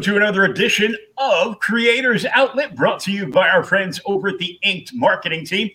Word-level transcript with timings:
Welcome 0.00 0.14
to 0.14 0.24
another 0.24 0.44
edition 0.44 0.96
of 1.18 1.60
Creators 1.60 2.24
Outlet 2.24 2.74
brought 2.74 3.00
to 3.00 3.12
you 3.12 3.26
by 3.26 3.50
our 3.50 3.62
friends 3.62 4.00
over 4.06 4.28
at 4.28 4.38
the 4.38 4.58
Inked 4.62 4.94
Marketing 4.94 5.44
Team. 5.44 5.68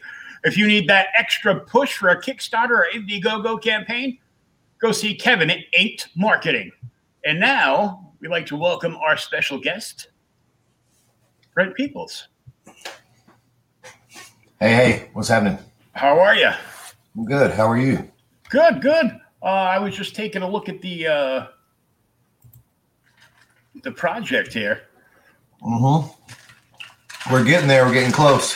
If 0.44 0.58
you 0.58 0.66
need 0.66 0.90
that 0.90 1.10
extra 1.16 1.60
push 1.60 1.96
for 1.96 2.10
a 2.10 2.20
Kickstarter 2.20 2.72
or 2.72 2.88
Indiegogo 2.92 3.62
campaign, 3.62 4.18
go 4.80 4.92
see 4.92 5.14
Kevin 5.14 5.52
at 5.52 5.60
Inked 5.78 6.10
Marketing. 6.16 6.72
And 7.24 7.40
now 7.40 8.14
we'd 8.20 8.30
like 8.30 8.48
to 8.48 8.56
welcome 8.56 8.96
our 8.96 9.16
special 9.16 9.60
guest, 9.60 10.08
Brent 11.54 11.78
Peeples. 11.78 12.24
Hey, 14.60 14.74
hey, 14.74 15.10
what's 15.14 15.30
happening? 15.30 15.60
How 15.92 16.20
are 16.20 16.34
you? 16.34 16.50
I'm 17.16 17.26
good. 17.26 17.52
How 17.52 17.70
are 17.70 17.78
you? 17.78 18.10
Good, 18.50 18.82
good. 18.82 19.06
Uh, 19.44 19.46
I 19.46 19.78
was 19.78 19.96
just 19.96 20.16
taking 20.16 20.42
a 20.42 20.50
look 20.50 20.68
at 20.68 20.82
the 20.82 21.06
uh, 21.06 21.48
the 23.86 23.92
project 23.92 24.52
here. 24.52 24.82
Mm-hmm. 25.64 27.32
We're 27.32 27.46
getting 27.46 27.70
there. 27.70 27.86
We're 27.86 27.94
getting 27.94 28.12
close. 28.12 28.54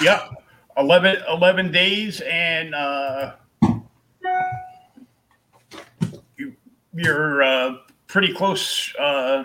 Yep. 0.00 0.30
11, 0.78 1.22
11 1.28 1.72
days 1.72 2.20
and 2.20 2.74
uh, 2.74 3.32
you, 6.36 6.54
you're 6.94 7.42
uh, 7.42 7.76
pretty 8.06 8.32
close, 8.34 8.94
uh, 8.96 9.44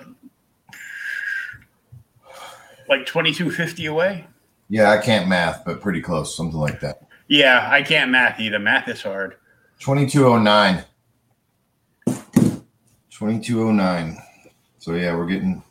like 2.90 3.06
2250 3.06 3.86
away. 3.86 4.28
Yeah, 4.68 4.92
I 4.92 4.98
can't 4.98 5.30
math, 5.30 5.64
but 5.66 5.80
pretty 5.82 6.02
close. 6.02 6.36
Something 6.36 6.60
like 6.60 6.82
that. 6.82 7.08
Yeah, 7.30 7.70
I 7.72 7.82
can't 7.82 8.12
math 8.12 8.42
either. 8.42 8.60
Math 8.60 8.90
is 8.90 9.02
hard. 9.02 9.38
2209. 9.80 10.84
2209. 13.10 14.18
So 14.82 14.96
yeah, 14.96 15.16
we're 15.16 15.28
getting 15.28 15.62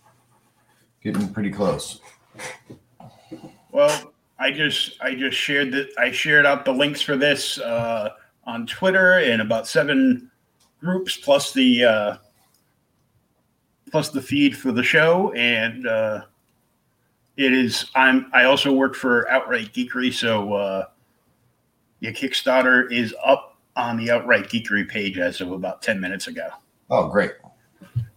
getting 1.02 1.32
pretty 1.32 1.50
close. 1.50 2.00
Well, 3.72 4.12
I 4.38 4.52
just 4.52 4.96
I 5.02 5.16
just 5.16 5.36
shared 5.36 5.72
that 5.72 5.88
I 5.98 6.12
shared 6.12 6.46
out 6.46 6.64
the 6.64 6.72
links 6.72 7.02
for 7.02 7.16
this 7.16 7.58
uh, 7.58 8.10
on 8.44 8.68
Twitter 8.68 9.18
in 9.18 9.40
about 9.40 9.66
seven 9.66 10.30
groups 10.80 11.16
plus 11.16 11.52
the 11.52 11.84
uh, 11.84 12.16
plus 13.90 14.10
the 14.10 14.22
feed 14.22 14.56
for 14.56 14.70
the 14.70 14.84
show, 14.84 15.32
and 15.32 15.88
uh, 15.88 16.22
it 17.36 17.52
is 17.52 17.90
I'm 17.96 18.30
I 18.32 18.44
also 18.44 18.72
work 18.72 18.94
for 18.94 19.28
Outright 19.28 19.72
Geekery, 19.72 20.12
so 20.12 20.52
uh, 20.54 20.84
your 21.98 22.12
Kickstarter 22.12 22.92
is 22.92 23.12
up 23.24 23.58
on 23.74 23.96
the 23.96 24.12
Outright 24.12 24.48
Geekery 24.48 24.88
page 24.88 25.18
as 25.18 25.40
of 25.40 25.50
about 25.50 25.82
ten 25.82 26.00
minutes 26.00 26.28
ago. 26.28 26.48
Oh, 26.90 27.08
great. 27.08 27.32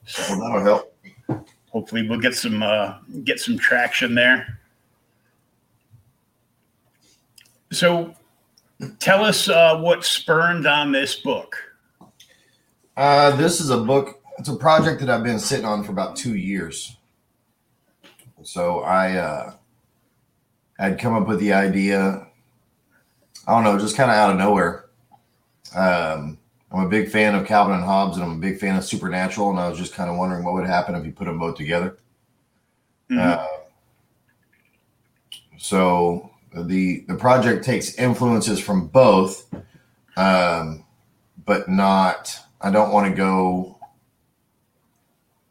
So 0.05 0.35
that'll 0.35 0.61
help. 0.61 0.95
hopefully 1.71 2.07
we'll 2.07 2.19
get 2.19 2.35
some 2.35 2.61
uh, 2.61 2.95
get 3.23 3.39
some 3.39 3.57
traction 3.57 4.15
there. 4.15 4.59
So, 7.71 8.13
tell 8.99 9.25
us 9.25 9.49
uh, 9.49 9.79
what 9.79 10.05
spurned 10.05 10.67
on 10.67 10.91
this 10.91 11.15
book. 11.15 11.55
Uh, 12.95 13.35
this 13.35 13.59
is 13.59 13.71
a 13.71 13.77
book. 13.77 14.21
It's 14.37 14.49
a 14.49 14.55
project 14.55 14.99
that 14.99 15.09
I've 15.09 15.23
been 15.23 15.39
sitting 15.39 15.65
on 15.65 15.83
for 15.83 15.91
about 15.91 16.15
two 16.15 16.35
years. 16.35 16.95
So 18.43 18.81
I 18.81 19.15
uh, 19.15 19.53
had 20.77 20.99
come 20.99 21.13
up 21.13 21.27
with 21.27 21.39
the 21.39 21.53
idea. 21.53 22.27
I 23.47 23.51
don't 23.51 23.63
know, 23.63 23.79
just 23.79 23.95
kind 23.97 24.11
of 24.11 24.17
out 24.17 24.31
of 24.31 24.37
nowhere. 24.37 24.85
Um, 25.75 26.37
I'm 26.73 26.85
a 26.85 26.89
big 26.89 27.09
fan 27.09 27.35
of 27.35 27.45
Calvin 27.45 27.75
and 27.75 27.83
Hobbes, 27.83 28.17
and 28.17 28.25
I'm 28.25 28.37
a 28.37 28.39
big 28.39 28.59
fan 28.59 28.75
of 28.75 28.83
Supernatural, 28.83 29.51
and 29.51 29.59
I 29.59 29.69
was 29.69 29.77
just 29.77 29.93
kind 29.93 30.09
of 30.09 30.17
wondering 30.17 30.43
what 30.43 30.55
would 30.55 30.65
happen 30.65 30.95
if 30.95 31.05
you 31.05 31.11
put 31.11 31.25
them 31.25 31.37
both 31.37 31.55
together. 31.55 31.99
Mhm. 33.09 33.19
Uh, 33.19 33.47
so 35.57 36.31
the 36.53 37.01
the 37.07 37.15
project 37.15 37.63
takes 37.63 37.95
influences 37.95 38.59
from 38.59 38.87
both, 38.87 39.53
um, 40.17 40.83
but 41.45 41.69
not. 41.69 42.35
I 42.59 42.71
don't 42.71 42.91
want 42.91 43.07
to 43.09 43.15
go 43.15 43.77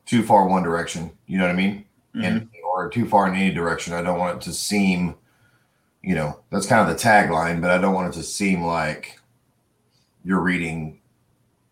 too 0.07 0.23
far 0.25 0.49
one 0.49 0.63
direction. 0.63 1.13
You 1.27 1.39
know 1.39 1.45
what 1.45 1.53
I 1.53 1.57
mean? 1.57 1.85
And 2.15 2.49
or 2.65 2.89
too 2.91 3.07
far 3.07 3.29
in 3.29 3.35
any 3.35 3.55
direction. 3.55 3.95
I 3.95 4.03
don't 4.03 4.19
want 4.19 4.37
it 4.37 4.43
to 4.43 4.53
seem, 4.53 5.15
you 6.03 6.15
know, 6.15 6.41
that's 6.51 6.67
kind 6.67 6.91
of 6.91 6.95
the 6.95 7.03
tagline, 7.03 7.61
but 7.61 7.71
I 7.71 7.79
don't 7.79 7.95
want 7.95 8.15
it 8.15 8.19
to 8.19 8.25
seem 8.25 8.63
like 8.63 9.19
you're 10.25 10.41
reading 10.41 11.01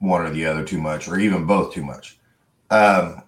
one 0.01 0.23
or 0.23 0.31
the 0.31 0.47
other 0.47 0.65
too 0.65 0.81
much, 0.81 1.09
or 1.09 1.19
even 1.19 1.47
both 1.47 1.73
too 1.73 1.85
much. 1.85 2.19
Um, 2.71 3.23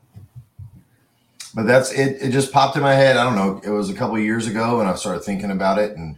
but 1.55 1.67
that's 1.67 1.93
it. 1.93 2.21
It 2.21 2.31
just 2.31 2.53
popped 2.53 2.77
in 2.77 2.83
my 2.83 2.95
head. 2.95 3.17
I 3.17 3.25
don't 3.25 3.37
know. 3.37 3.61
It 3.63 3.71
was 3.71 3.91
a 3.91 3.95
couple 3.95 4.19
years 4.19 4.47
ago, 4.47 4.81
and 4.81 4.89
I 4.89 4.95
started 4.95 5.23
thinking 5.23 5.51
about 5.51 5.79
it, 5.79 5.97
and 5.97 6.17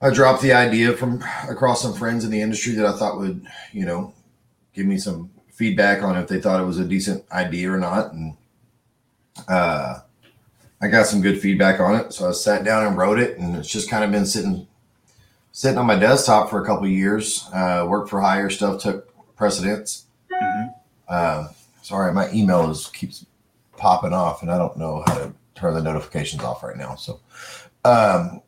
I 0.00 0.10
dropped 0.10 0.42
the 0.42 0.52
idea 0.52 0.92
from 0.92 1.22
across 1.48 1.82
some 1.82 1.94
friends 1.94 2.24
in 2.24 2.30
the 2.30 2.40
industry 2.40 2.74
that 2.74 2.86
I 2.86 2.96
thought 2.96 3.18
would, 3.18 3.46
you 3.72 3.86
know, 3.86 4.12
give 4.74 4.86
me 4.86 4.98
some 4.98 5.30
feedback 5.52 6.02
on 6.02 6.16
if 6.16 6.28
they 6.28 6.40
thought 6.40 6.60
it 6.60 6.66
was 6.66 6.78
a 6.78 6.84
decent 6.84 7.24
idea 7.32 7.72
or 7.72 7.78
not, 7.78 8.12
and 8.12 8.36
uh, 9.48 10.00
I 10.82 10.88
got 10.88 11.06
some 11.06 11.22
good 11.22 11.40
feedback 11.40 11.80
on 11.80 11.96
it. 11.96 12.12
So 12.12 12.28
I 12.28 12.32
sat 12.32 12.64
down 12.64 12.86
and 12.86 12.96
wrote 12.96 13.18
it, 13.18 13.38
and 13.38 13.56
it's 13.56 13.70
just 13.70 13.90
kind 13.90 14.04
of 14.04 14.10
been 14.10 14.26
sitting 14.26 14.66
sitting 15.52 15.78
on 15.78 15.86
my 15.86 15.98
desktop 15.98 16.48
for 16.48 16.62
a 16.62 16.66
couple 16.66 16.86
years. 16.86 17.48
Uh, 17.52 17.86
work 17.88 18.08
for 18.08 18.20
hire 18.20 18.50
stuff 18.50 18.80
took 18.82 19.09
precedence. 19.40 20.04
Mhm. 20.30 20.74
Uh, 21.08 21.48
sorry, 21.80 22.12
my 22.12 22.30
email 22.30 22.70
is 22.70 22.88
keeps 22.88 23.24
popping 23.78 24.12
off, 24.12 24.42
and 24.42 24.50
I 24.52 24.58
don't 24.58 24.76
know 24.76 25.02
how 25.06 25.14
to 25.14 25.32
turn 25.54 25.72
the 25.72 25.82
notifications 25.82 26.44
off 26.44 26.62
right 26.62 26.76
now. 26.76 26.94
So, 26.96 27.20
um, 27.86 28.42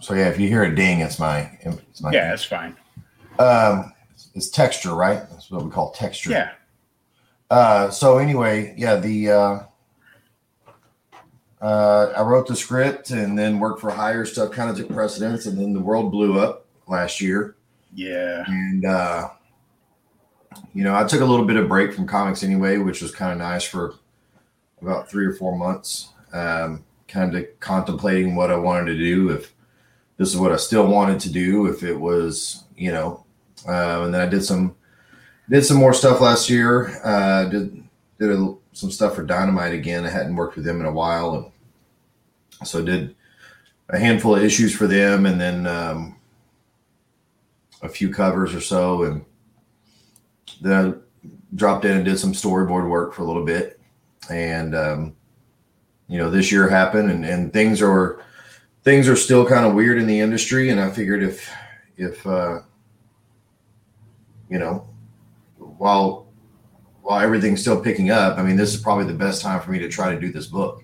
so 0.00 0.14
yeah, 0.14 0.28
if 0.28 0.40
you 0.40 0.48
hear 0.48 0.64
a 0.64 0.74
ding, 0.74 1.00
it's 1.00 1.18
my 1.18 1.50
it's 1.60 2.00
my 2.00 2.10
Yeah, 2.10 2.30
that's 2.30 2.44
fine. 2.44 2.74
um, 3.38 3.92
it's 4.34 4.48
texture, 4.48 4.94
right? 4.94 5.28
That's 5.30 5.50
what 5.50 5.62
we 5.62 5.70
call 5.70 5.90
texture. 5.90 6.30
Yeah. 6.30 6.52
Uh, 7.50 7.90
so 7.90 8.16
anyway, 8.16 8.74
yeah, 8.78 8.96
the 8.96 9.30
uh, 9.30 9.58
uh, 11.60 12.12
I 12.16 12.22
wrote 12.22 12.46
the 12.48 12.56
script 12.56 13.10
and 13.10 13.38
then 13.38 13.60
worked 13.60 13.80
for 13.82 13.90
hire 13.90 14.24
stuff 14.24 14.52
kind 14.52 14.70
of 14.70 14.76
took 14.78 14.88
precedence, 14.88 15.44
and 15.44 15.58
then 15.58 15.74
the 15.74 15.80
world 15.80 16.10
blew 16.10 16.40
up 16.40 16.64
last 16.88 17.20
year, 17.20 17.56
Yeah. 17.94 18.44
and 18.46 18.84
uh, 18.84 19.30
you 20.74 20.84
know, 20.84 20.94
I 20.94 21.04
took 21.04 21.20
a 21.20 21.24
little 21.24 21.46
bit 21.46 21.56
of 21.56 21.68
break 21.68 21.92
from 21.92 22.06
comics 22.06 22.42
anyway, 22.42 22.78
which 22.78 23.02
was 23.02 23.10
kind 23.10 23.32
of 23.32 23.38
nice 23.38 23.64
for 23.64 23.94
about 24.82 25.10
three 25.10 25.26
or 25.26 25.32
four 25.32 25.56
months. 25.56 26.10
Um, 26.32 26.84
kind 27.08 27.34
of 27.34 27.46
contemplating 27.60 28.34
what 28.34 28.50
I 28.50 28.56
wanted 28.56 28.86
to 28.92 28.98
do, 28.98 29.30
if 29.30 29.54
this 30.16 30.28
is 30.28 30.36
what 30.36 30.52
I 30.52 30.56
still 30.56 30.86
wanted 30.86 31.20
to 31.20 31.32
do, 31.32 31.66
if 31.66 31.82
it 31.82 31.94
was, 31.94 32.64
you 32.76 32.92
know, 32.92 33.24
uh, 33.66 34.02
and 34.04 34.14
then 34.14 34.20
I 34.20 34.26
did 34.26 34.44
some 34.44 34.74
did 35.48 35.64
some 35.64 35.76
more 35.76 35.94
stuff 35.94 36.20
last 36.20 36.50
year. 36.50 37.00
Uh, 37.04 37.44
did 37.44 37.84
did 38.18 38.30
a, 38.30 38.54
some 38.72 38.90
stuff 38.90 39.14
for 39.14 39.22
Dynamite 39.22 39.72
again. 39.72 40.04
I 40.04 40.10
hadn't 40.10 40.36
worked 40.36 40.56
with 40.56 40.64
them 40.64 40.80
in 40.80 40.86
a 40.86 40.92
while, 40.92 41.34
and 42.60 42.68
so 42.68 42.84
did 42.84 43.14
a 43.88 43.98
handful 43.98 44.34
of 44.34 44.42
issues 44.42 44.74
for 44.74 44.86
them, 44.86 45.26
and 45.26 45.40
then 45.40 45.66
um, 45.66 46.15
a 47.82 47.88
few 47.88 48.10
covers 48.10 48.54
or 48.54 48.60
so, 48.60 49.04
and 49.04 49.24
then 50.60 50.72
I 50.72 50.94
dropped 51.54 51.84
in 51.84 51.96
and 51.96 52.04
did 52.04 52.18
some 52.18 52.32
storyboard 52.32 52.88
work 52.88 53.14
for 53.14 53.22
a 53.22 53.26
little 53.26 53.44
bit, 53.44 53.80
and 54.30 54.74
um, 54.74 55.16
you 56.08 56.18
know 56.18 56.30
this 56.30 56.50
year 56.50 56.68
happened, 56.68 57.10
and, 57.10 57.24
and 57.24 57.52
things 57.52 57.82
are 57.82 58.22
things 58.82 59.08
are 59.08 59.16
still 59.16 59.46
kind 59.46 59.66
of 59.66 59.74
weird 59.74 59.98
in 59.98 60.06
the 60.06 60.20
industry, 60.20 60.70
and 60.70 60.80
I 60.80 60.90
figured 60.90 61.22
if 61.22 61.50
if 61.96 62.26
uh, 62.26 62.60
you 64.48 64.58
know 64.58 64.88
while 65.58 66.26
while 67.02 67.20
everything's 67.20 67.60
still 67.60 67.80
picking 67.80 68.10
up, 68.10 68.38
I 68.38 68.42
mean 68.42 68.56
this 68.56 68.74
is 68.74 68.80
probably 68.80 69.04
the 69.04 69.14
best 69.14 69.42
time 69.42 69.60
for 69.60 69.70
me 69.70 69.78
to 69.78 69.88
try 69.88 70.14
to 70.14 70.20
do 70.20 70.32
this 70.32 70.46
book. 70.46 70.82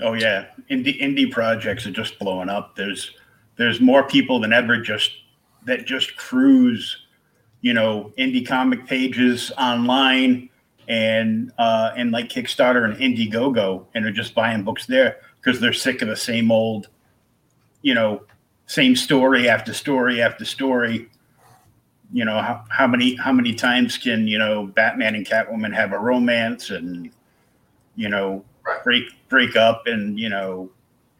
Oh 0.00 0.12
yeah, 0.12 0.46
indie 0.70 1.00
indie 1.00 1.30
projects 1.30 1.86
are 1.86 1.90
just 1.90 2.18
blowing 2.18 2.48
up. 2.48 2.76
There's 2.76 3.12
there's 3.56 3.80
more 3.80 4.06
people 4.06 4.38
than 4.40 4.52
ever 4.52 4.80
just 4.80 5.10
that 5.66 5.84
just 5.84 6.16
cruise, 6.16 7.06
you 7.60 7.74
know, 7.74 8.12
indie 8.18 8.46
comic 8.46 8.86
pages 8.86 9.52
online 9.58 10.48
and 10.88 11.52
uh, 11.58 11.92
and 11.96 12.12
like 12.12 12.28
Kickstarter 12.28 12.84
and 12.84 12.96
Indiegogo, 12.96 13.84
and 13.94 14.04
are 14.04 14.12
just 14.12 14.34
buying 14.34 14.62
books 14.62 14.86
there 14.86 15.18
because 15.40 15.60
they're 15.60 15.72
sick 15.72 16.02
of 16.02 16.08
the 16.08 16.16
same 16.16 16.50
old, 16.50 16.88
you 17.82 17.94
know, 17.94 18.22
same 18.66 18.96
story 18.96 19.48
after 19.48 19.74
story 19.74 20.22
after 20.22 20.44
story. 20.44 21.08
You 22.12 22.24
know 22.24 22.40
how, 22.40 22.64
how 22.70 22.86
many 22.86 23.16
how 23.16 23.32
many 23.32 23.52
times 23.54 23.98
can 23.98 24.28
you 24.28 24.38
know 24.38 24.66
Batman 24.68 25.16
and 25.16 25.26
Catwoman 25.26 25.74
have 25.74 25.92
a 25.92 25.98
romance 25.98 26.70
and 26.70 27.10
you 27.96 28.08
know 28.08 28.44
Right. 28.66 28.82
break 28.82 29.04
break 29.28 29.54
up 29.56 29.86
and 29.86 30.18
you 30.18 30.28
know 30.28 30.70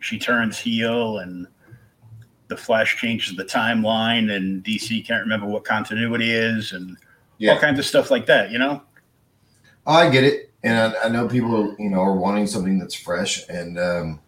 she 0.00 0.18
turns 0.18 0.58
heel 0.58 1.18
and 1.18 1.46
the 2.48 2.56
Flash 2.56 2.96
changes 2.96 3.36
the 3.36 3.44
timeline 3.44 4.34
and 4.34 4.62
DC 4.64 5.06
can't 5.06 5.22
remember 5.22 5.46
what 5.46 5.64
continuity 5.64 6.30
is 6.30 6.72
and 6.72 6.96
all 7.48 7.58
kinds 7.58 7.78
of 7.78 7.84
stuff 7.84 8.10
like 8.10 8.26
that. 8.26 8.50
You 8.50 8.58
know. 8.58 8.82
I 9.86 10.10
get 10.10 10.24
it, 10.24 10.50
and 10.64 10.78
I, 10.78 11.04
I 11.04 11.08
know 11.08 11.28
people, 11.28 11.74
you 11.78 11.90
know, 11.90 12.00
are 12.00 12.16
wanting 12.16 12.46
something 12.46 12.78
that's 12.78 12.94
fresh, 12.94 13.48
and 13.48 13.78
um, 13.78 14.20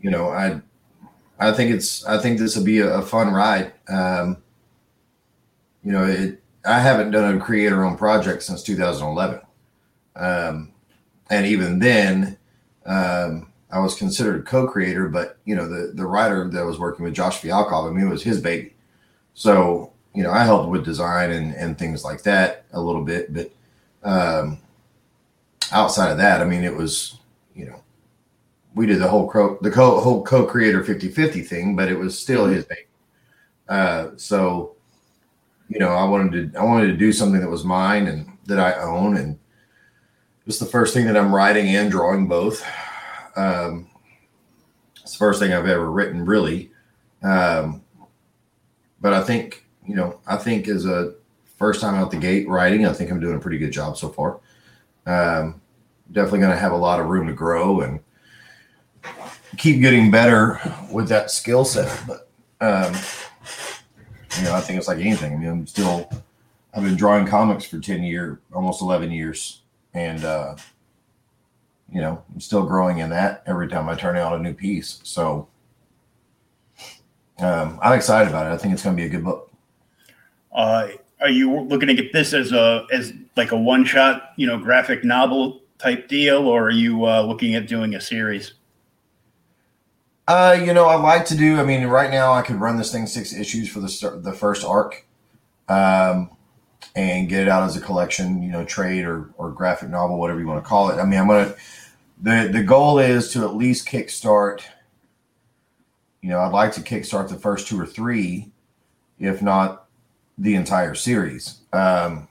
you 0.00 0.10
know, 0.10 0.28
I, 0.28 0.60
I 1.38 1.52
think 1.52 1.70
it's, 1.70 2.04
I 2.04 2.18
think 2.18 2.38
this 2.38 2.56
will 2.56 2.64
be 2.64 2.80
a, 2.80 2.98
a 2.98 3.02
fun 3.02 3.32
ride. 3.32 3.72
Um, 3.88 4.36
you 5.82 5.92
know, 5.92 6.04
it, 6.04 6.42
I 6.66 6.80
haven't 6.80 7.12
done 7.12 7.36
a 7.36 7.40
creator-owned 7.40 7.96
project 7.96 8.42
since 8.42 8.62
2011, 8.62 9.40
um, 10.16 10.72
and 11.30 11.46
even 11.46 11.78
then, 11.78 12.36
um, 12.84 13.49
I 13.72 13.78
was 13.78 13.94
considered 13.94 14.46
co-creator, 14.46 15.08
but 15.08 15.38
you 15.44 15.54
know, 15.54 15.68
the 15.68 15.92
the 15.94 16.06
writer 16.06 16.48
that 16.48 16.64
was 16.64 16.78
working 16.78 17.04
with 17.04 17.14
Josh 17.14 17.40
Fialkov, 17.40 17.88
I 17.88 17.92
mean, 17.92 18.06
it 18.06 18.10
was 18.10 18.22
his 18.22 18.40
baby, 18.40 18.74
so 19.34 19.92
you 20.14 20.22
know, 20.22 20.30
I 20.32 20.44
helped 20.44 20.68
with 20.70 20.84
design 20.84 21.30
and 21.30 21.54
and 21.54 21.78
things 21.78 22.04
like 22.04 22.22
that 22.24 22.64
a 22.72 22.80
little 22.80 23.04
bit, 23.04 23.32
but 23.32 23.50
um, 24.02 24.58
outside 25.72 26.10
of 26.10 26.18
that, 26.18 26.40
I 26.40 26.44
mean, 26.44 26.64
it 26.64 26.74
was, 26.74 27.18
you 27.54 27.66
know, 27.66 27.82
we 28.74 28.86
did 28.86 29.00
the 29.00 29.08
whole 29.08 29.28
co 29.30 29.58
the 29.62 29.70
co 29.70 30.00
whole 30.00 30.22
co-creator 30.24 30.82
50-50 30.82 31.46
thing, 31.46 31.76
but 31.76 31.88
it 31.88 31.98
was 31.98 32.18
still 32.18 32.46
his 32.46 32.64
baby. 32.64 32.82
Uh, 33.68 34.10
so, 34.16 34.74
you 35.68 35.78
know, 35.78 35.90
I 35.90 36.04
wanted 36.04 36.52
to 36.52 36.58
I 36.58 36.64
wanted 36.64 36.88
to 36.88 36.96
do 36.96 37.12
something 37.12 37.40
that 37.40 37.50
was 37.50 37.64
mine 37.64 38.08
and 38.08 38.36
that 38.46 38.58
I 38.58 38.74
own, 38.82 39.16
and 39.16 39.38
it's 40.46 40.58
the 40.58 40.66
first 40.66 40.94
thing 40.94 41.06
that 41.06 41.16
I'm 41.16 41.34
writing 41.34 41.74
and 41.76 41.90
drawing 41.90 42.26
both. 42.26 42.64
Um, 43.36 43.88
it's 45.02 45.12
the 45.12 45.18
first 45.18 45.40
thing 45.40 45.52
I've 45.52 45.66
ever 45.66 45.90
written, 45.90 46.24
really. 46.24 46.70
Um, 47.22 47.82
but 49.00 49.12
I 49.12 49.22
think, 49.22 49.66
you 49.86 49.94
know, 49.94 50.20
I 50.26 50.36
think 50.36 50.68
as 50.68 50.86
a 50.86 51.14
first 51.58 51.80
time 51.80 51.94
out 51.94 52.10
the 52.10 52.16
gate 52.16 52.48
writing, 52.48 52.86
I 52.86 52.92
think 52.92 53.10
I'm 53.10 53.20
doing 53.20 53.36
a 53.36 53.40
pretty 53.40 53.58
good 53.58 53.72
job 53.72 53.96
so 53.96 54.08
far. 54.08 54.40
Um, 55.06 55.60
definitely 56.12 56.40
going 56.40 56.52
to 56.52 56.58
have 56.58 56.72
a 56.72 56.76
lot 56.76 57.00
of 57.00 57.06
room 57.06 57.26
to 57.26 57.32
grow 57.32 57.80
and 57.80 58.00
keep 59.56 59.80
getting 59.80 60.10
better 60.10 60.60
with 60.90 61.08
that 61.08 61.30
skill 61.30 61.64
set. 61.64 62.02
But, 62.06 62.28
um, 62.60 62.94
you 64.38 64.44
know, 64.44 64.54
I 64.54 64.60
think 64.60 64.78
it's 64.78 64.88
like 64.88 64.98
anything. 64.98 65.34
I 65.34 65.36
mean, 65.36 65.48
I'm 65.48 65.66
still, 65.66 66.08
I've 66.74 66.84
been 66.84 66.96
drawing 66.96 67.26
comics 67.26 67.64
for 67.64 67.78
10 67.78 68.02
years, 68.02 68.38
almost 68.52 68.82
11 68.82 69.10
years. 69.10 69.62
And, 69.92 70.24
uh, 70.24 70.56
you 71.92 72.00
know, 72.00 72.22
I'm 72.32 72.40
still 72.40 72.64
growing 72.64 72.98
in 72.98 73.10
that 73.10 73.42
every 73.46 73.68
time 73.68 73.88
I 73.88 73.94
turn 73.94 74.16
out 74.16 74.38
a 74.38 74.42
new 74.42 74.54
piece. 74.54 75.00
So, 75.02 75.48
um, 77.38 77.78
I'm 77.82 77.92
excited 77.92 78.28
about 78.28 78.46
it. 78.46 78.50
I 78.50 78.56
think 78.56 78.74
it's 78.74 78.82
going 78.82 78.96
to 78.96 79.00
be 79.00 79.06
a 79.06 79.10
good 79.10 79.24
book. 79.24 79.50
Uh, 80.52 80.88
are 81.20 81.28
you 81.28 81.60
looking 81.60 81.88
to 81.88 81.94
get 81.94 82.12
this 82.12 82.32
as 82.32 82.52
a 82.52 82.86
as 82.92 83.12
like 83.36 83.52
a 83.52 83.56
one 83.56 83.84
shot, 83.84 84.32
you 84.36 84.46
know, 84.46 84.58
graphic 84.58 85.04
novel 85.04 85.60
type 85.78 86.08
deal, 86.08 86.46
or 86.46 86.64
are 86.64 86.70
you 86.70 87.06
uh, 87.06 87.22
looking 87.22 87.54
at 87.54 87.66
doing 87.66 87.94
a 87.94 88.00
series? 88.00 88.54
Uh, 90.28 90.56
you 90.64 90.72
know, 90.72 90.86
I 90.86 90.94
like 90.94 91.24
to 91.26 91.36
do. 91.36 91.58
I 91.58 91.64
mean, 91.64 91.84
right 91.86 92.10
now 92.10 92.32
I 92.32 92.42
could 92.42 92.56
run 92.56 92.76
this 92.76 92.92
thing 92.92 93.06
six 93.06 93.34
issues 93.34 93.68
for 93.68 93.80
the 93.80 94.20
the 94.22 94.32
first 94.32 94.64
arc, 94.64 95.06
um, 95.68 96.30
and 96.94 97.28
get 97.28 97.42
it 97.42 97.48
out 97.48 97.64
as 97.64 97.76
a 97.76 97.80
collection. 97.80 98.42
You 98.42 98.52
know, 98.52 98.64
trade 98.64 99.04
or 99.04 99.30
or 99.36 99.50
graphic 99.50 99.90
novel, 99.90 100.18
whatever 100.18 100.40
you 100.40 100.46
want 100.46 100.62
to 100.62 100.68
call 100.68 100.90
it. 100.90 101.00
I 101.00 101.04
mean, 101.04 101.20
I'm 101.20 101.26
gonna. 101.26 101.54
The 102.22 102.50
The 102.52 102.62
goal 102.62 102.98
is 102.98 103.32
to 103.32 103.44
at 103.44 103.56
least 103.56 103.88
kickstart. 103.88 104.62
You 106.22 106.30
know, 106.30 106.40
I'd 106.40 106.52
like 106.52 106.72
to 106.72 106.80
kickstart 106.80 107.28
the 107.28 107.36
first 107.36 107.66
two 107.66 107.80
or 107.80 107.86
three, 107.86 108.50
if 109.18 109.40
not 109.40 109.86
the 110.36 110.54
entire 110.54 110.94
series. 110.94 111.58
Um, 111.72 112.28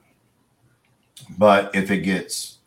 but 1.38 1.74
if 1.76 1.92
it 1.92 2.00
gets, 2.00 2.58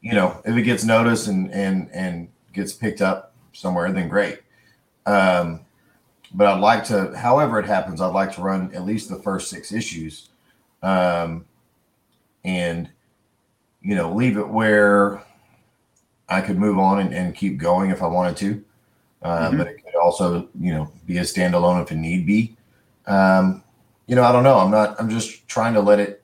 you 0.00 0.12
know, 0.12 0.40
if 0.44 0.56
it 0.56 0.62
gets 0.62 0.84
noticed 0.84 1.28
and 1.28 1.52
and 1.52 1.88
and 1.92 2.28
gets 2.52 2.72
picked 2.72 3.00
up 3.00 3.34
somewhere, 3.52 3.90
then 3.92 4.08
great. 4.08 4.40
Um, 5.06 5.60
but 6.32 6.46
I'd 6.46 6.60
like 6.60 6.84
to, 6.84 7.16
however 7.16 7.58
it 7.58 7.66
happens, 7.66 8.00
I'd 8.00 8.14
like 8.14 8.32
to 8.34 8.42
run 8.42 8.72
at 8.74 8.84
least 8.84 9.08
the 9.08 9.20
first 9.20 9.50
six 9.50 9.72
issues, 9.72 10.28
um, 10.82 11.44
and 12.44 12.88
you 13.82 13.96
know, 13.96 14.12
leave 14.14 14.36
it 14.36 14.48
where 14.48 15.24
I 16.30 16.40
could 16.40 16.58
move 16.58 16.78
on 16.78 17.00
and, 17.00 17.12
and 17.12 17.34
keep 17.34 17.58
going 17.58 17.90
if 17.90 18.02
I 18.02 18.06
wanted 18.06 18.36
to. 18.38 18.64
Uh, 19.22 19.50
Mhm. 19.50 19.58
But 19.58 19.66
it 19.66 19.84
could 19.84 19.94
also, 19.96 20.48
you 20.58 20.72
know, 20.72 20.90
be 21.06 21.18
a 21.18 21.22
standalone 21.22 21.82
if 21.82 21.92
it 21.92 21.96
need 21.96 22.24
be. 22.26 22.56
Um, 23.06 23.62
you 24.06 24.16
know, 24.16 24.24
I 24.24 24.32
don't 24.32 24.44
know. 24.44 24.58
I'm 24.58 24.70
not. 24.70 24.98
I'm 25.00 25.10
just 25.10 25.46
trying 25.48 25.74
to 25.74 25.80
let 25.80 25.98
it. 26.00 26.22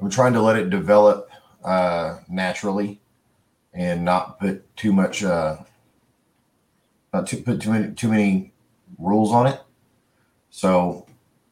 I'm 0.00 0.10
trying 0.10 0.32
to 0.34 0.42
let 0.42 0.56
it 0.56 0.70
develop 0.70 1.30
uh, 1.64 2.18
naturally, 2.28 3.00
and 3.72 4.04
not 4.04 4.38
put 4.38 4.64
too 4.76 4.92
much. 4.92 5.24
Uh, 5.24 5.58
not 7.12 7.26
to 7.28 7.36
put 7.38 7.60
too 7.60 7.70
many 7.72 7.94
too 7.94 8.08
many 8.08 8.52
rules 8.98 9.32
on 9.32 9.46
it. 9.46 9.60
So 10.50 11.06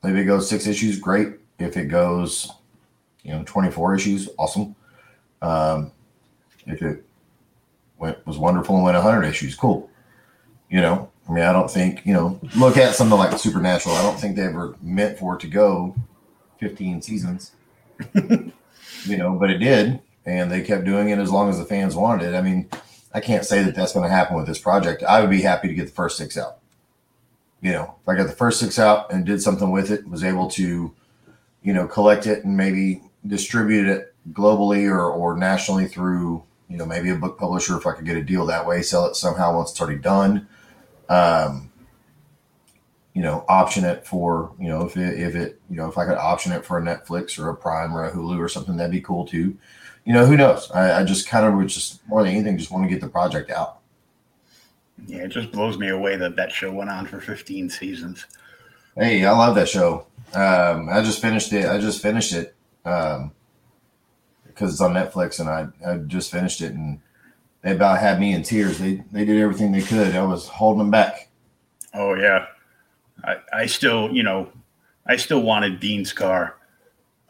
if 0.05 0.15
it 0.15 0.25
goes 0.25 0.49
six 0.49 0.67
issues, 0.67 0.99
great. 0.99 1.35
If 1.59 1.77
it 1.77 1.87
goes, 1.87 2.51
you 3.23 3.33
know, 3.33 3.43
24 3.45 3.95
issues, 3.97 4.29
awesome. 4.39 4.77
Um, 5.43 5.91
if 6.67 6.83
it 6.83 7.05
went 7.99 8.25
was 8.27 8.39
wonderful 8.39 8.77
and 8.77 8.85
went 8.85 8.97
100 8.97 9.25
issues, 9.25 9.55
cool. 9.55 9.91
You 10.71 10.81
know, 10.81 11.11
I 11.29 11.33
mean, 11.33 11.45
I 11.45 11.53
don't 11.53 11.71
think 11.71 12.05
you 12.05 12.13
know. 12.13 12.41
Look 12.57 12.77
at 12.77 12.95
something 12.95 13.19
like 13.19 13.39
Supernatural. 13.39 13.95
I 13.95 14.03
don't 14.03 14.19
think 14.19 14.37
they 14.37 14.43
ever 14.43 14.77
meant 14.83 15.19
for 15.19 15.35
it 15.35 15.41
to 15.41 15.47
go 15.47 15.95
15 16.61 17.03
seasons. 17.03 17.53
you 18.15 19.17
know, 19.17 19.35
but 19.35 19.51
it 19.51 19.59
did, 19.59 20.01
and 20.25 20.51
they 20.51 20.63
kept 20.63 20.85
doing 20.85 21.11
it 21.11 21.19
as 21.19 21.31
long 21.31 21.49
as 21.49 21.59
the 21.59 21.65
fans 21.65 21.97
wanted 21.97 22.33
it. 22.33 22.37
I 22.37 22.43
mean, 22.43 22.69
I 23.13 23.21
can't 23.21 23.45
say 23.45 23.63
that 23.63 23.75
that's 23.75 23.93
going 23.93 24.09
to 24.09 24.15
happen 24.15 24.37
with 24.37 24.47
this 24.47 24.59
project. 24.59 25.03
I 25.03 25.21
would 25.21 25.31
be 25.31 25.43
happy 25.43 25.69
to 25.69 25.75
get 25.75 25.87
the 25.87 25.93
first 25.93 26.17
six 26.17 26.37
out. 26.37 26.59
You 27.61 27.73
know, 27.73 27.95
if 28.01 28.09
I 28.09 28.15
got 28.15 28.27
the 28.27 28.33
first 28.33 28.61
six 28.61 28.79
out 28.79 29.13
and 29.13 29.27
did 29.27 29.43
something 29.43 29.71
with 29.71 29.91
it, 29.91 30.09
was 30.09 30.23
able 30.23 30.49
to, 30.51 30.95
you 31.63 31.73
know, 31.73 31.89
collect 31.89 32.27
it 32.27 32.45
and 32.45 32.57
maybe 32.57 33.03
distribute 33.27 33.89
it 33.89 34.15
globally 34.33 34.89
or, 34.89 35.11
or 35.11 35.37
nationally 35.37 35.89
through, 35.89 36.45
you 36.69 36.77
know, 36.77 36.87
maybe 36.87 37.11
a 37.11 37.15
book 37.15 37.39
publisher, 37.39 37.77
if 37.77 37.87
I 37.87 37.93
could 37.93 38.05
get 38.05 38.17
a 38.17 38.23
deal 38.23 38.47
that 38.47 38.67
way, 38.67 38.83
sell 38.83 39.07
it 39.07 39.17
somehow 39.17 39.57
once 39.57 39.71
it's 39.71 39.81
already 39.81 39.99
done. 39.99 40.49
Um, 41.09 41.73
you 43.15 43.23
know, 43.23 43.45
option 43.49 43.85
it 43.85 44.07
for, 44.07 44.53
you 44.61 44.69
know, 44.69 44.85
if 44.85 44.97
it, 44.97 45.19
if 45.19 45.35
it, 45.35 45.61
you 45.69 45.77
know, 45.77 45.89
if 45.89 45.99
I 45.99 46.05
could 46.05 46.19
option 46.19 46.53
it 46.53 46.65
for 46.65 46.79
a 46.79 46.83
Netflix 46.83 47.39
or 47.39 47.49
a 47.49 47.57
Prime 47.57 47.97
or 47.97 48.05
a 48.05 48.13
Hulu 48.13 48.39
or 48.39 48.49
something, 48.49 48.77
that'd 48.77 48.93
be 48.93 49.01
cool 49.01 49.27
too. 49.27 49.57
You 50.05 50.13
know, 50.13 50.25
who 50.25 50.37
knows? 50.37 50.71
I, 50.71 51.01
I 51.01 51.05
just 51.05 51.29
kind 51.29 51.47
of 51.47 51.55
would 51.55 51.69
just 51.69 52.07
more 52.07 52.23
than 52.23 52.33
anything, 52.33 52.59
just 52.59 52.71
want 52.71 52.85
to 52.85 52.91
get 52.91 53.01
the 53.01 53.09
project 53.09 53.51
out. 53.51 53.81
Yeah, 55.07 55.25
it 55.25 55.29
just 55.29 55.53
blows 55.53 55.79
me 55.79 55.89
away 55.89 56.17
that 56.17 56.37
that 56.37 56.53
show 56.53 56.71
went 56.73 56.91
on 56.91 57.07
for 57.07 57.21
15 57.21 57.71
seasons. 57.71 58.27
Hey, 58.97 59.25
I 59.25 59.33
love 59.33 59.55
that 59.55 59.69
show. 59.69 60.07
Um, 60.35 60.89
I 60.89 61.03
just 61.03 61.21
finished 61.21 61.53
it. 61.53 61.67
I 61.67 61.79
just 61.79 62.03
finished 62.03 62.33
it 62.33 62.55
um, 62.85 63.33
because 64.59 64.73
it's 64.73 64.81
on 64.81 64.93
Netflix, 64.95 65.39
and 65.39 65.49
I 65.49 65.69
I 65.89 65.99
just 65.99 66.33
finished 66.33 66.61
it, 66.61 66.73
and 66.73 67.01
they 67.63 67.73
about 67.73 68.01
had 68.01 68.19
me 68.19 68.33
in 68.35 68.43
tears. 68.43 68.79
They 68.79 69.03
they 69.13 69.25
did 69.25 69.41
everything 69.41 69.71
they 69.71 69.83
could. 69.83 70.17
I 70.17 70.25
was 70.25 70.49
holding 70.49 70.79
them 70.81 70.91
back. 70.91 71.29
Oh 71.95 72.15
yeah, 72.15 72.47
I 73.25 73.37
I 73.53 73.67
still 73.67 74.13
you 74.13 74.23
know 74.25 74.51
I 75.07 75.17
still 75.17 75.43
wanted 75.43 75.81
Dean's 75.81 76.13
car 76.13 76.57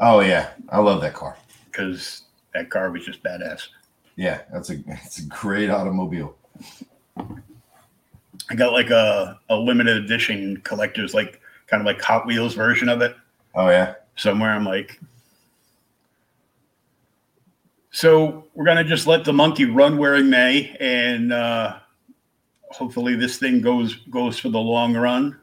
Oh 0.00 0.20
yeah, 0.20 0.50
I 0.68 0.78
love 0.78 1.00
that 1.02 1.14
car. 1.14 1.37
because 1.70 2.23
that 2.54 2.70
car 2.70 2.90
was 2.90 3.04
just 3.04 3.23
badass. 3.23 3.68
Yeah, 4.16 4.40
that's 4.52 4.70
a 4.70 4.76
it's 4.87 5.18
a 5.18 5.26
great 5.26 5.70
automobile. 5.70 6.35
I 8.50 8.54
got 8.54 8.73
like 8.73 8.90
a, 8.90 9.38
a 9.50 9.56
limited 9.56 9.97
edition 10.04 10.56
collector's 10.64 11.12
like 11.14 11.40
kind 11.66 11.80
of 11.82 11.87
like 11.87 12.00
Hot 12.00 12.26
Wheels 12.26 12.54
version 12.54 12.88
of 12.88 13.02
it 13.02 13.14
Oh 13.54 13.68
yeah, 13.68 13.94
somewhere. 14.16 14.50
I'm 14.52 14.64
like, 14.64 14.99
so 17.90 18.45
we're 18.54 18.64
gonna 18.64 18.85
just 18.85 19.07
let 19.07 19.25
the 19.25 19.33
monkey 19.33 19.64
run 19.64 19.97
where 19.99 20.16
he 20.16 20.23
may, 20.23 20.76
and 20.80 21.33
uh, 21.33 21.78
hopefully 22.71 23.16
this 23.16 23.38
thing 23.38 23.61
goes 23.61 23.95
goes 24.11 24.38
for 24.38 24.50
the 24.50 24.59
long 24.59 24.95
run. 24.95 25.38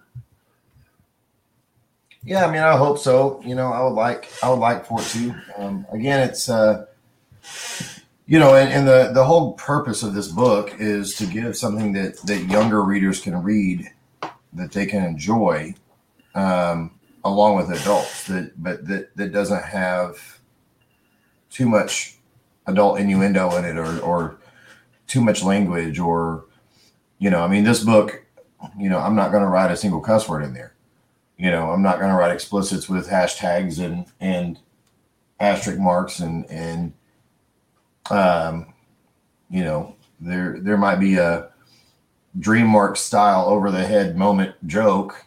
yeah. 2.23 2.45
I 2.45 2.51
mean, 2.51 2.61
I 2.61 2.77
hope 2.77 2.99
so. 2.99 3.41
You 3.45 3.55
know, 3.55 3.71
I 3.71 3.83
would 3.83 3.93
like 3.93 4.31
I 4.43 4.49
would 4.49 4.59
like 4.59 4.85
for 4.85 5.01
it 5.01 5.05
to. 5.07 5.35
Um, 5.57 5.85
again, 5.91 6.27
it's 6.27 6.49
uh, 6.49 6.85
you 8.27 8.39
know, 8.39 8.55
and, 8.55 8.71
and 8.71 8.87
the 8.87 9.11
the 9.13 9.23
whole 9.23 9.53
purpose 9.53 10.03
of 10.03 10.13
this 10.13 10.27
book 10.27 10.73
is 10.79 11.15
to 11.15 11.25
give 11.25 11.55
something 11.55 11.93
that 11.93 12.17
that 12.21 12.43
younger 12.45 12.83
readers 12.83 13.21
can 13.21 13.41
read 13.41 13.89
that 14.53 14.71
they 14.71 14.85
can 14.85 15.03
enjoy, 15.03 15.73
um, 16.33 16.91
along 17.23 17.57
with 17.57 17.71
adults. 17.71 18.25
That 18.27 18.51
but 18.61 18.87
that 18.87 19.15
that 19.15 19.31
doesn't 19.31 19.63
have 19.63 20.39
too 21.49 21.69
much 21.69 22.14
adult 22.67 22.99
innuendo 22.99 23.55
in 23.57 23.65
it 23.65 23.77
or 23.77 23.99
or 23.99 24.37
too 25.07 25.21
much 25.21 25.43
language 25.43 25.99
or 25.99 26.45
you 27.19 27.29
know 27.29 27.41
i 27.41 27.47
mean 27.47 27.63
this 27.63 27.83
book 27.83 28.25
you 28.77 28.89
know 28.89 28.97
i'm 28.97 29.15
not 29.15 29.31
going 29.31 29.43
to 29.43 29.49
write 29.49 29.71
a 29.71 29.77
single 29.77 30.01
cuss 30.01 30.27
word 30.27 30.43
in 30.43 30.53
there. 30.53 30.73
You 31.37 31.51
know 31.51 31.71
i'm 31.71 31.81
not 31.81 31.99
going 31.99 32.09
to 32.09 32.17
write 32.17 32.31
explicits 32.31 32.87
with 32.87 33.09
hashtags 33.09 33.83
and 33.83 34.05
and 34.19 34.57
asterisk 35.39 35.79
marks 35.79 36.19
and 36.19 36.45
and 36.49 36.93
um 38.09 38.73
you 39.49 39.63
know 39.63 39.95
there 40.19 40.59
there 40.61 40.77
might 40.77 40.95
be 40.95 41.15
a 41.15 41.49
dream 42.39 42.67
mark 42.67 42.97
style 42.97 43.45
over 43.47 43.69
the 43.69 43.85
head 43.85 44.17
moment 44.17 44.55
joke 44.65 45.25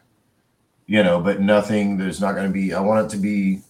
you 0.87 1.02
know 1.02 1.21
but 1.21 1.40
nothing 1.40 1.97
there's 1.97 2.21
not 2.21 2.35
going 2.35 2.47
to 2.47 2.52
be 2.52 2.73
i 2.73 2.80
want 2.80 3.04
it 3.04 3.14
to 3.14 3.21
be 3.21 3.61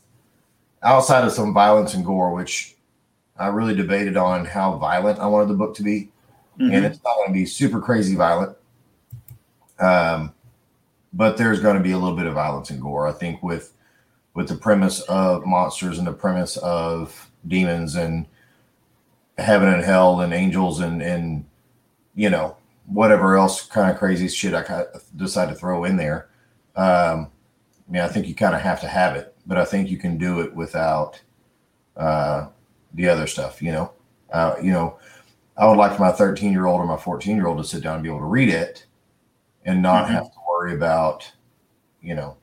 outside 0.83 1.25
of 1.25 1.33
some 1.33 1.53
violence 1.53 1.95
and 1.95 2.05
gore 2.05 2.33
which 2.33 2.77
i 3.39 3.47
really 3.47 3.75
debated 3.75 4.17
on 4.17 4.45
how 4.45 4.77
violent 4.77 5.19
i 5.19 5.27
wanted 5.27 5.49
the 5.49 5.55
book 5.55 5.75
to 5.75 5.83
be 5.83 6.11
Mhm. 6.61 6.75
and 6.75 6.85
it's 6.87 6.99
not 7.05 7.15
going 7.15 7.29
to 7.29 7.33
be 7.33 7.47
super 7.47 7.81
crazy 7.81 8.17
violent. 8.17 8.57
Um, 9.79 10.33
but 11.13 11.37
there's 11.37 11.61
going 11.61 11.77
to 11.77 11.83
be 11.83 11.93
a 11.93 11.99
little 11.99 12.17
bit 12.17 12.27
of 12.27 12.35
violence 12.35 12.71
and 12.71 12.81
gore. 12.81 13.07
I 13.07 13.13
think 13.13 13.43
with 13.45 13.73
with 14.35 14.49
the 14.49 14.57
premise 14.57 15.01
of 15.03 15.47
monsters 15.47 15.99
and 15.99 16.07
the 16.07 16.13
premise 16.13 16.57
of 16.57 17.31
demons 17.47 17.95
and 17.95 18.27
heaven 19.39 19.69
and 19.73 19.85
hell 19.85 20.21
and 20.21 20.33
angels 20.35 20.81
and 20.81 21.01
and 21.01 21.45
you 22.17 22.29
know 22.29 22.57
whatever 22.87 23.37
else 23.37 23.65
kind 23.67 23.89
of 23.91 23.97
crazy 23.97 24.27
shit 24.27 24.53
I 24.55 24.85
decide 25.15 25.51
to 25.51 25.55
throw 25.55 25.85
in 25.85 25.97
there. 25.97 26.29
Um, 26.75 27.31
I 27.89 27.93
mean, 27.93 28.03
I 28.03 28.09
think 28.09 28.27
you 28.27 28.35
kind 28.35 28.55
of 28.57 28.63
have 28.63 28.81
to 28.81 28.89
have 28.89 29.15
it, 29.15 29.33
but 29.47 29.59
I 29.59 29.65
think 29.65 29.91
you 29.91 29.97
can 29.97 30.19
do 30.19 30.41
it 30.41 30.53
without 30.57 31.21
uh, 31.97 32.49
the 32.95 33.09
other 33.09 33.27
stuff. 33.27 33.63
You 33.63 33.73
know, 33.73 33.93
uh, 34.33 34.57
you 34.63 34.73
know. 34.73 34.99
I 35.61 35.67
would 35.67 35.77
like 35.77 35.99
my 35.99 36.13
13 36.13 36.53
year 36.53 36.67
old 36.67 36.81
or 36.81 36.87
my 36.87 36.97
14 36.97 37.35
year 37.35 37.49
old 37.49 37.59
to 37.59 37.65
sit 37.65 37.83
down 37.83 37.95
and 37.95 38.03
be 38.05 38.09
able 38.09 38.21
to 38.21 38.27
read 38.27 38.49
it 38.49 38.87
and 39.65 39.83
not 39.83 40.07
Mhm. 40.07 40.11
have 40.11 40.27
to 40.31 40.39
worry 40.49 40.73
about, 40.73 41.29
you 42.01 42.15
know, 42.15 42.37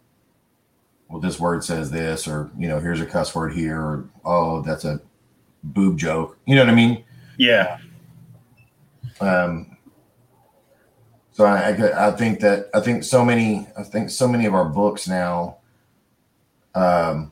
well, 1.07 1.21
this 1.21 1.39
word 1.39 1.63
says 1.63 1.89
this, 1.89 2.27
or, 2.27 2.51
you 2.57 2.67
know, 2.67 2.77
here's 2.77 2.99
a 2.99 3.05
cuss 3.05 3.33
word 3.33 3.53
here, 3.53 3.79
or, 3.79 4.09
oh, 4.25 4.61
that's 4.63 4.83
a 4.83 4.99
boob 5.63 5.97
joke. 5.97 6.37
You 6.45 6.55
know 6.55 6.63
what 6.63 6.71
I 6.71 6.75
mean? 6.75 7.05
Yeah, 7.37 7.77
Um, 9.21 9.77
so 11.31 11.45
I, 11.45 11.69
I, 11.69 12.07
I 12.09 12.11
think 12.11 12.41
that, 12.41 12.69
I 12.73 12.81
think 12.81 13.05
so 13.05 13.23
many, 13.23 13.65
I 13.77 13.83
think 13.83 14.09
so 14.09 14.27
many 14.27 14.45
of 14.45 14.53
our 14.53 14.65
books 14.65 15.07
now, 15.07 15.59
um, 16.73 17.31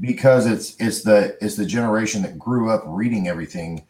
because 0.00 0.46
it's, 0.46 0.76
it's 0.80 1.02
the, 1.02 1.36
it's 1.40 1.56
the 1.56 1.66
generation 1.66 2.22
that 2.22 2.38
grew 2.38 2.70
up 2.70 2.82
reading 2.86 3.28
everything. 3.28 3.84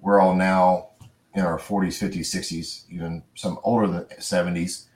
We're 0.00 0.20
all 0.20 0.34
now 0.34 0.88
in 1.34 1.42
our 1.44 1.58
40s, 1.58 1.98
50s, 1.98 2.20
60s, 2.20 2.84
even 2.90 3.22
some 3.34 3.58
older 3.64 3.86
than 3.86 4.04
70s. 4.18 4.86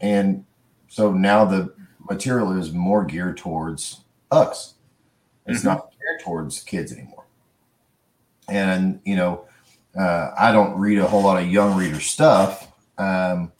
And 0.00 0.44
so 0.88 1.12
now 1.12 1.44
the 1.44 1.72
material 2.08 2.58
is 2.58 2.72
more 2.72 3.04
geared 3.04 3.36
towards 3.36 4.00
us. 4.30 4.74
It's 5.46 5.60
Mhm. 5.60 5.64
not 5.64 5.90
geared 5.92 6.20
towards 6.22 6.60
kids 6.62 6.92
anymore. 6.92 7.24
And, 8.48 9.00
you 9.04 9.14
know, 9.16 9.44
uh, 9.96 10.30
I 10.36 10.52
don't 10.52 10.78
read 10.78 10.98
a 10.98 11.06
whole 11.06 11.22
lot 11.22 11.40
of 11.42 11.48
young 11.48 11.76
reader 11.76 12.00
stuff. 12.00 12.72
Um, 12.98 13.52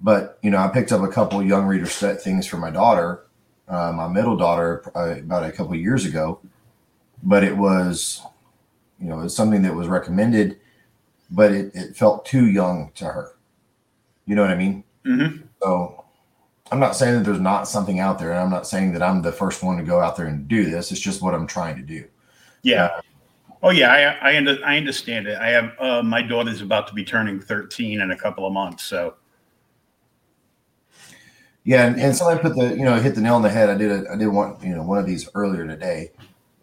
but, 0.00 0.38
you 0.42 0.50
know, 0.50 0.58
I 0.58 0.68
picked 0.68 0.92
up 0.92 1.02
a 1.02 1.08
couple 1.08 1.40
of 1.40 1.46
young 1.46 1.66
reader 1.66 1.86
st- 1.86 2.20
things 2.20 2.46
for 2.46 2.56
my 2.56 2.70
daughter, 2.70 3.24
uh, 3.68 3.92
my 3.92 4.08
middle 4.08 4.36
daughter, 4.36 4.82
uh, 4.94 5.16
about 5.18 5.44
a 5.44 5.52
couple 5.52 5.72
of 5.74 5.80
years 5.80 6.04
ago. 6.04 6.40
But 7.22 7.42
it 7.44 7.56
was, 7.56 8.22
you 9.00 9.08
know, 9.08 9.20
it's 9.20 9.34
something 9.34 9.62
that 9.62 9.74
was 9.74 9.88
recommended, 9.88 10.58
but 11.30 11.52
it, 11.52 11.72
it 11.74 11.96
felt 11.96 12.24
too 12.24 12.46
young 12.46 12.90
to 12.96 13.06
her. 13.06 13.36
You 14.26 14.34
know 14.36 14.42
what 14.42 14.50
I 14.50 14.56
mean? 14.56 14.84
Mhm. 15.04 15.42
So 15.62 16.04
I'm 16.70 16.80
not 16.80 16.96
saying 16.96 17.14
that 17.14 17.24
there's 17.24 17.40
not 17.40 17.66
something 17.66 17.98
out 17.98 18.18
there, 18.18 18.30
and 18.30 18.38
I'm 18.40 18.50
not 18.50 18.66
saying 18.66 18.92
that 18.92 19.02
I'm 19.02 19.22
the 19.22 19.32
first 19.32 19.62
one 19.62 19.76
to 19.78 19.82
go 19.82 20.00
out 20.00 20.16
there 20.16 20.26
and 20.26 20.46
do 20.46 20.70
this. 20.70 20.92
It's 20.92 21.00
just 21.00 21.22
what 21.22 21.34
I'm 21.34 21.46
trying 21.46 21.76
to 21.76 21.82
do. 21.82 22.04
yeah. 22.62 23.00
Oh 23.60 23.70
yeah, 23.70 23.90
I 24.22 24.30
I, 24.30 24.36
under, 24.36 24.56
I 24.64 24.76
understand 24.76 25.26
it. 25.26 25.36
I 25.36 25.48
have 25.48 25.72
uh, 25.80 26.00
my 26.02 26.22
daughter's 26.22 26.60
about 26.62 26.86
to 26.88 26.94
be 26.94 27.04
turning 27.04 27.40
13 27.40 28.00
in 28.00 28.12
a 28.12 28.16
couple 28.16 28.46
of 28.46 28.52
months, 28.52 28.84
so 28.84 29.14
Yeah, 31.68 31.84
and, 31.86 32.00
and 32.00 32.16
somebody 32.16 32.40
put 32.40 32.56
the 32.56 32.74
you 32.74 32.82
know 32.82 32.94
hit 32.98 33.14
the 33.14 33.20
nail 33.20 33.34
on 33.34 33.42
the 33.42 33.50
head. 33.50 33.68
I 33.68 33.76
did 33.76 33.90
a, 33.90 34.10
I 34.10 34.16
did 34.16 34.28
one 34.28 34.56
you 34.62 34.74
know 34.74 34.82
one 34.82 34.96
of 34.96 35.04
these 35.04 35.28
earlier 35.34 35.66
today, 35.66 36.12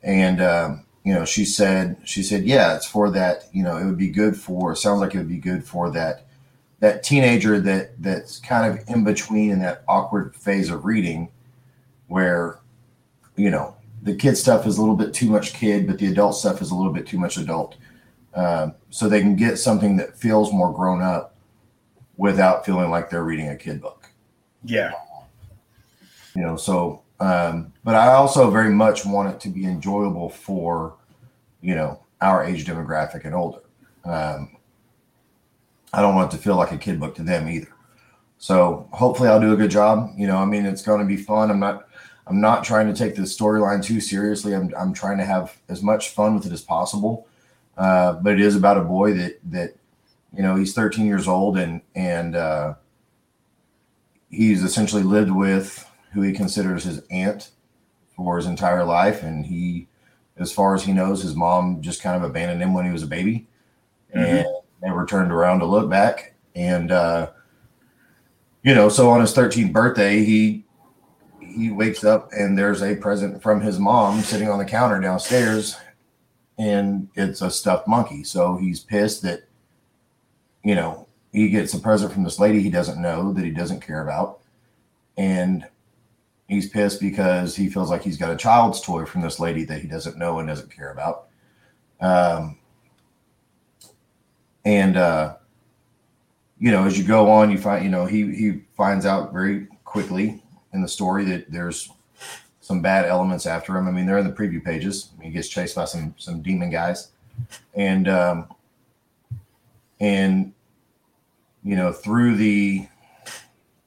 and 0.01 0.41
um, 0.41 0.83
you 1.03 1.13
know 1.13 1.25
she 1.25 1.45
said 1.45 1.97
she 2.05 2.23
said 2.23 2.43
yeah 2.43 2.75
it's 2.75 2.87
for 2.87 3.11
that 3.11 3.43
you 3.53 3.61
know 3.61 3.77
it 3.77 3.85
would 3.85 3.99
be 3.99 4.09
good 4.09 4.35
for 4.35 4.75
sounds 4.75 5.01
like 5.01 5.13
it 5.13 5.19
would 5.19 5.29
be 5.29 5.37
good 5.37 5.63
for 5.63 5.91
that 5.91 6.25
that 6.79 7.03
teenager 7.03 7.59
that 7.59 8.01
that's 8.01 8.39
kind 8.39 8.65
of 8.65 8.83
in 8.89 9.03
between 9.03 9.51
in 9.51 9.59
that 9.59 9.83
awkward 9.87 10.35
phase 10.35 10.71
of 10.71 10.85
reading, 10.85 11.29
where 12.07 12.57
you 13.35 13.51
know 13.51 13.75
the 14.01 14.15
kid 14.15 14.35
stuff 14.35 14.65
is 14.65 14.79
a 14.79 14.81
little 14.81 14.95
bit 14.95 15.13
too 15.13 15.29
much 15.29 15.53
kid, 15.53 15.85
but 15.85 15.99
the 15.99 16.07
adult 16.07 16.35
stuff 16.35 16.63
is 16.63 16.71
a 16.71 16.75
little 16.75 16.91
bit 16.91 17.05
too 17.05 17.19
much 17.19 17.37
adult. 17.37 17.75
Um, 18.33 18.73
so 18.89 19.07
they 19.07 19.21
can 19.21 19.35
get 19.35 19.57
something 19.59 19.97
that 19.97 20.17
feels 20.17 20.51
more 20.51 20.73
grown 20.73 21.03
up 21.03 21.35
without 22.17 22.65
feeling 22.65 22.89
like 22.89 23.11
they're 23.11 23.23
reading 23.23 23.49
a 23.49 23.55
kid 23.55 23.79
book 23.79 24.04
yeah. 24.65 24.91
you 26.35 26.41
know 26.41 26.57
so 26.57 27.01
um 27.19 27.71
but 27.83 27.95
i 27.95 28.07
also 28.13 28.49
very 28.49 28.69
much 28.69 29.05
want 29.05 29.33
it 29.33 29.39
to 29.39 29.49
be 29.49 29.65
enjoyable 29.65 30.29
for 30.29 30.95
you 31.61 31.75
know 31.75 31.99
our 32.21 32.43
age 32.43 32.65
demographic 32.65 33.25
and 33.25 33.35
older. 33.35 33.59
Um 34.03 34.57
i 35.93 36.01
don't 36.01 36.15
want 36.15 36.33
it 36.33 36.37
to 36.37 36.41
feel 36.41 36.55
like 36.55 36.71
a 36.71 36.77
kid 36.77 36.99
book 36.99 37.15
to 37.15 37.23
them 37.23 37.47
either. 37.47 37.69
So 38.37 38.87
hopefully 38.91 39.29
i'll 39.29 39.39
do 39.39 39.53
a 39.53 39.57
good 39.57 39.71
job. 39.71 40.11
You 40.17 40.27
know 40.27 40.37
i 40.37 40.45
mean 40.45 40.65
it's 40.65 40.81
going 40.81 40.99
to 40.99 41.05
be 41.05 41.17
fun. 41.17 41.49
I'm 41.51 41.59
not 41.59 41.87
i'm 42.27 42.41
not 42.41 42.63
trying 42.63 42.87
to 42.87 42.93
take 42.93 43.15
the 43.15 43.21
storyline 43.21 43.83
too 43.83 44.01
seriously. 44.01 44.53
I'm, 44.53 44.73
I'm 44.77 44.93
trying 44.93 45.17
to 45.19 45.25
have 45.25 45.57
as 45.69 45.81
much 45.81 46.09
fun 46.09 46.35
with 46.35 46.45
it 46.45 46.51
as 46.51 46.61
possible. 46.61 47.27
Uh 47.77 48.13
but 48.13 48.33
it 48.33 48.41
is 48.41 48.55
about 48.55 48.77
a 48.77 48.83
boy 48.83 49.13
that 49.13 49.39
that 49.51 49.75
you 50.35 50.43
know 50.43 50.55
he's 50.55 50.73
13 50.73 51.05
years 51.05 51.27
old 51.27 51.57
and 51.57 51.81
and 51.95 52.35
uh 52.35 52.73
he's 54.35 54.63
essentially 54.63 55.03
lived 55.03 55.31
with 55.31 55.89
who 56.13 56.21
he 56.21 56.31
considers 56.31 56.83
his 56.83 57.01
aunt 57.09 57.51
for 58.15 58.37
his 58.37 58.45
entire 58.45 58.83
life 58.83 59.23
and 59.23 59.45
he 59.45 59.87
as 60.37 60.51
far 60.51 60.75
as 60.75 60.83
he 60.83 60.93
knows 60.93 61.21
his 61.21 61.35
mom 61.35 61.81
just 61.81 62.01
kind 62.01 62.15
of 62.15 62.29
abandoned 62.29 62.61
him 62.61 62.73
when 62.73 62.85
he 62.85 62.91
was 62.91 63.03
a 63.03 63.07
baby 63.07 63.47
and 64.13 64.45
never 64.81 65.05
turned 65.05 65.31
around 65.31 65.59
to 65.59 65.65
look 65.65 65.89
back 65.89 66.33
and 66.55 66.91
uh 66.91 67.29
you 68.65 68.73
know, 68.73 68.89
so 68.89 69.11
on 69.11 69.21
his 69.21 69.31
13th 69.31 69.71
birthday, 69.71 70.25
he 70.25 70.65
he 71.39 71.69
wakes 71.69 72.03
up 72.03 72.31
and 72.31 72.57
there's 72.57 72.81
a 72.81 72.95
present 72.95 73.41
from 73.41 73.61
his 73.61 73.77
mom 73.77 74.21
sitting 74.21 74.49
on 74.49 74.57
the 74.57 74.65
counter 74.65 74.99
downstairs, 74.99 75.77
and 76.57 77.07
it's 77.13 77.43
a 77.43 77.51
stuffed 77.51 77.87
monkey. 77.87 78.23
So 78.23 78.57
he's 78.57 78.79
pissed 78.79 79.21
that, 79.21 79.43
you 80.63 80.73
know, 80.73 81.04
he 81.35 81.49
gets 81.49 81.73
a 81.73 81.79
present 81.79 82.13
from 82.13 82.23
this 82.23 82.39
lady 82.39 82.61
he 82.61 82.69
doesn't 82.69 83.01
know 83.01 83.33
that 83.33 83.43
he 83.43 83.51
doesn't 83.51 83.81
care 83.81 84.01
about, 84.01 84.39
and 85.17 85.67
he's 86.47 86.69
pissed 86.69 87.01
because 87.01 87.55
he 87.55 87.69
feels 87.69 87.89
like 87.89 88.01
he's 88.01 88.17
got 88.17 88.31
a 88.31 88.37
child's 88.37 88.79
toy 88.79 89.05
from 89.05 89.21
this 89.21 89.39
lady 89.39 89.65
that 89.65 89.81
he 89.81 89.87
doesn't 89.87 90.17
know 90.17 90.39
and 90.39 90.47
doesn't 90.47 90.73
care 90.73 90.91
about. 90.91 91.27
Um, 91.99 92.57
and 94.63 94.95
uh, 94.95 95.35
you 96.57 96.71
know, 96.71 96.85
as 96.85 96.97
you 96.97 97.03
go 97.03 97.29
on, 97.29 97.51
you 97.51 97.57
find 97.57 97.83
you 97.83 97.91
know 97.91 98.05
he 98.05 98.33
he 98.33 98.61
finds 98.77 99.05
out 99.05 99.33
very 99.33 99.67
quickly 99.83 100.41
in 100.73 100.81
the 100.81 100.87
story 100.87 101.25
that 101.25 101.51
there's 101.51 101.91
some 102.61 102.81
bad 102.81 103.05
elements 103.05 103.45
after 103.45 103.77
him. 103.77 103.87
I 103.87 103.91
mean, 103.91 104.05
they're 104.05 104.17
in 104.19 104.27
the 104.27 104.33
preview 104.33 104.63
pages. 104.63 105.09
He 105.21 105.31
gets 105.31 105.49
chased 105.49 105.75
by 105.75 105.85
some 105.85 106.15
some 106.17 106.41
demon 106.41 106.69
guys, 106.69 107.11
and 107.73 108.07
um, 108.07 108.47
and 109.99 110.53
you 111.65 111.75
know 111.75 111.91
through 111.91 112.35
the 112.35 112.87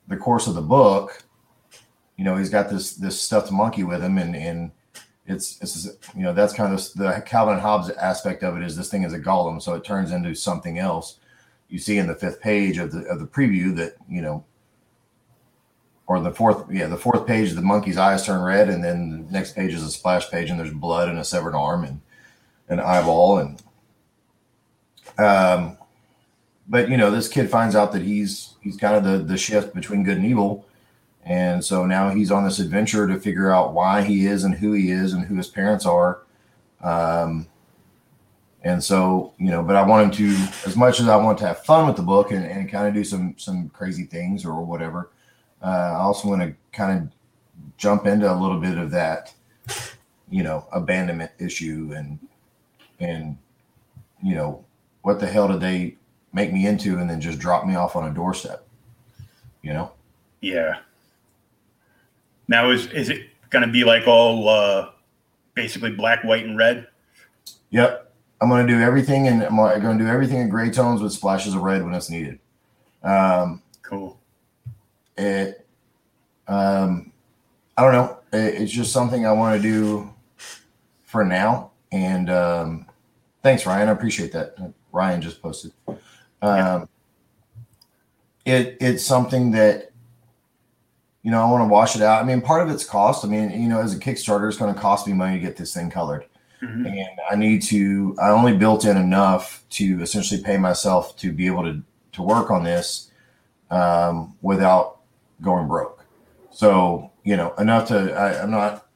the 0.08 0.16
course 0.16 0.46
of 0.46 0.54
the 0.54 0.60
book, 0.60 1.22
you 2.16 2.24
know 2.24 2.36
he's 2.36 2.50
got 2.50 2.68
this 2.68 2.94
this 2.94 3.18
stuffed 3.18 3.52
monkey 3.52 3.84
with 3.84 4.02
him, 4.02 4.18
and 4.18 4.36
and 4.36 4.72
it's 5.26 5.58
it's 5.62 5.86
you 6.14 6.24
know 6.24 6.34
that's 6.34 6.52
kind 6.52 6.74
of 6.74 6.92
the 6.94 7.22
Calvin 7.24 7.58
Hobbes 7.58 7.88
aspect 7.90 8.42
of 8.42 8.56
it 8.56 8.64
is 8.64 8.76
this 8.76 8.90
thing 8.90 9.04
is 9.04 9.12
a 9.12 9.20
golem, 9.20 9.62
so 9.62 9.74
it 9.74 9.84
turns 9.84 10.10
into 10.10 10.34
something 10.34 10.78
else. 10.78 11.20
You 11.68 11.78
see 11.78 11.98
in 11.98 12.08
the 12.08 12.14
fifth 12.14 12.40
page 12.40 12.78
of 12.78 12.90
the 12.90 13.04
of 13.04 13.20
the 13.20 13.26
preview 13.26 13.74
that 13.76 13.96
you 14.08 14.22
know 14.22 14.44
or 16.08 16.18
the 16.20 16.32
fourth 16.32 16.68
yeah 16.72 16.88
the 16.88 16.96
fourth 16.96 17.26
page 17.26 17.52
the 17.52 17.62
monkey's 17.62 17.98
eyes 17.98 18.26
turn 18.26 18.42
red 18.42 18.68
and 18.68 18.82
then 18.82 19.26
the 19.26 19.32
next 19.32 19.54
page 19.54 19.74
is 19.74 19.82
a 19.82 19.90
splash 19.90 20.28
page 20.30 20.50
and 20.50 20.58
there's 20.58 20.72
blood 20.72 21.08
and 21.08 21.18
a 21.18 21.24
severed 21.24 21.54
arm 21.54 21.84
and 21.84 22.00
an 22.70 22.80
eyeball 22.80 23.38
and 23.38 23.62
um 25.18 25.77
but 26.68 26.88
you 26.88 26.96
know 26.96 27.10
this 27.10 27.28
kid 27.28 27.50
finds 27.50 27.74
out 27.74 27.92
that 27.92 28.02
he's 28.02 28.54
he's 28.60 28.76
kind 28.76 28.96
of 28.96 29.04
the 29.04 29.18
the 29.18 29.36
shift 29.36 29.74
between 29.74 30.02
good 30.02 30.18
and 30.18 30.26
evil. 30.26 30.64
And 31.24 31.62
so 31.62 31.84
now 31.84 32.08
he's 32.08 32.30
on 32.30 32.44
this 32.44 32.58
adventure 32.58 33.06
to 33.06 33.20
figure 33.20 33.50
out 33.50 33.74
why 33.74 34.00
he 34.02 34.26
is 34.26 34.44
and 34.44 34.54
who 34.54 34.72
he 34.72 34.90
is 34.90 35.12
and 35.12 35.26
who 35.26 35.34
his 35.36 35.48
parents 35.48 35.84
are. 35.84 36.22
Um 36.82 37.48
and 38.62 38.82
so 38.82 39.32
you 39.38 39.50
know 39.52 39.62
but 39.62 39.76
i 39.76 39.82
want 39.86 40.04
him 40.04 40.10
to 40.10 40.48
as 40.66 40.76
much 40.76 40.98
as 40.98 41.06
i 41.06 41.14
want 41.14 41.38
to 41.38 41.46
have 41.46 41.64
fun 41.64 41.86
with 41.86 41.94
the 41.94 42.02
book 42.02 42.32
and, 42.32 42.44
and 42.44 42.68
kind 42.68 42.88
of 42.88 42.92
do 42.92 43.04
some 43.04 43.32
some 43.38 43.68
crazy 43.68 44.02
things 44.02 44.44
or 44.44 44.64
whatever 44.64 45.10
uh, 45.62 45.66
I 45.66 46.00
also 46.00 46.28
want 46.28 46.42
to 46.42 46.54
kind 46.72 46.98
of 46.98 47.08
jump 47.76 48.06
into 48.06 48.32
a 48.32 48.34
little 48.34 48.60
bit 48.60 48.78
of 48.78 48.90
that, 48.92 49.34
you 50.30 50.42
know, 50.42 50.66
abandonment 50.72 51.32
issue 51.38 51.92
and 51.96 52.18
and 53.00 53.38
you 54.22 54.34
know 54.34 54.64
what 55.02 55.20
the 55.20 55.26
hell 55.26 55.46
did 55.48 55.60
they 55.60 55.96
make 56.32 56.52
me 56.52 56.66
into 56.66 56.98
and 56.98 57.08
then 57.08 57.20
just 57.20 57.38
drop 57.38 57.66
me 57.66 57.74
off 57.74 57.96
on 57.96 58.10
a 58.10 58.14
doorstep, 58.14 58.66
you 59.62 59.72
know? 59.72 59.92
Yeah. 60.40 60.78
Now 62.46 62.70
is 62.70 62.86
is 62.92 63.08
it 63.10 63.28
going 63.50 63.66
to 63.66 63.72
be 63.72 63.84
like 63.84 64.06
all 64.06 64.48
uh, 64.48 64.90
basically 65.54 65.90
black, 65.90 66.24
white, 66.24 66.44
and 66.44 66.56
red? 66.56 66.86
Yep. 67.70 68.12
I'm 68.40 68.48
going 68.48 68.66
to 68.66 68.72
do 68.72 68.80
everything, 68.80 69.26
and 69.26 69.42
I'm 69.42 69.56
going 69.56 69.98
to 69.98 70.04
do 70.04 70.08
everything 70.08 70.38
in 70.38 70.48
gray 70.48 70.70
tones 70.70 71.02
with 71.02 71.12
splashes 71.12 71.54
of 71.54 71.62
red 71.62 71.82
when 71.84 71.92
it's 71.92 72.08
needed. 72.08 72.38
Um, 73.02 73.62
cool 73.82 74.18
it 75.18 75.66
um 76.46 77.12
i 77.76 77.82
don't 77.82 77.92
know 77.92 78.18
it, 78.32 78.62
it's 78.62 78.72
just 78.72 78.92
something 78.92 79.26
i 79.26 79.32
want 79.32 79.60
to 79.60 79.62
do 79.68 80.08
for 81.04 81.24
now 81.24 81.70
and 81.92 82.30
um 82.30 82.86
thanks 83.42 83.66
ryan 83.66 83.88
i 83.88 83.92
appreciate 83.92 84.32
that 84.32 84.54
ryan 84.92 85.20
just 85.20 85.42
posted 85.42 85.72
um 86.42 86.88
it 88.44 88.76
it's 88.80 89.04
something 89.04 89.50
that 89.50 89.90
you 91.22 91.30
know 91.30 91.42
i 91.42 91.50
want 91.50 91.62
to 91.62 91.68
wash 91.68 91.96
it 91.96 92.02
out 92.02 92.22
i 92.22 92.26
mean 92.26 92.40
part 92.40 92.62
of 92.62 92.72
it's 92.72 92.84
cost 92.84 93.24
i 93.24 93.28
mean 93.28 93.50
you 93.50 93.68
know 93.68 93.80
as 93.80 93.94
a 93.94 93.98
kickstarter 93.98 94.48
it's 94.48 94.56
going 94.56 94.72
to 94.72 94.80
cost 94.80 95.06
me 95.06 95.12
money 95.12 95.38
to 95.38 95.44
get 95.44 95.56
this 95.56 95.74
thing 95.74 95.90
colored 95.90 96.24
mm-hmm. 96.62 96.86
and 96.86 97.18
i 97.30 97.34
need 97.34 97.60
to 97.62 98.16
i 98.20 98.30
only 98.30 98.56
built 98.56 98.84
in 98.84 98.96
enough 98.96 99.64
to 99.68 100.00
essentially 100.00 100.42
pay 100.42 100.56
myself 100.56 101.16
to 101.16 101.32
be 101.32 101.46
able 101.46 101.62
to 101.62 101.82
to 102.12 102.22
work 102.22 102.50
on 102.50 102.64
this 102.64 103.10
um, 103.70 104.36
without 104.42 104.98
going 105.40 105.68
broke. 105.68 106.04
So, 106.50 107.12
you 107.24 107.36
know, 107.36 107.54
enough 107.58 107.88
to, 107.88 108.12
I, 108.12 108.42
am 108.42 108.50
not, 108.50 108.87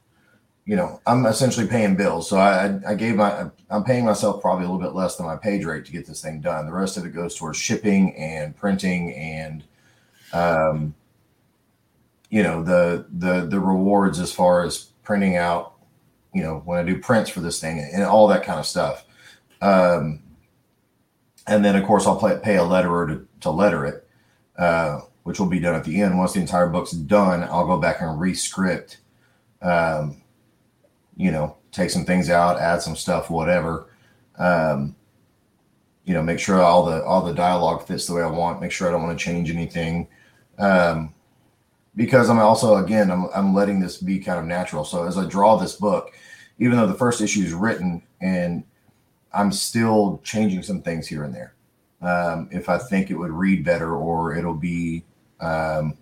you 0.65 0.75
know, 0.75 1.01
I'm 1.05 1.25
essentially 1.25 1.67
paying 1.67 1.95
bills. 1.95 2.29
So 2.29 2.37
I, 2.37 2.79
I 2.87 2.95
gave 2.95 3.15
my, 3.15 3.47
I'm 3.69 3.83
paying 3.83 4.05
myself 4.05 4.41
probably 4.41 4.65
a 4.65 4.69
little 4.69 4.81
bit 4.81 4.95
less 4.95 5.17
than 5.17 5.25
my 5.25 5.35
page 5.35 5.65
rate 5.65 5.85
to 5.85 5.91
get 5.91 6.05
this 6.05 6.21
thing 6.21 6.39
done. 6.41 6.65
The 6.65 6.73
rest 6.73 6.97
of 6.97 7.05
it 7.05 7.13
goes 7.13 7.35
towards 7.35 7.57
shipping 7.57 8.15
and 8.15 8.55
printing 8.55 9.13
and, 9.13 9.63
um, 10.31 10.95
you 12.29 12.43
know, 12.43 12.63
the, 12.63 13.05
the, 13.11 13.45
the 13.45 13.59
rewards 13.59 14.19
as 14.19 14.31
far 14.31 14.63
as 14.63 14.85
printing 15.03 15.35
out, 15.35 15.73
you 16.33 16.41
know, 16.41 16.61
when 16.65 16.79
I 16.79 16.83
do 16.83 16.97
prints 16.99 17.29
for 17.29 17.41
this 17.41 17.59
thing 17.59 17.79
and 17.79 18.03
all 18.03 18.27
that 18.29 18.43
kind 18.43 18.59
of 18.59 18.65
stuff. 18.65 19.05
Um, 19.61 20.21
and 21.45 21.63
then 21.63 21.75
of 21.75 21.85
course 21.85 22.07
I'll 22.07 22.17
play, 22.17 22.39
pay 22.41 22.55
a 22.55 22.61
letterer 22.61 23.07
to, 23.07 23.27
to 23.41 23.49
letter 23.51 23.85
it. 23.85 24.07
Uh, 24.57 25.01
which 25.23 25.39
will 25.39 25.47
be 25.47 25.59
done 25.59 25.73
at 25.73 25.83
the 25.83 26.01
end. 26.01 26.17
Once 26.17 26.33
the 26.33 26.39
entire 26.39 26.67
book's 26.67 26.91
done, 26.91 27.43
I'll 27.43 27.65
go 27.65 27.77
back 27.77 28.01
and 28.01 28.19
rescript, 28.19 28.97
um, 29.61 30.21
you 31.15 31.31
know, 31.31 31.57
take 31.71 31.89
some 31.89 32.05
things 32.05 32.29
out, 32.29 32.59
add 32.59 32.81
some 32.81 32.95
stuff, 32.95 33.29
whatever. 33.29 33.89
Um, 34.37 34.95
you 36.05 36.13
know, 36.13 36.23
make 36.23 36.39
sure 36.39 36.61
all 36.61 36.85
the 36.85 37.03
all 37.03 37.21
the 37.21 37.33
dialogue 37.33 37.85
fits 37.85 38.07
the 38.07 38.13
way 38.13 38.21
I 38.21 38.27
want. 38.27 38.61
Make 38.61 38.71
sure 38.71 38.87
I 38.87 38.91
don't 38.91 39.03
want 39.03 39.17
to 39.17 39.23
change 39.23 39.49
anything, 39.49 40.07
um, 40.57 41.13
because 41.95 42.29
I'm 42.29 42.39
also 42.39 42.75
again 42.75 43.09
I'm 43.09 43.27
I'm 43.33 43.53
letting 43.53 43.79
this 43.79 43.97
be 43.97 44.19
kind 44.19 44.39
of 44.39 44.45
natural. 44.45 44.83
So 44.83 45.05
as 45.05 45.17
I 45.17 45.25
draw 45.25 45.55
this 45.55 45.75
book, 45.75 46.11
even 46.59 46.77
though 46.77 46.87
the 46.87 46.93
first 46.93 47.21
issue 47.21 47.43
is 47.43 47.53
written 47.53 48.01
and 48.21 48.63
I'm 49.33 49.51
still 49.51 50.21
changing 50.23 50.63
some 50.63 50.81
things 50.81 51.07
here 51.07 51.23
and 51.23 51.33
there. 51.33 51.55
Um, 52.01 52.49
if 52.51 52.67
I 52.69 52.77
think 52.77 53.09
it 53.09 53.15
would 53.15 53.31
read 53.31 53.63
better 53.63 53.95
or 53.95 54.35
it'll 54.35 54.53
be 54.53 55.05
um, 55.39 55.97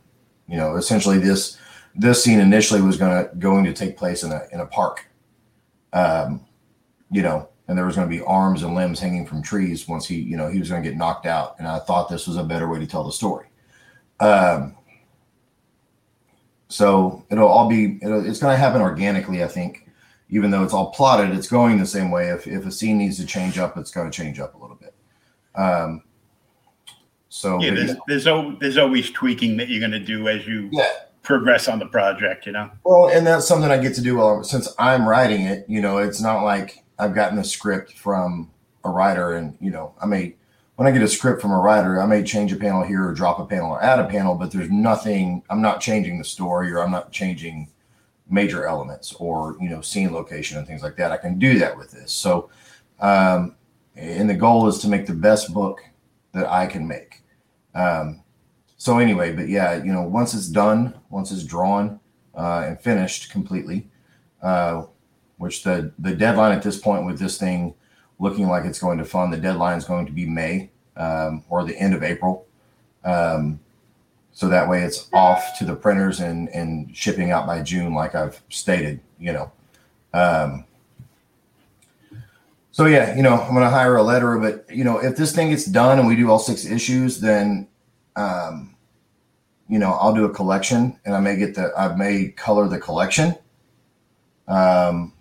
you 0.47 0.58
know, 0.58 0.76
essentially 0.76 1.17
this 1.17 1.58
this 1.95 2.23
scene 2.23 2.39
initially 2.39 2.82
was 2.82 2.97
going 2.97 3.23
to 3.23 3.36
going 3.36 3.63
to 3.65 3.73
take 3.73 3.97
place 3.97 4.23
in 4.23 4.32
a 4.32 4.43
in 4.51 4.60
a 4.60 4.65
park. 4.65 5.08
Um, 5.93 6.45
you 7.12 7.21
know, 7.21 7.49
and 7.67 7.77
there 7.77 7.86
was 7.86 7.95
going 7.95 8.10
to 8.10 8.15
be 8.15 8.21
arms 8.23 8.63
and 8.63 8.75
limbs 8.75 8.99
hanging 8.99 9.25
from 9.25 9.41
trees 9.41 9.88
once 9.88 10.06
he, 10.06 10.15
you 10.15 10.38
know, 10.38 10.49
he 10.49 10.60
was 10.60 10.69
going 10.69 10.82
to 10.84 10.89
get 10.89 10.97
knocked 10.97 11.25
out. 11.25 11.56
And 11.60 11.67
I 11.67 11.80
thought 11.80 12.10
this 12.10 12.27
was 12.27 12.38
a 12.38 12.43
better 12.43 12.69
way 12.69 12.80
to 12.80 12.88
tell 12.88 13.04
the 13.04 13.12
story. 13.12 13.47
Um, 14.19 14.75
so 16.69 17.25
it'll 17.30 17.47
all 17.47 17.69
be, 17.69 17.99
it'll, 18.01 18.25
it's 18.25 18.39
going 18.39 18.54
to 18.54 18.58
happen 18.58 18.82
organically, 18.82 19.43
I 19.43 19.47
think. 19.47 19.89
Even 20.30 20.51
though 20.51 20.63
it's 20.63 20.73
all 20.73 20.91
plotted, 20.91 21.36
it's 21.36 21.49
going 21.49 21.77
the 21.77 21.86
same 21.86 22.12
way. 22.12 22.30
If, 22.30 22.47
if 22.47 22.65
a 22.65 22.71
scene 22.71 22.97
needs 22.97 23.17
to 23.17 23.25
change 23.25 23.58
up, 23.58 23.77
it's 23.77 23.91
going 23.91 24.10
to 24.10 24.15
change 24.15 24.39
up 24.39 24.56
a 24.56 24.58
little 24.58 24.77
bit. 24.77 24.95
Um, 25.56 26.04
so 27.27 27.62
yeah, 27.62 27.73
there's, 27.73 27.95
there's, 28.08 28.58
there's 28.60 28.77
always 28.77 29.12
tweaking 29.12 29.58
that 29.58 29.67
you're 29.67 29.82
going 29.82 29.91
to 29.91 29.99
do 29.99 30.30
as 30.30 30.47
you 30.47 30.69
yeah. 30.71 30.88
Progress 31.23 31.67
on 31.67 31.79
the 31.79 31.86
project, 31.86 32.45
you 32.45 32.51
know? 32.51 32.69
Well, 32.84 33.10
and 33.10 33.25
that's 33.25 33.47
something 33.47 33.69
I 33.69 33.77
get 33.77 33.95
to 33.95 34.01
do 34.01 34.17
while 34.17 34.43
since 34.43 34.73
I'm 34.79 35.07
writing 35.07 35.41
it, 35.41 35.65
you 35.67 35.81
know, 35.81 35.97
it's 35.97 36.21
not 36.21 36.43
like 36.43 36.84
I've 36.97 37.15
gotten 37.15 37.38
a 37.38 37.43
script 37.43 37.93
from 37.93 38.49
a 38.84 38.89
writer 38.89 39.34
and, 39.34 39.55
you 39.62 39.71
know, 39.71 39.93
I 40.01 40.05
may, 40.05 40.36
when 40.75 40.88
I 40.88 40.91
get 40.91 41.03
a 41.03 41.07
script 41.07 41.41
from 41.41 41.51
a 41.51 41.60
writer, 41.60 42.01
I 42.01 42.05
may 42.07 42.23
change 42.23 42.51
a 42.51 42.57
panel 42.57 42.84
here 42.84 43.07
or 43.07 43.13
drop 43.13 43.39
a 43.39 43.45
panel 43.45 43.71
or 43.71 43.84
add 43.84 43.99
a 43.99 44.07
panel, 44.07 44.36
but 44.36 44.51
there's 44.51 44.69
nothing, 44.71 45.43
I'm 45.49 45.62
not 45.62 45.79
changing 45.79 46.17
the 46.17 46.23
story 46.23 46.71
or 46.71 46.79
I'm 46.79 46.91
not 46.91 47.12
changing 47.12 47.69
major 48.29 48.65
elements 48.65 49.13
or, 49.13 49.57
you 49.60 49.69
know, 49.69 49.81
scene 49.81 50.12
location 50.13 50.57
and 50.57 50.65
things 50.65 50.81
like 50.81 50.95
that. 50.95 51.12
I 51.12 51.17
can 51.17 51.38
do 51.38 51.60
that 51.60 51.77
with 51.77 51.91
this. 51.91 52.12
So, 52.12 52.49
um, 52.99 53.55
and 53.95 54.29
the 54.29 54.34
goal 54.34 54.67
is 54.67 54.79
to 54.79 54.88
make 54.88 55.05
the 55.05 55.13
best 55.13 55.53
book 55.53 55.81
that 56.34 56.47
I 56.49 56.65
can 56.65 56.88
make. 56.88 57.21
Um, 57.75 58.20
so 58.82 58.98
anyway, 58.98 59.32
but 59.32 59.48
yeah, 59.48 59.76
you 59.76 59.94
know, 59.94 60.02
once 60.02 60.34
it's 60.34 60.48
done, 60.48 60.96
once 61.12 61.32
it's 61.32 61.44
drawn 61.44 62.00
uh, 62.34 62.63
and 62.65 62.82
finished 62.82 63.30
completely, 63.30 63.88
uh, 64.41 64.86
which 65.38 65.62
the 65.62 65.91
the 66.00 66.15
deadline 66.15 66.52
at 66.52 66.63
this 66.63 66.80
point 66.80 67.06
with 67.06 67.20
this 67.20 67.38
thing 67.38 67.76
looking 68.17 68.48
like 68.48 68.65
it's 68.65 68.80
going 68.80 68.98
to 68.98 69.06
fund, 69.06 69.32
the 69.32 69.38
deadline 69.38 69.78
is 69.78 69.86
going 69.86 70.08
to 70.08 70.12
be 70.12 70.26
May 70.26 70.72
um, 70.98 71.44
or 71.48 71.63
the 71.63 71.78
end 71.78 71.94
of 71.94 72.02
April. 72.02 72.48
Um, 73.04 73.60
so 74.32 74.48
that 74.48 74.67
way 74.67 74.82
it's 74.82 75.08
off 75.13 75.60
to 75.60 75.63
the 75.63 75.76
printers 75.76 76.20
and 76.20 76.50
and 76.50 76.89
shipping 76.98 77.30
out 77.30 77.46
by 77.46 77.62
June, 77.62 77.94
like 77.94 78.15
I've 78.15 78.41
stated. 78.50 79.00
You 79.20 79.34
know. 79.34 79.52
Um, 80.12 80.65
so 82.72 82.88
yeah, 82.88 83.15
you 83.15 83.22
know, 83.22 83.39
I'm 83.39 83.54
going 83.54 83.62
to 83.62 83.70
hire 83.70 83.98
a 83.98 84.02
letterer, 84.02 84.41
but 84.41 84.76
you 84.76 84.84
know, 84.84 84.98
if 84.98 85.17
this 85.17 85.36
thing 85.36 85.52
gets 85.52 85.65
done 85.65 86.00
and 86.00 86.08
we 86.08 86.15
do 86.15 86.32
all 86.32 86.39
six 86.39 86.65
issues, 86.65 87.20
then, 87.20 87.67
um, 88.15 88.70
you 89.71 89.79
know, 89.79 89.93
I'll 89.93 90.13
do 90.13 90.25
a 90.25 90.29
collection 90.29 90.99
and 91.05 91.15
I 91.15 91.21
may 91.21 91.38
get 91.38 91.55
the, 91.55 91.71
I 91.77 91.95
may 91.95 92.27
color 92.27 92.67
the 92.67 92.77
collection. 92.77 93.38
Um, 94.45 95.13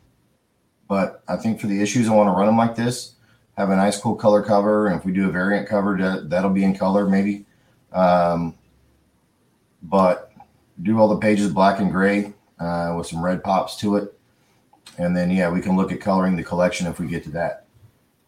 but 0.88 1.22
I 1.28 1.36
think 1.36 1.60
for 1.60 1.68
the 1.68 1.80
issues, 1.80 2.08
I 2.08 2.14
want 2.14 2.26
to 2.26 2.32
run 2.32 2.46
them 2.46 2.56
like 2.56 2.74
this, 2.74 3.14
have 3.56 3.70
a 3.70 3.76
nice, 3.76 4.00
cool 4.00 4.16
color 4.16 4.42
cover. 4.42 4.88
And 4.88 4.98
if 4.98 5.06
we 5.06 5.12
do 5.12 5.28
a 5.28 5.30
variant 5.30 5.68
cover, 5.68 5.96
that, 5.98 6.30
that'll 6.30 6.50
be 6.50 6.64
in 6.64 6.76
color 6.76 7.08
maybe. 7.08 7.46
Um, 7.92 8.54
but 9.84 10.32
do 10.82 10.98
all 10.98 11.06
the 11.06 11.18
pages 11.18 11.52
black 11.52 11.78
and 11.78 11.92
gray 11.92 12.32
uh, 12.58 12.92
with 12.98 13.06
some 13.06 13.24
red 13.24 13.44
pops 13.44 13.76
to 13.76 13.94
it. 13.94 14.18
And 14.98 15.16
then, 15.16 15.30
yeah, 15.30 15.48
we 15.48 15.60
can 15.60 15.76
look 15.76 15.92
at 15.92 16.00
coloring 16.00 16.34
the 16.34 16.42
collection 16.42 16.88
if 16.88 16.98
we 16.98 17.06
get 17.06 17.22
to 17.22 17.30
that. 17.30 17.66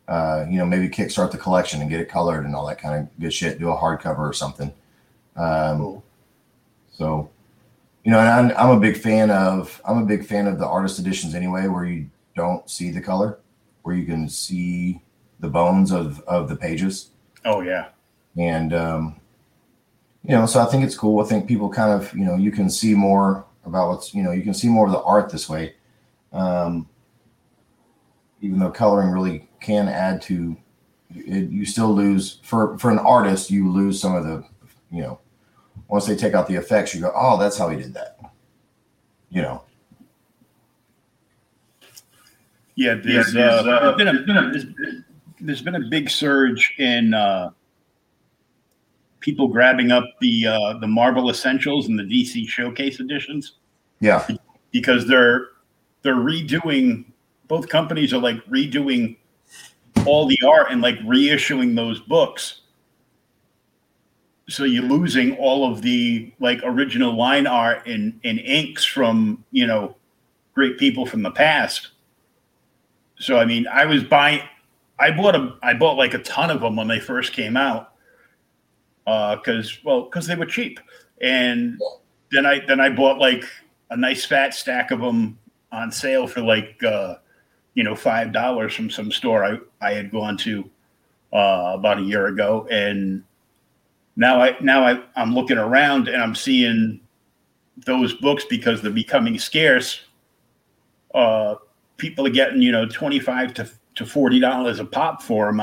Uh, 0.07 0.47
you 0.49 0.59
know, 0.59 0.67
maybe 0.67 0.89
kickstart 0.89 1.33
the 1.33 1.39
collection 1.39 1.81
and 1.81 1.91
get 1.91 1.99
it 1.99 2.09
colored 2.09 2.45
and 2.45 2.55
all 2.55 2.67
that 2.69 2.79
kind 2.79 3.01
of 3.01 3.21
good 3.21 3.33
shit. 3.35 3.59
Do 3.59 3.71
a 3.71 3.77
hardcover 3.77 4.19
or 4.21 4.33
something. 4.33 4.73
Um, 5.35 5.79
Cool. 5.79 6.05
So, 7.03 7.29
you 8.05 8.13
know, 8.13 8.21
and 8.21 8.29
I'm, 8.29 8.57
I'm 8.57 8.77
a 8.77 8.81
big 8.81 8.97
fan 8.97 9.29
of 9.31 9.81
I'm 9.85 9.99
a 9.99 10.07
big 10.07 10.25
fan 10.25 10.47
of 10.47 10.61
the 10.61 10.67
artist 10.67 11.01
editions 11.01 11.35
anyway, 11.35 11.67
where 11.67 11.85
you 11.85 12.09
don't 12.37 12.69
see 12.71 12.91
the 12.91 13.01
color, 13.01 13.41
where 13.83 13.97
you 13.97 14.07
can 14.07 14.29
see 14.29 15.03
the 15.41 15.49
bones 15.49 15.91
of 15.91 16.21
of 16.29 16.49
the 16.49 16.55
pages, 16.55 17.11
Oh 17.45 17.61
yeah. 17.61 17.89
and 18.37 18.73
um, 18.73 19.17
you 20.23 20.31
know, 20.31 20.47
so 20.47 20.61
I 20.61 20.67
think 20.67 20.85
it's 20.85 20.97
cool. 20.97 21.25
I 21.25 21.29
think 21.29 21.49
people 21.49 21.69
kind 21.69 21.93
of 21.93 22.15
you 22.15 22.25
know 22.25 22.37
you 22.37 22.53
can 22.53 22.71
see 22.71 22.95
more 22.95 23.45
about 23.65 23.89
what's 23.89 24.15
you 24.15 24.23
know 24.23 24.31
you 24.31 24.43
can 24.43 24.55
see 24.55 24.69
more 24.69 24.87
of 24.87 24.93
the 24.93 25.03
art 25.03 25.29
this 25.29 25.49
way, 25.49 25.75
um, 26.33 26.89
even 28.41 28.61
though 28.61 28.71
coloring 28.71 29.11
really 29.11 29.49
can 29.61 29.89
add 29.89 30.23
to 30.23 30.57
it, 31.11 31.51
you 31.51 31.65
still 31.67 31.93
lose 31.93 32.39
for 32.45 32.79
for 32.79 32.93
an 32.93 32.99
artist 33.01 33.51
you 33.51 33.69
lose 33.71 34.01
some 34.01 34.15
of 34.15 34.23
the 34.25 34.45
you 34.93 35.03
know 35.03 35.19
once 35.93 36.07
they 36.07 36.17
take 36.17 36.35
out 36.35 36.49
the 36.49 36.57
effects 36.57 36.95
you 36.95 37.01
go 37.01 37.13
oh 37.15 37.39
that's 37.39 37.57
how 37.57 37.69
he 37.69 37.77
did 37.77 37.95
that 37.95 38.19
you 39.31 39.41
know 39.41 39.63
Yeah, 42.75 42.95
there's, 42.95 43.33
there's, 43.33 43.67
uh, 43.67 43.71
uh, 43.71 43.97
there's 43.97 44.25
been 44.25 44.37
a, 44.37 44.51
there's, 44.51 44.65
there's 45.41 45.63
been 45.63 45.75
a 45.75 45.89
big 45.91 46.09
surge 46.09 46.75
in 46.79 47.13
uh, 47.13 47.51
people 49.21 49.49
grabbing 49.49 49.93
up 49.93 50.05
the 50.21 50.47
uh, 50.47 50.79
the 50.79 50.87
Marvel 50.87 51.31
Essentials 51.31 51.89
and 51.89 51.99
the 51.99 52.05
DC 52.05 52.49
Showcase 52.49 53.01
editions 53.01 53.55
yeah 54.01 54.27
because 54.71 55.07
they're 55.07 55.49
they're 56.03 56.15
redoing. 56.15 57.05
Both 57.47 57.69
companies 57.69 58.15
are 58.15 58.21
like 58.21 58.43
redoing 58.47 59.19
all 60.07 60.27
the 60.27 60.39
art 60.47 60.73
and 60.73 60.81
like 60.81 60.99
reissuing 61.01 61.77
those 61.77 62.01
books. 62.01 62.62
So 64.53 64.65
you're 64.65 64.85
losing 64.85 65.35
all 65.37 65.73
of 65.73 65.81
the 65.81 66.31
like 66.39 66.61
original 66.63 67.17
line 67.17 67.47
art 67.47 67.87
and 67.87 68.21
and 68.23 68.39
inks 68.39 68.85
from 68.85 69.43
you 69.51 69.67
know 69.67 69.97
great 70.55 70.79
people 70.79 71.07
from 71.07 71.23
the 71.23 71.31
past. 71.31 71.89
So 73.19 73.39
I 73.39 73.47
mean, 73.47 73.67
I 73.67 73.87
was 73.87 74.05
buying. 74.05 74.43
I 74.99 75.11
bought 75.11 75.35
a. 75.35 75.57
I 75.63 75.73
bought 75.73 75.97
like 75.97 76.13
a 76.13 76.19
ton 76.19 76.51
of 76.51 76.61
them 76.61 76.77
when 76.77 76.87
they 76.87 77.01
first 77.01 77.33
came 77.33 77.57
out, 77.57 77.95
because 79.07 79.79
well, 79.85 80.03
because 80.03 80.27
they 80.27 80.35
were 80.35 80.45
cheap, 80.45 80.81
and 81.23 81.81
then 82.31 82.45
I 82.45 82.61
then 82.67 82.79
I 82.79 82.91
bought 82.91 83.19
like 83.19 83.45
a 83.91 83.97
nice 83.97 84.27
fat 84.27 84.53
stack 84.53 84.91
of 84.91 85.01
them 85.01 85.39
on 85.71 85.91
sale 85.91 86.27
for 86.27 86.43
like 86.43 86.83
uh, 86.85 87.15
you 87.73 87.85
know 87.85 87.97
five 87.97 88.33
dollars 88.33 88.75
from 88.75 88.91
some 88.91 89.11
store 89.11 89.45
I 89.45 89.59
I 89.81 89.95
had 89.95 90.11
gone 90.11 90.37
to 90.39 90.69
uh, 91.33 91.73
about 91.75 92.01
a 92.01 92.03
year 92.03 92.27
ago, 92.27 92.67
and 92.71 93.25
now 94.17 94.41
I 94.41 94.57
now 94.61 94.85
I 94.85 95.03
I'm 95.17 95.35
looking 95.35 95.59
around 95.59 96.09
and 96.09 96.23
I'm 96.23 96.35
seeing 96.35 97.01
those 97.77 98.15
books 98.15 98.45
because 98.49 98.83
they're 98.83 98.91
becoming 98.91 99.39
scarce. 99.39 100.03
Uh, 101.15 101.57
people 101.97 102.27
are 102.27 102.31
getting 102.31 102.61
you 102.61 102.73
know 102.73 102.87
25 102.87 103.55
to, 103.55 103.71
to 103.95 104.07
40 104.07 104.41
dollars 104.41 104.81
a 104.81 104.85
pop 104.85 105.23
for 105.23 105.47
them 105.47 105.61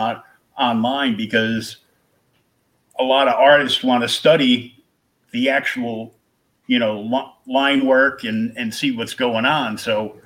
online 0.58 1.16
because 1.16 1.78
a 3.00 3.04
lot 3.04 3.28
of 3.28 3.34
artists 3.36 3.84
want 3.84 4.04
to 4.04 4.10
study 4.10 4.84
the 5.32 5.50
actual 5.50 6.16
you 6.68 6.80
know 6.80 7.02
li- 7.02 7.54
line 7.54 7.86
work 7.86 8.24
and 8.24 8.56
and 8.58 8.74
see 8.74 8.92
what's 8.92 9.14
going 9.14 9.46
on 9.46 9.78
so 9.78 10.18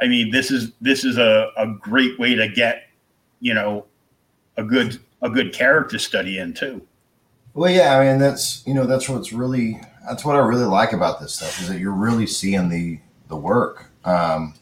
i 0.00 0.06
mean 0.06 0.30
this 0.30 0.50
is 0.50 0.72
this 0.80 1.04
is 1.04 1.18
a, 1.18 1.50
a 1.56 1.66
great 1.80 2.18
way 2.18 2.34
to 2.34 2.48
get 2.48 2.88
you 3.40 3.54
know 3.54 3.86
a 4.56 4.62
good 4.62 5.00
a 5.22 5.30
good 5.30 5.52
character 5.52 5.98
study 5.98 6.38
in 6.38 6.52
too 6.52 6.86
well 7.56 7.72
yeah 7.72 7.98
i 7.98 8.04
mean 8.04 8.18
that's 8.18 8.64
you 8.66 8.74
know 8.74 8.86
that's 8.86 9.08
what's 9.08 9.32
really 9.32 9.80
that's 10.06 10.24
what 10.24 10.36
i 10.36 10.38
really 10.38 10.64
like 10.64 10.92
about 10.92 11.18
this 11.18 11.34
stuff 11.34 11.58
is 11.60 11.68
that 11.68 11.80
you're 11.80 11.90
really 11.90 12.26
seeing 12.26 12.68
the 12.68 13.00
the 13.28 13.36
work. 13.36 13.90
Um 14.04 14.54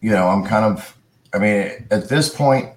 you 0.00 0.10
know 0.10 0.28
i'm 0.28 0.44
kind 0.44 0.64
of 0.64 0.96
i 1.34 1.38
mean 1.38 1.86
at 1.90 2.08
this 2.08 2.34
point 2.34 2.70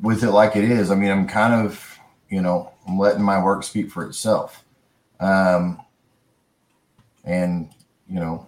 with 0.00 0.22
it 0.22 0.30
like 0.30 0.56
it 0.56 0.64
is 0.64 0.90
i 0.90 0.94
mean 0.94 1.10
i'm 1.10 1.26
kind 1.26 1.52
of 1.52 1.98
you 2.30 2.40
know 2.40 2.72
i'm 2.86 2.96
letting 2.98 3.22
my 3.22 3.42
work 3.42 3.64
speak 3.64 3.90
for 3.90 4.06
itself. 4.06 4.64
Um 5.20 5.80
and 7.24 7.70
you 8.08 8.20
know 8.20 8.46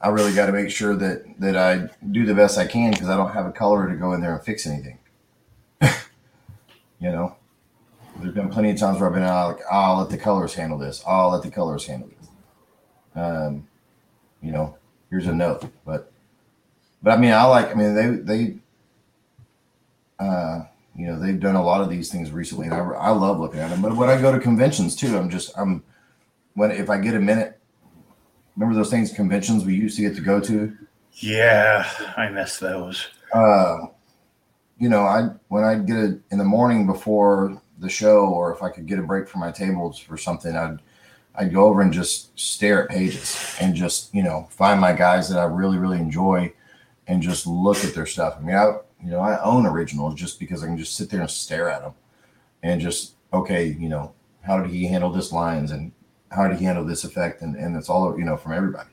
i 0.00 0.08
really 0.08 0.32
got 0.32 0.46
to 0.46 0.52
make 0.52 0.70
sure 0.70 0.94
that 0.94 1.24
that 1.40 1.56
i 1.56 1.88
do 2.12 2.24
the 2.24 2.34
best 2.34 2.56
i 2.56 2.66
can 2.66 2.92
because 2.92 3.08
i 3.08 3.16
don't 3.16 3.32
have 3.32 3.46
a 3.46 3.52
color 3.52 3.88
to 3.88 3.96
go 3.96 4.12
in 4.12 4.20
there 4.20 4.34
and 4.34 4.44
fix 4.44 4.66
anything 4.66 4.98
you 7.02 7.10
know? 7.10 7.36
There's 8.20 8.34
been 8.34 8.50
plenty 8.50 8.70
of 8.70 8.78
times 8.78 9.00
where 9.00 9.08
i've 9.08 9.14
been 9.14 9.22
out 9.22 9.56
like 9.56 9.64
oh, 9.70 9.76
i'll 9.76 9.98
let 9.98 10.10
the 10.10 10.18
colors 10.18 10.54
handle 10.54 10.78
this. 10.78 11.02
I'll 11.06 11.30
let 11.30 11.42
the 11.42 11.50
colors 11.50 11.86
handle 11.86 12.08
this. 12.08 12.28
Um 13.14 13.66
you 14.42 14.52
know 14.52 14.76
here's 15.08 15.26
a 15.26 15.32
note 15.32 15.64
but 15.86 16.12
but 17.02 17.12
i 17.12 17.16
mean 17.16 17.32
i 17.32 17.44
like 17.44 17.70
i 17.70 17.74
mean 17.74 17.94
they 17.94 18.08
they 18.08 18.56
uh 20.18 20.64
you 20.96 21.06
know 21.06 21.18
they've 21.18 21.40
done 21.40 21.54
a 21.54 21.62
lot 21.62 21.80
of 21.80 21.88
these 21.88 22.10
things 22.10 22.30
recently 22.30 22.66
and 22.66 22.74
i, 22.74 22.78
I 22.78 23.10
love 23.10 23.38
looking 23.38 23.60
at 23.60 23.70
them 23.70 23.80
but 23.80 23.96
when 23.96 24.10
i 24.10 24.20
go 24.20 24.32
to 24.32 24.40
conventions 24.40 24.96
too 24.96 25.16
i'm 25.16 25.30
just 25.30 25.56
i'm 25.56 25.82
when 26.54 26.70
if 26.70 26.90
i 26.90 26.98
get 26.98 27.14
a 27.14 27.20
minute 27.20 27.58
remember 28.56 28.74
those 28.74 28.90
things 28.90 29.12
conventions 29.12 29.64
we 29.64 29.74
used 29.74 29.96
to 29.96 30.02
get 30.02 30.14
to 30.16 30.20
go 30.20 30.40
to? 30.40 30.76
Yeah 31.14 31.88
i 32.16 32.28
miss 32.28 32.58
those. 32.58 33.06
Uh 33.32 33.86
you 34.82 34.88
know 34.88 35.02
i 35.02 35.28
when 35.48 35.64
i'd 35.64 35.86
get 35.86 35.96
it 35.96 36.20
in 36.30 36.38
the 36.38 36.44
morning 36.44 36.86
before 36.86 37.60
the 37.78 37.88
show 37.88 38.26
or 38.26 38.52
if 38.52 38.62
i 38.62 38.68
could 38.68 38.86
get 38.86 38.98
a 38.98 39.02
break 39.02 39.28
from 39.28 39.40
my 39.40 39.50
tables 39.50 39.98
for 39.98 40.16
something 40.16 40.56
i'd 40.56 40.78
I'd 41.34 41.52
go 41.52 41.64
over 41.64 41.80
and 41.80 41.92
just 41.92 42.38
stare 42.38 42.84
at 42.84 42.90
pages 42.90 43.56
and 43.60 43.74
just, 43.74 44.14
you 44.14 44.22
know, 44.22 44.46
find 44.50 44.80
my 44.80 44.92
guys 44.92 45.28
that 45.30 45.38
I 45.38 45.44
really, 45.44 45.78
really 45.78 45.98
enjoy 45.98 46.52
and 47.06 47.22
just 47.22 47.46
look 47.46 47.82
at 47.84 47.94
their 47.94 48.06
stuff. 48.06 48.36
I 48.38 48.40
mean, 48.42 48.54
I, 48.54 48.76
you 49.02 49.10
know, 49.10 49.20
I 49.20 49.42
own 49.42 49.66
originals 49.66 50.14
just 50.14 50.38
because 50.38 50.62
I 50.62 50.66
can 50.66 50.76
just 50.76 50.96
sit 50.96 51.08
there 51.10 51.20
and 51.20 51.30
stare 51.30 51.70
at 51.70 51.82
them 51.82 51.94
and 52.62 52.80
just, 52.80 53.14
okay, 53.32 53.66
you 53.66 53.88
know, 53.88 54.12
how 54.42 54.60
did 54.60 54.70
he 54.70 54.86
handle 54.86 55.10
this 55.10 55.32
lines 55.32 55.70
and 55.70 55.92
how 56.30 56.48
did 56.48 56.58
he 56.58 56.64
handle 56.66 56.84
this 56.84 57.04
effect? 57.04 57.40
And, 57.40 57.56
and 57.56 57.76
it's 57.76 57.88
all, 57.88 58.16
you 58.18 58.24
know, 58.24 58.36
from 58.36 58.52
everybody. 58.52 58.90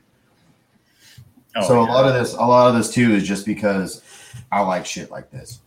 Oh, 1.56 1.66
so 1.66 1.80
a 1.80 1.82
lot 1.82 2.06
of 2.06 2.14
this, 2.14 2.34
a 2.34 2.38
lot 2.38 2.68
of 2.68 2.74
this 2.74 2.92
too 2.92 3.12
is 3.12 3.26
just 3.26 3.44
because 3.44 4.02
I 4.50 4.60
like 4.62 4.86
shit 4.86 5.10
like 5.10 5.30
this. 5.30 5.60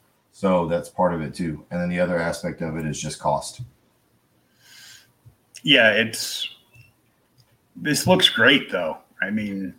So 0.44 0.68
that's 0.68 0.90
part 0.90 1.14
of 1.14 1.22
it 1.22 1.34
too. 1.34 1.66
And 1.72 1.80
then 1.80 1.88
the 1.88 2.02
other 2.02 2.18
aspect 2.18 2.62
of 2.62 2.76
it 2.76 2.86
is 2.86 3.00
just 3.02 3.18
cost. 3.18 3.62
yeah 5.64 5.92
it's 5.92 6.50
this 7.78 8.06
looks 8.06 8.28
great 8.28 8.70
though 8.70 8.98
i 9.22 9.30
mean 9.30 9.74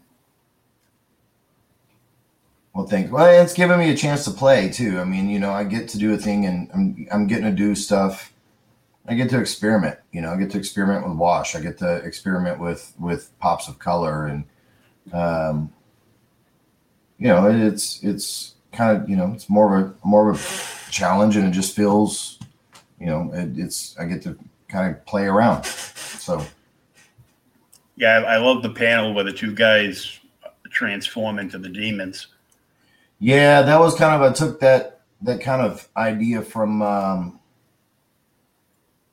Well, 2.72 2.86
thanks. 2.86 3.10
Well, 3.10 3.42
it's 3.42 3.52
giving 3.52 3.78
me 3.78 3.90
a 3.90 3.96
chance 3.96 4.24
to 4.24 4.30
play 4.30 4.70
too. 4.70 4.98
I 4.98 5.04
mean, 5.04 5.28
you 5.28 5.38
know, 5.38 5.52
I 5.52 5.64
get 5.64 5.86
to 5.90 5.98
do 5.98 6.14
a 6.14 6.16
thing, 6.16 6.46
and 6.46 6.68
I'm 6.74 7.06
I'm 7.12 7.26
getting 7.26 7.44
to 7.44 7.52
do 7.52 7.74
stuff. 7.74 8.32
I 9.06 9.14
get 9.14 9.28
to 9.30 9.38
experiment. 9.38 9.98
You 10.12 10.22
know, 10.22 10.30
I 10.30 10.36
get 10.38 10.50
to 10.52 10.58
experiment 10.58 11.06
with 11.06 11.16
wash. 11.16 11.54
I 11.54 11.60
get 11.60 11.78
to 11.78 11.96
experiment 11.98 12.58
with 12.58 12.92
with 12.98 13.30
pops 13.38 13.68
of 13.68 13.78
color, 13.78 14.26
and 14.26 14.44
um, 15.12 15.72
you 17.18 17.28
know, 17.28 17.48
it's 17.48 18.02
it's 18.02 18.53
kind 18.74 18.96
of 19.02 19.08
you 19.08 19.16
know, 19.16 19.32
it's 19.34 19.48
more 19.50 19.76
of 19.76 19.86
a 19.86 19.94
more 20.06 20.30
of 20.30 20.86
a 20.88 20.90
challenge, 20.92 21.36
and 21.36 21.46
it 21.46 21.52
just 21.52 21.74
feels, 21.76 22.38
you 23.00 23.06
know, 23.06 23.30
it, 23.34 23.58
it's 23.58 23.96
I 23.98 24.04
get 24.06 24.22
to 24.22 24.38
kind 24.68 24.94
of 24.94 25.04
play 25.06 25.24
around. 25.26 25.64
So 25.66 26.44
yeah 27.96 28.18
I, 28.18 28.34
I 28.34 28.36
love 28.38 28.62
the 28.62 28.70
panel 28.70 29.14
where 29.14 29.24
the 29.24 29.32
two 29.32 29.54
guys 29.54 30.18
transform 30.70 31.38
into 31.38 31.58
the 31.58 31.68
demons 31.68 32.28
Yeah, 33.18 33.62
that 33.62 33.80
was 33.80 33.94
kind 33.94 34.14
of 34.22 34.30
I 34.30 34.34
took 34.34 34.60
that 34.60 35.00
that 35.22 35.40
kind 35.40 35.62
of 35.62 35.88
idea 35.96 36.42
from 36.42 36.82
um 36.82 37.40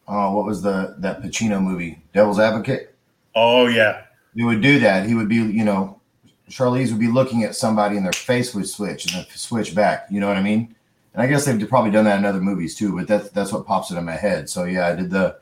oh 0.08 0.36
what 0.36 0.46
was 0.46 0.62
the 0.62 0.96
that 1.00 1.22
Pacino 1.22 1.62
movie, 1.62 2.02
Devil's 2.14 2.40
Advocate? 2.40 2.94
oh 3.36 3.68
yeah 3.68 4.04
He 4.36 4.44
would 4.44 4.62
do 4.62 4.80
that. 4.80 5.08
He 5.08 5.16
would 5.16 5.30
be, 5.30 5.36
you 5.38 5.64
know, 5.64 6.01
Charlize 6.52 6.92
would 6.92 7.00
be 7.00 7.08
looking 7.08 7.44
at 7.44 7.56
somebody 7.56 7.98
and 7.98 8.06
their 8.06 8.14
face 8.14 8.54
would 8.54 8.68
switch 8.68 9.06
and 9.06 9.16
then 9.16 9.26
switch 9.34 9.74
back. 9.74 10.08
You 10.10 10.20
know 10.20 10.28
what 10.28 10.38
I 10.38 10.42
mean? 10.42 10.76
and 11.14 11.22
I 11.22 11.28
guess 11.28 11.46
they've 11.46 11.70
probably 11.70 11.92
done 11.92 12.06
that 12.06 12.20
in 12.20 12.26
other 12.26 12.42
movies 12.42 12.76
too. 12.76 12.96
But 12.96 13.08
that's 13.08 13.30
that's 13.30 13.52
what 13.52 13.66
pops 13.66 13.90
into 13.90 14.02
my 14.02 14.16
head. 14.16 14.50
So 14.50 14.64
yeah, 14.64 14.88
I 14.88 14.96
did 14.96 15.10
the 15.10 15.38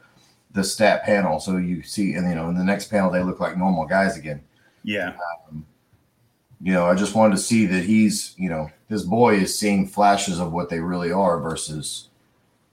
the 0.51 0.63
stat 0.63 1.03
panel. 1.03 1.39
So 1.39 1.57
you 1.57 1.83
see, 1.83 2.13
and 2.13 2.27
you 2.27 2.35
know, 2.35 2.49
in 2.49 2.57
the 2.57 2.63
next 2.63 2.89
panel 2.89 3.11
they 3.11 3.23
look 3.23 3.39
like 3.39 3.57
normal 3.57 3.85
guys 3.85 4.17
again. 4.17 4.41
Yeah. 4.83 5.15
Um, 5.49 5.65
you 6.61 6.73
know, 6.73 6.85
I 6.85 6.95
just 6.95 7.15
wanted 7.15 7.35
to 7.35 7.41
see 7.41 7.65
that 7.67 7.85
he's, 7.85 8.33
you 8.37 8.49
know, 8.49 8.69
this 8.89 9.03
boy 9.03 9.35
is 9.35 9.57
seeing 9.57 9.87
flashes 9.87 10.39
of 10.39 10.51
what 10.51 10.69
they 10.69 10.79
really 10.79 11.11
are 11.11 11.39
versus, 11.39 12.09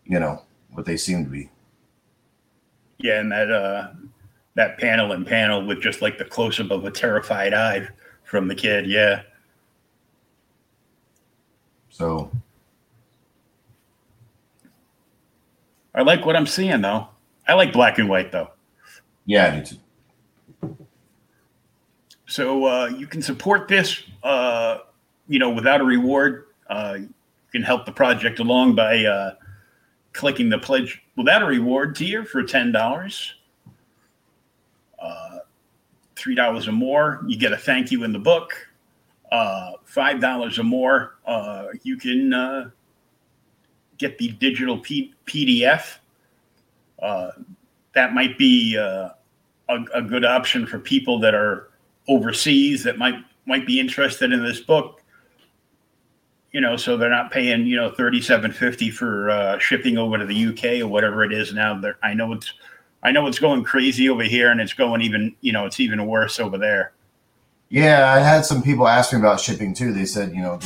you 0.04 0.18
know, 0.18 0.42
what 0.72 0.86
they 0.86 0.96
seem 0.96 1.24
to 1.24 1.30
be. 1.30 1.50
Yeah, 2.98 3.20
and 3.20 3.30
that 3.30 3.50
uh 3.50 3.88
that 4.54 4.78
panel 4.78 5.12
and 5.12 5.26
panel 5.26 5.66
with 5.66 5.82
just 5.82 6.00
like 6.00 6.16
the 6.16 6.24
close 6.24 6.58
up 6.58 6.70
of 6.70 6.86
a 6.86 6.90
terrified 6.90 7.52
eye 7.52 7.86
from 8.26 8.48
the 8.48 8.54
kid. 8.54 8.86
Yeah. 8.86 9.22
So 11.88 12.30
I 15.94 16.02
like 16.02 16.26
what 16.26 16.36
I'm 16.36 16.46
seeing 16.46 16.82
though. 16.82 17.08
I 17.48 17.54
like 17.54 17.72
black 17.72 17.98
and 17.98 18.08
white 18.08 18.32
though. 18.32 18.50
yeah, 19.24 19.46
I 19.46 19.60
do 19.60 19.64
too. 19.64 20.76
So 22.26 22.66
uh, 22.66 22.86
you 22.86 23.06
can 23.06 23.22
support 23.22 23.68
this, 23.68 24.02
uh, 24.24 24.78
you 25.28 25.38
know, 25.38 25.50
without 25.50 25.80
a 25.80 25.84
reward. 25.84 26.46
Uh, 26.68 26.98
you 27.00 27.14
can 27.52 27.62
help 27.62 27.86
the 27.86 27.92
project 27.92 28.40
along 28.40 28.74
by 28.74 29.04
uh, 29.04 29.34
clicking 30.12 30.50
the 30.50 30.58
pledge 30.58 31.02
without 31.16 31.40
a 31.40 31.46
reward 31.46 31.94
tier 31.94 32.24
for 32.24 32.42
ten 32.42 32.72
dollars. 32.72 33.36
Three 36.26 36.34
dollars 36.34 36.66
or 36.66 36.72
more, 36.72 37.22
you 37.28 37.38
get 37.38 37.52
a 37.52 37.56
thank 37.56 37.92
you 37.92 38.02
in 38.02 38.12
the 38.12 38.18
book. 38.18 38.52
Uh, 39.30 39.74
Five 39.84 40.20
dollars 40.20 40.58
or 40.58 40.64
more, 40.64 41.14
uh, 41.24 41.66
you 41.84 41.96
can 41.96 42.34
uh, 42.34 42.70
get 43.96 44.18
the 44.18 44.30
digital 44.32 44.76
P- 44.80 45.14
PDF. 45.24 45.98
Uh, 47.00 47.30
that 47.94 48.12
might 48.12 48.36
be 48.38 48.76
uh, 48.76 49.10
a, 49.68 49.84
a 49.94 50.02
good 50.02 50.24
option 50.24 50.66
for 50.66 50.80
people 50.80 51.20
that 51.20 51.32
are 51.32 51.70
overseas 52.08 52.82
that 52.82 52.98
might 52.98 53.14
might 53.46 53.64
be 53.64 53.78
interested 53.78 54.32
in 54.32 54.42
this 54.42 54.58
book 54.58 55.02
you 56.50 56.60
know 56.60 56.76
so 56.76 56.96
they're 56.96 57.08
not 57.10 57.30
paying 57.30 57.66
you 57.66 57.76
know 57.76 57.90
3750 57.90 58.90
for 58.90 59.30
uh, 59.30 59.58
shipping 59.58 59.96
over 59.98 60.16
to 60.18 60.24
the 60.24 60.46
uk 60.46 60.64
or 60.82 60.86
whatever 60.88 61.22
it 61.24 61.32
is 61.32 61.52
now 61.52 61.78
They're- 61.78 61.98
i 62.02 62.14
know 62.14 62.32
it's 62.32 62.52
i 63.02 63.10
know 63.10 63.26
it's 63.26 63.38
going 63.38 63.62
crazy 63.64 64.08
over 64.08 64.22
here 64.22 64.50
and 64.50 64.60
it's 64.60 64.72
going 64.74 65.00
even 65.02 65.34
you 65.40 65.52
know 65.52 65.66
it's 65.66 65.80
even 65.80 66.06
worse 66.06 66.38
over 66.40 66.58
there 66.58 66.92
Yeah, 67.68 68.12
I 68.12 68.20
had 68.20 68.44
some 68.44 68.62
people 68.62 68.86
ask 68.86 69.12
me 69.12 69.18
about 69.18 69.40
shipping 69.40 69.74
too. 69.74 69.92
They 69.92 70.04
said, 70.06 70.30
you 70.32 70.40
know, 70.40 70.60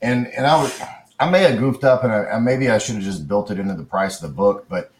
and 0.00 0.28
and 0.28 0.46
I 0.46 0.60
was 0.62 0.80
I 1.18 1.28
may 1.28 1.42
have 1.42 1.58
goofed 1.58 1.82
up 1.82 2.04
and 2.04 2.12
I, 2.12 2.38
maybe 2.38 2.70
I 2.70 2.78
should 2.78 2.94
have 2.94 3.04
just 3.04 3.26
built 3.26 3.50
it 3.50 3.58
into 3.58 3.74
the 3.74 3.82
price 3.82 4.22
of 4.22 4.30
the 4.30 4.34
book, 4.34 4.66
but 4.68 4.92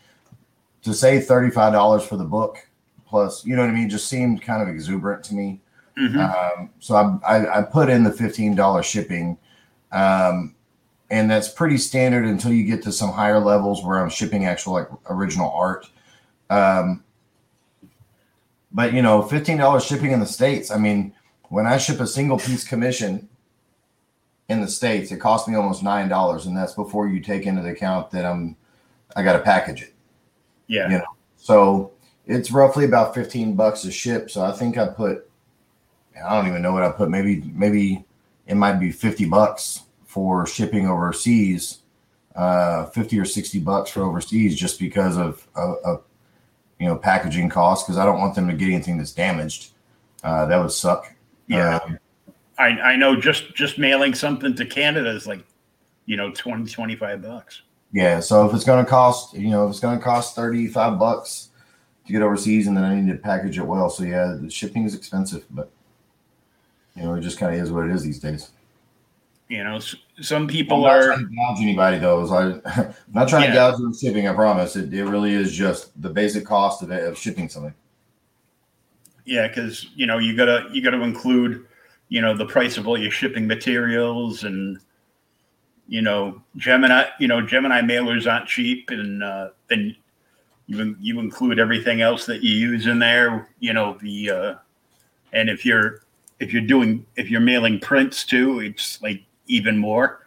to 0.83 0.93
say 0.93 1.21
thirty 1.21 1.51
five 1.51 1.73
dollars 1.73 2.03
for 2.05 2.17
the 2.17 2.25
book 2.25 2.59
plus, 3.07 3.45
you 3.47 3.55
know 3.55 3.63
what 3.63 3.71
I 3.71 3.75
mean, 3.75 3.89
just 3.89 4.09
seemed 4.09 4.43
kind 4.43 4.63
of 4.63 4.69
exuberant 4.69 5.23
to 5.25 5.35
me. 5.35 5.61
Mhm. 5.97 6.19
Um, 6.19 6.71
so 6.81 6.97
I, 6.97 7.37
I, 7.37 7.59
I 7.59 7.63
put 7.63 7.89
in 7.89 8.03
the 8.03 8.13
fifteen 8.13 8.57
dollars 8.57 8.87
shipping, 8.87 9.39
um, 9.93 10.55
and 11.11 11.31
that's 11.31 11.49
pretty 11.49 11.79
standard 11.79 12.25
until 12.25 12.53
you 12.53 12.65
get 12.65 12.83
to 12.83 12.91
some 12.93 13.13
higher 13.13 13.39
levels 13.39 13.85
where 13.85 13.99
I'm 14.01 14.11
shipping 14.11 14.45
actual 14.47 14.73
like 14.73 14.89
original 15.09 15.53
art. 15.53 15.87
Um, 16.53 17.05
but 18.73 18.93
you 18.93 19.03
know, 19.03 19.23
fifteen 19.23 19.57
dollars 19.59 19.85
shipping 19.85 20.13
in 20.13 20.21
the 20.21 20.27
states. 20.27 20.71
I 20.71 20.79
mean, 20.79 21.15
when 21.49 21.67
I 21.67 21.79
ship 21.79 22.01
a 22.01 22.07
single 22.07 22.39
piece 22.39 22.67
commission 22.67 23.29
in 24.49 24.61
the 24.61 24.69
states, 24.69 25.13
it 25.13 25.19
costs 25.19 25.49
me 25.49 25.55
almost 25.55 25.83
nine 25.83 26.09
dollars, 26.09 26.47
and 26.47 26.57
that's 26.57 26.75
before 26.75 27.09
you 27.09 27.21
take 27.21 27.47
into 27.47 27.67
account 27.69 28.11
that 28.11 28.25
I'm 28.25 28.57
I 29.17 29.23
got 29.23 29.35
to 29.35 29.41
package 29.41 29.83
it. 29.83 29.95
yeah 30.69 30.89
You 30.89 30.99
know, 30.99 31.05
So 31.37 31.93
it's 32.27 32.51
roughly 32.51 32.85
about 32.85 33.15
fifteen 33.15 33.55
bucks 33.55 33.85
a 33.85 33.93
ship. 33.93 34.31
So 34.31 34.43
I 34.43 34.53
think 34.53 34.79
I 34.79 34.89
put 34.89 35.29
I 36.25 36.35
don't 36.37 36.49
even 36.49 36.63
know 36.63 36.73
what 36.73 36.83
I 36.83 36.91
put. 36.91 37.09
Maybe 37.09 37.43
maybe 37.55 38.05
it 38.47 38.57
might 38.57 38.79
be 38.79 38.91
fifty 38.91 39.25
bucks 39.25 39.83
for 40.05 40.47
shipping 40.47 40.87
overseas. 40.87 41.79
Uh, 42.35 42.87
fifty 42.87 43.19
or 43.19 43.27
sixty 43.27 43.59
bucks 43.59 43.91
for 43.91 44.03
overseas, 44.03 44.57
just 44.57 44.79
because 44.79 45.19
of, 45.19 45.47
of, 45.55 45.77
of 45.85 46.03
you 46.83 46.89
know 46.89 46.97
packaging 46.97 47.49
costs. 47.49 47.85
Because 47.85 47.97
I 47.97 48.05
don't 48.05 48.19
want 48.19 48.35
them 48.35 48.49
to 48.49 48.55
get 48.55 48.67
anything 48.67 48.99
that's 48.99 49.13
damaged. 49.13 49.71
Uh, 50.25 50.47
that 50.47 50.57
would 50.57 50.73
suck. 50.73 51.15
Yeah. 51.47 51.79
Um, 51.85 51.99
I, 52.59 52.69
I 52.81 52.97
know 52.97 53.15
just 53.17 53.55
just 53.55 53.79
mailing 53.79 54.15
something 54.15 54.55
to 54.57 54.67
canada 54.67 55.11
is 55.11 55.27
like 55.27 55.45
you 56.07 56.17
know 56.17 56.31
20 56.33 56.71
25 56.71 57.23
bucks 57.23 57.63
Yeah, 57.93 58.21
so 58.21 58.47
if 58.47 58.55
it's 58.55 58.65
going 58.65 58.85
to 58.85 58.89
cost, 58.89 59.35
you 59.35 59.51
know, 59.51 59.65
if 59.67 59.71
it's 59.71 59.81
going 59.81 59.99
to 59.99 60.05
cost 60.05 60.37
35 60.37 60.99
bucks 60.99 61.49
to 62.07 62.13
get 62.13 62.23
overseas 62.23 62.67
and 62.67 62.77
then 62.77 62.85
I 62.85 63.01
need 63.01 63.11
to 63.11 63.19
package 63.19 63.59
it 63.59 63.67
well. 63.67 63.89
So 63.89 64.05
yeah, 64.05 64.37
the 64.41 64.51
shipping 64.51 64.85
is 64.85 64.95
expensive, 64.95 65.45
but 65.51 65.71
you 66.97 67.03
know, 67.03 67.15
it 67.15 67.21
just 67.21 67.39
kind 67.39 67.55
of 67.55 67.61
is 67.61 67.73
what 67.73 67.87
it 67.87 67.93
is 67.93 68.03
these 68.03 68.19
days. 68.19 68.51
You 69.53 69.63
know 69.63 69.79
some 70.21 70.43
I'm 70.43 70.49
people 70.49 70.81
not 70.81 70.93
are 70.93 71.07
trying 71.09 71.29
to 71.29 71.35
gouge 71.37 71.61
anybody 71.61 71.99
though. 71.99 72.23
I'm 72.35 72.95
not 73.13 73.29
trying 73.29 73.43
to 73.43 73.49
Yeah. 73.49 73.55
gouge 73.71 73.81
on 73.81 73.95
shipping, 73.95 74.27
I 74.27 74.33
promise. 74.33 74.77
It, 74.77 74.93
it 74.95 75.05
really 75.05 75.35
is 75.35 75.53
just 75.53 76.01
the 76.01 76.09
basic 76.09 76.47
cost 76.47 76.83
of, 76.83 76.91
it, 76.91 77.05
of 77.05 77.19
shipping 77.19 77.51
something. 77.51 77.75
Yeah, 79.27 79.49
because 79.49 79.89
you 79.95 80.07
know 80.07 80.17
you 80.19 80.35
gotta 80.35 80.69
you 80.73 80.83
gotta 80.83 81.03
include, 81.03 81.67
you 82.09 82.23
know, 82.23 82.35
the 82.35 82.47
price 82.47 82.79
of 82.79 82.89
all 82.89 82.97
your 82.99 83.11
shipping 83.11 83.47
materials 83.47 84.45
and, 84.45 84.79
you 85.87 86.01
know, 86.01 86.41
Gemini. 86.57 87.05
You 87.21 87.29
know, 87.29 87.43
Gemini 87.43 87.83
mailers 87.83 88.31
aren't 88.31 88.49
cheap, 88.49 88.89
and 88.91 89.23
uh, 89.23 89.51
then 89.69 89.95
you 90.67 90.97
you 90.99 91.21
include 91.21 91.59
everything 91.59 92.01
else 92.01 92.25
that 92.25 92.43
you 92.43 92.55
use 92.55 92.87
in 92.87 92.99
there. 92.99 93.51
You 93.61 93.75
know 93.75 93.99
the, 94.01 94.31
uh, 94.31 94.55
and 95.35 95.51
if 95.51 95.67
you're 95.67 96.01
if 96.41 96.55
you're 96.55 96.63
doing 96.63 97.05
if 97.17 97.31
you're 97.31 97.41
mailing 97.43 97.79
prints 97.81 98.25
too, 98.25 98.61
it's 98.61 99.01
like 99.03 99.23
even 99.47 99.79
more. 99.79 100.21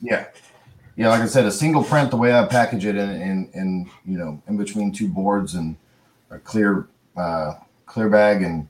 Yeah. 0.00 0.26
Yeah, 0.96 1.08
like 1.08 1.20
I 1.20 1.26
said, 1.26 1.44
a 1.44 1.52
single 1.52 1.84
print, 1.84 2.10
the 2.10 2.16
way 2.16 2.32
I 2.32 2.46
package 2.46 2.86
it 2.86 2.96
in, 2.96 3.10
in, 3.10 3.50
in 3.52 3.90
you 4.06 4.16
know, 4.16 4.42
in 4.48 4.56
between 4.56 4.92
two 4.92 5.08
boards 5.08 5.54
and 5.54 5.76
a 6.30 6.38
clear, 6.38 6.88
uh, 7.16 7.54
clear 7.84 8.08
bag 8.08 8.42
and, 8.42 8.66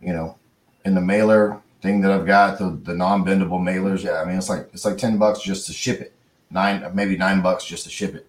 you 0.00 0.14
know, 0.14 0.38
in 0.86 0.94
the 0.94 1.02
mailer 1.02 1.60
thing 1.82 2.00
that 2.00 2.12
I've 2.12 2.26
got, 2.26 2.58
the, 2.58 2.80
the 2.82 2.94
non-bendable 2.94 3.60
mailers. 3.60 4.02
Yeah. 4.02 4.22
I 4.22 4.24
mean, 4.24 4.36
it's 4.36 4.48
like, 4.48 4.70
it's 4.72 4.86
like 4.86 4.96
10 4.96 5.18
bucks 5.18 5.42
just 5.42 5.66
to 5.66 5.74
ship 5.74 6.00
it. 6.00 6.14
Nine, 6.50 6.90
maybe 6.94 7.16
nine 7.16 7.42
bucks 7.42 7.64
just 7.64 7.84
to 7.84 7.90
ship 7.90 8.14
it. 8.14 8.26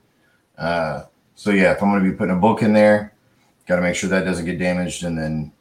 Uh, 0.58 1.04
so 1.36 1.52
yeah, 1.52 1.72
if 1.72 1.82
I'm 1.82 1.90
going 1.90 2.04
to 2.04 2.12
be 2.12 2.16
putting 2.16 2.36
a 2.36 2.40
book 2.40 2.62
in 2.62 2.74
there, 2.74 3.14
got 3.66 3.78
to 3.78 3.82
make 3.82 3.96
sure 3.96 4.10
that 4.10 4.26
doesn't 4.26 4.46
get 4.46 4.60
damaged. 4.60 5.06
And 5.06 5.18
then, 5.18 5.54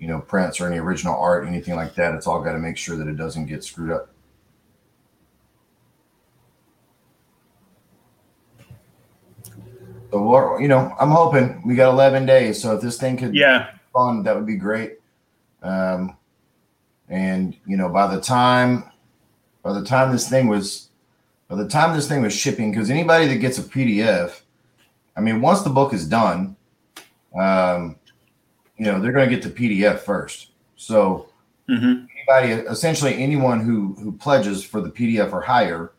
you 0.00 0.08
know, 0.08 0.20
prints 0.20 0.60
or 0.60 0.66
any 0.66 0.78
original 0.78 1.14
art, 1.14 1.46
anything 1.46 1.76
like 1.76 1.94
that, 1.94 2.14
it's 2.14 2.26
all 2.26 2.42
got 2.42 2.52
to 2.52 2.58
make 2.58 2.76
sure 2.76 2.96
that 2.96 3.06
it 3.06 3.16
doesn't 3.16 3.46
get 3.46 3.62
screwed 3.62 3.92
up. 3.92 4.10
We're, 10.12 10.60
you 10.60 10.68
know, 10.68 10.94
I'm 10.98 11.10
hoping 11.10 11.62
we 11.64 11.74
got 11.74 11.90
11 11.92 12.26
days. 12.26 12.60
So 12.60 12.74
if 12.74 12.82
this 12.82 12.98
thing 12.98 13.16
could 13.16 13.34
Yeah, 13.34 13.70
be 13.72 13.78
fun, 13.92 14.22
that 14.24 14.34
would 14.34 14.46
be 14.46 14.56
great. 14.56 14.98
Um, 15.62 16.16
and 17.08 17.56
you 17.66 17.76
know, 17.76 17.88
by 17.88 18.14
the 18.14 18.20
time, 18.20 18.84
by 19.62 19.72
the 19.72 19.84
time 19.84 20.12
this 20.12 20.28
thing 20.28 20.48
was, 20.48 20.88
by 21.48 21.56
the 21.56 21.68
time 21.68 21.94
this 21.94 22.08
thing 22.08 22.22
was 22.22 22.32
shipping, 22.32 22.70
because 22.70 22.90
anybody 22.90 23.26
that 23.26 23.36
gets 23.36 23.58
a 23.58 23.62
PDF, 23.62 24.40
I 25.16 25.20
mean, 25.20 25.40
once 25.40 25.62
the 25.62 25.70
book 25.70 25.92
is 25.92 26.06
done, 26.06 26.56
um, 27.38 27.96
you 28.76 28.86
know, 28.86 29.00
they're 29.00 29.12
going 29.12 29.28
to 29.28 29.34
get 29.34 29.42
the 29.44 29.50
PDF 29.50 30.00
first. 30.00 30.50
So 30.76 31.28
hmm 31.68 32.04
anybody, 32.16 32.52
essentially 32.68 33.14
anyone 33.14 33.60
who 33.60 33.94
who 34.00 34.12
pledges 34.12 34.64
for 34.64 34.80
the 34.80 34.90
PDF 34.90 35.32
or 35.32 35.40
higher, 35.42 35.92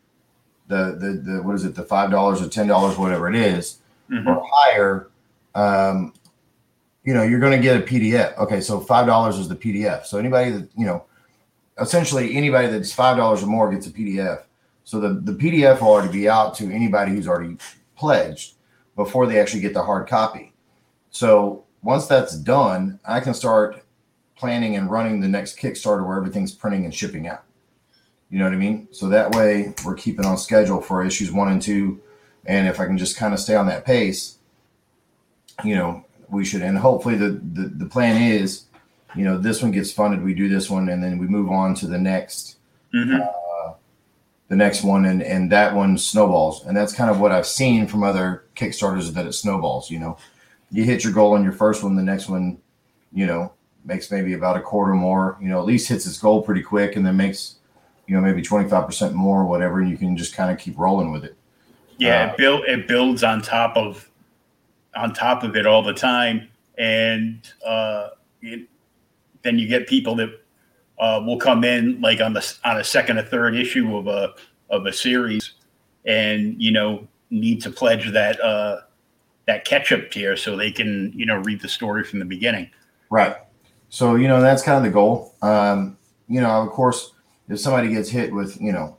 the 0.68 0.96
the 0.98 1.30
the 1.32 1.42
what 1.42 1.54
is 1.54 1.64
it, 1.64 1.74
the 1.74 1.84
five 1.84 2.10
dollars 2.10 2.42
or 2.42 2.48
ten 2.48 2.66
dollars, 2.66 2.96
whatever 2.98 3.28
it 3.28 3.36
is, 3.36 3.78
hmm 4.08 4.28
or 4.28 4.46
higher, 4.52 5.10
um, 5.54 6.12
you 7.04 7.14
know, 7.14 7.22
you're 7.22 7.40
going 7.40 7.52
to 7.52 7.62
get 7.62 7.76
a 7.76 7.84
PDF. 7.84 8.36
Okay, 8.38 8.60
so 8.60 8.80
five 8.80 9.06
dollars 9.06 9.38
is 9.38 9.48
the 9.48 9.56
PDF. 9.56 10.06
So 10.06 10.18
anybody 10.18 10.50
that 10.50 10.68
you 10.76 10.86
know, 10.86 11.04
essentially 11.80 12.36
anybody 12.36 12.68
that's 12.68 12.92
five 12.92 13.16
dollars 13.16 13.42
or 13.42 13.46
more 13.46 13.70
gets 13.70 13.86
a 13.86 13.90
PDF. 13.90 14.44
So 14.84 15.00
the 15.00 15.20
the 15.20 15.32
PDF 15.32 15.80
will 15.80 15.88
already 15.88 16.12
be 16.12 16.28
out 16.28 16.54
to 16.56 16.70
anybody 16.70 17.12
who's 17.12 17.28
already 17.28 17.56
pledged 17.96 18.54
before 18.96 19.26
they 19.26 19.40
actually 19.40 19.60
get 19.60 19.74
the 19.74 19.82
hard 19.82 20.08
copy. 20.08 20.52
So 21.10 21.64
once 21.82 22.06
that's 22.06 22.36
done, 22.36 23.00
I 23.04 23.20
can 23.20 23.34
start 23.34 23.84
planning 24.36 24.76
and 24.76 24.90
running 24.90 25.20
the 25.20 25.28
next 25.28 25.58
Kickstarter 25.58 26.06
where 26.06 26.16
everything's 26.16 26.52
printing 26.52 26.84
and 26.84 26.94
shipping 26.94 27.28
out. 27.28 27.44
You 28.30 28.38
know 28.38 28.44
what 28.44 28.54
I 28.54 28.56
mean? 28.56 28.88
So 28.90 29.08
that 29.08 29.34
way 29.34 29.74
we're 29.84 29.94
keeping 29.94 30.24
on 30.24 30.38
schedule 30.38 30.80
for 30.80 31.04
issues 31.04 31.30
one 31.30 31.52
and 31.52 31.60
two. 31.60 32.00
And 32.46 32.66
if 32.66 32.80
I 32.80 32.86
can 32.86 32.98
just 32.98 33.16
kind 33.16 33.32
of 33.32 33.40
stay 33.40 33.54
on 33.54 33.66
that 33.66 33.84
pace, 33.84 34.38
you 35.64 35.74
know, 35.76 36.04
we 36.28 36.44
should. 36.44 36.62
And 36.62 36.78
hopefully 36.78 37.14
the, 37.14 37.30
the, 37.30 37.68
the 37.68 37.86
plan 37.86 38.20
is, 38.20 38.64
you 39.14 39.24
know, 39.24 39.38
this 39.38 39.62
one 39.62 39.70
gets 39.70 39.92
funded, 39.92 40.22
we 40.22 40.34
do 40.34 40.48
this 40.48 40.70
one, 40.70 40.88
and 40.88 41.02
then 41.02 41.18
we 41.18 41.26
move 41.26 41.50
on 41.50 41.74
to 41.76 41.86
the 41.86 41.98
next 41.98 42.56
hmm 42.92 43.16
the 43.16 43.32
the 44.48 44.56
next 44.56 44.82
one, 44.84 45.06
and 45.06 45.22
and 45.22 45.50
that 45.50 45.74
one 45.74 45.96
snowballs, 45.96 46.66
and 46.66 46.76
that's 46.76 46.92
kind 46.92 47.10
of 47.10 47.20
what 47.20 47.32
I've 47.32 47.46
seen 47.46 47.86
from 47.86 48.02
other 48.02 48.44
Kickstarters 48.54 49.10
that 49.14 49.26
it 49.26 49.32
snowballs. 49.32 49.90
You 49.90 49.98
know, 49.98 50.18
you 50.70 50.84
hit 50.84 51.04
your 51.04 51.12
goal 51.14 51.32
on 51.32 51.42
your 51.42 51.54
first 51.54 51.82
one, 51.82 51.96
the 51.96 52.02
next 52.02 52.28
one, 52.28 52.58
you 53.14 53.24
know, 53.24 53.54
makes 53.84 54.10
maybe 54.10 54.34
about 54.34 54.58
a 54.58 54.60
quarter 54.60 54.92
more. 54.92 55.38
You 55.40 55.48
know, 55.48 55.58
at 55.58 55.64
least 55.64 55.88
hits 55.88 56.06
its 56.06 56.18
goal 56.18 56.42
pretty 56.42 56.62
quick, 56.62 56.96
and 56.96 57.06
then 57.06 57.16
makes 57.16 57.56
you 58.06 58.14
know 58.14 58.20
maybe 58.20 58.42
twenty 58.42 58.68
five 58.68 58.84
percent 58.84 59.14
more 59.14 59.40
or 59.40 59.46
whatever, 59.46 59.80
and 59.80 59.90
you 59.90 59.96
can 59.96 60.18
just 60.18 60.34
kind 60.34 60.50
of 60.50 60.58
keep 60.58 60.78
rolling 60.78 61.10
with 61.10 61.24
it. 61.24 61.36
Yeah, 62.02 62.24
Uh, 62.24 62.32
it 62.32 62.36
build 62.36 62.64
it 62.64 62.88
builds 62.88 63.22
on 63.24 63.42
top 63.42 63.76
of 63.76 64.10
on 64.94 65.12
top 65.12 65.42
of 65.42 65.56
it 65.56 65.66
all 65.66 65.82
the 65.82 65.94
time, 65.94 66.48
and 66.78 67.48
uh, 67.64 68.10
it, 68.40 68.68
then 69.42 69.58
you 69.58 69.68
get 69.68 69.86
people 69.86 70.14
that 70.16 70.30
uh, 70.98 71.22
will 71.24 71.38
come 71.38 71.64
in 71.64 72.00
like 72.00 72.20
on 72.20 72.32
the 72.32 72.54
on 72.64 72.78
a 72.78 72.84
second 72.84 73.18
or 73.18 73.22
third 73.22 73.54
issue 73.54 73.96
of 73.96 74.06
a 74.06 74.34
of 74.70 74.86
a 74.86 74.92
series, 74.92 75.52
and 76.04 76.60
you 76.60 76.72
know 76.72 77.06
need 77.30 77.60
to 77.62 77.70
pledge 77.70 78.10
that 78.12 78.40
uh, 78.40 78.80
that 79.46 79.64
catch-up 79.64 80.10
tier 80.10 80.36
so 80.36 80.56
they 80.56 80.70
can 80.70 81.12
you 81.14 81.24
know 81.24 81.36
read 81.38 81.60
the 81.60 81.68
story 81.68 82.04
from 82.04 82.18
the 82.18 82.24
beginning. 82.24 82.70
Right. 83.10 83.36
So, 83.92 84.14
you 84.14 84.26
know, 84.26 84.40
that's 84.40 84.62
kind 84.62 84.78
of 84.78 84.84
the 84.84 84.90
goal. 84.90 85.34
Um, 85.42 85.98
you 86.26 86.40
know, 86.40 86.62
of 86.62 86.70
course, 86.70 87.12
if 87.50 87.60
somebody 87.60 87.90
gets 87.90 88.08
hit 88.08 88.32
with, 88.32 88.58
you 88.58 88.72
know, 88.72 88.96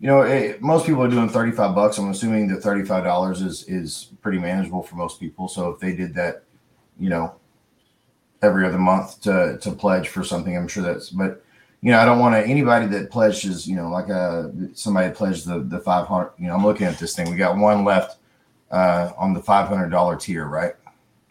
you 0.00 0.06
know, 0.06 0.22
eh, 0.22 0.56
most 0.60 0.86
people 0.86 1.02
are 1.02 1.08
doing 1.10 1.28
35 1.28 1.74
bucks. 1.74 1.98
I'm 1.98 2.10
assuming 2.10 2.48
that 2.48 2.62
$35 2.62 3.44
is, 3.44 3.64
is 3.68 4.08
pretty 4.22 4.38
manageable 4.38 4.82
for 4.82 4.96
most 4.96 5.20
people. 5.20 5.46
So 5.46 5.70
if 5.70 5.80
they 5.80 5.94
did 5.94 6.14
that, 6.14 6.42
you 6.98 7.10
know, 7.10 7.34
every 8.42 8.66
other 8.66 8.78
month 8.78 9.20
to, 9.22 9.58
to 9.60 9.72
pledge 9.72 10.08
for 10.08 10.24
something, 10.24 10.56
I'm 10.56 10.68
sure 10.68 10.82
that's, 10.82 11.10
but, 11.10 11.44
you 11.82 11.92
know, 11.92 11.98
I 11.98 12.06
don't 12.06 12.18
want 12.18 12.34
to, 12.34 12.50
anybody 12.50 12.86
that 12.86 13.10
pledges, 13.10 13.66
you 13.68 13.76
know, 13.76 13.88
like 13.88 14.10
uh 14.10 14.48
somebody 14.74 15.12
pledged 15.14 15.46
the, 15.46 15.60
the 15.60 15.78
500, 15.78 16.32
you 16.38 16.46
know, 16.46 16.54
I'm 16.54 16.64
looking 16.64 16.86
at 16.86 16.98
this 16.98 17.14
thing. 17.14 17.30
We 17.30 17.36
got 17.36 17.56
one 17.56 17.84
left 17.84 18.18
uh, 18.70 19.12
on 19.18 19.34
the 19.34 19.40
$500 19.40 20.20
tier, 20.20 20.46
right? 20.46 20.74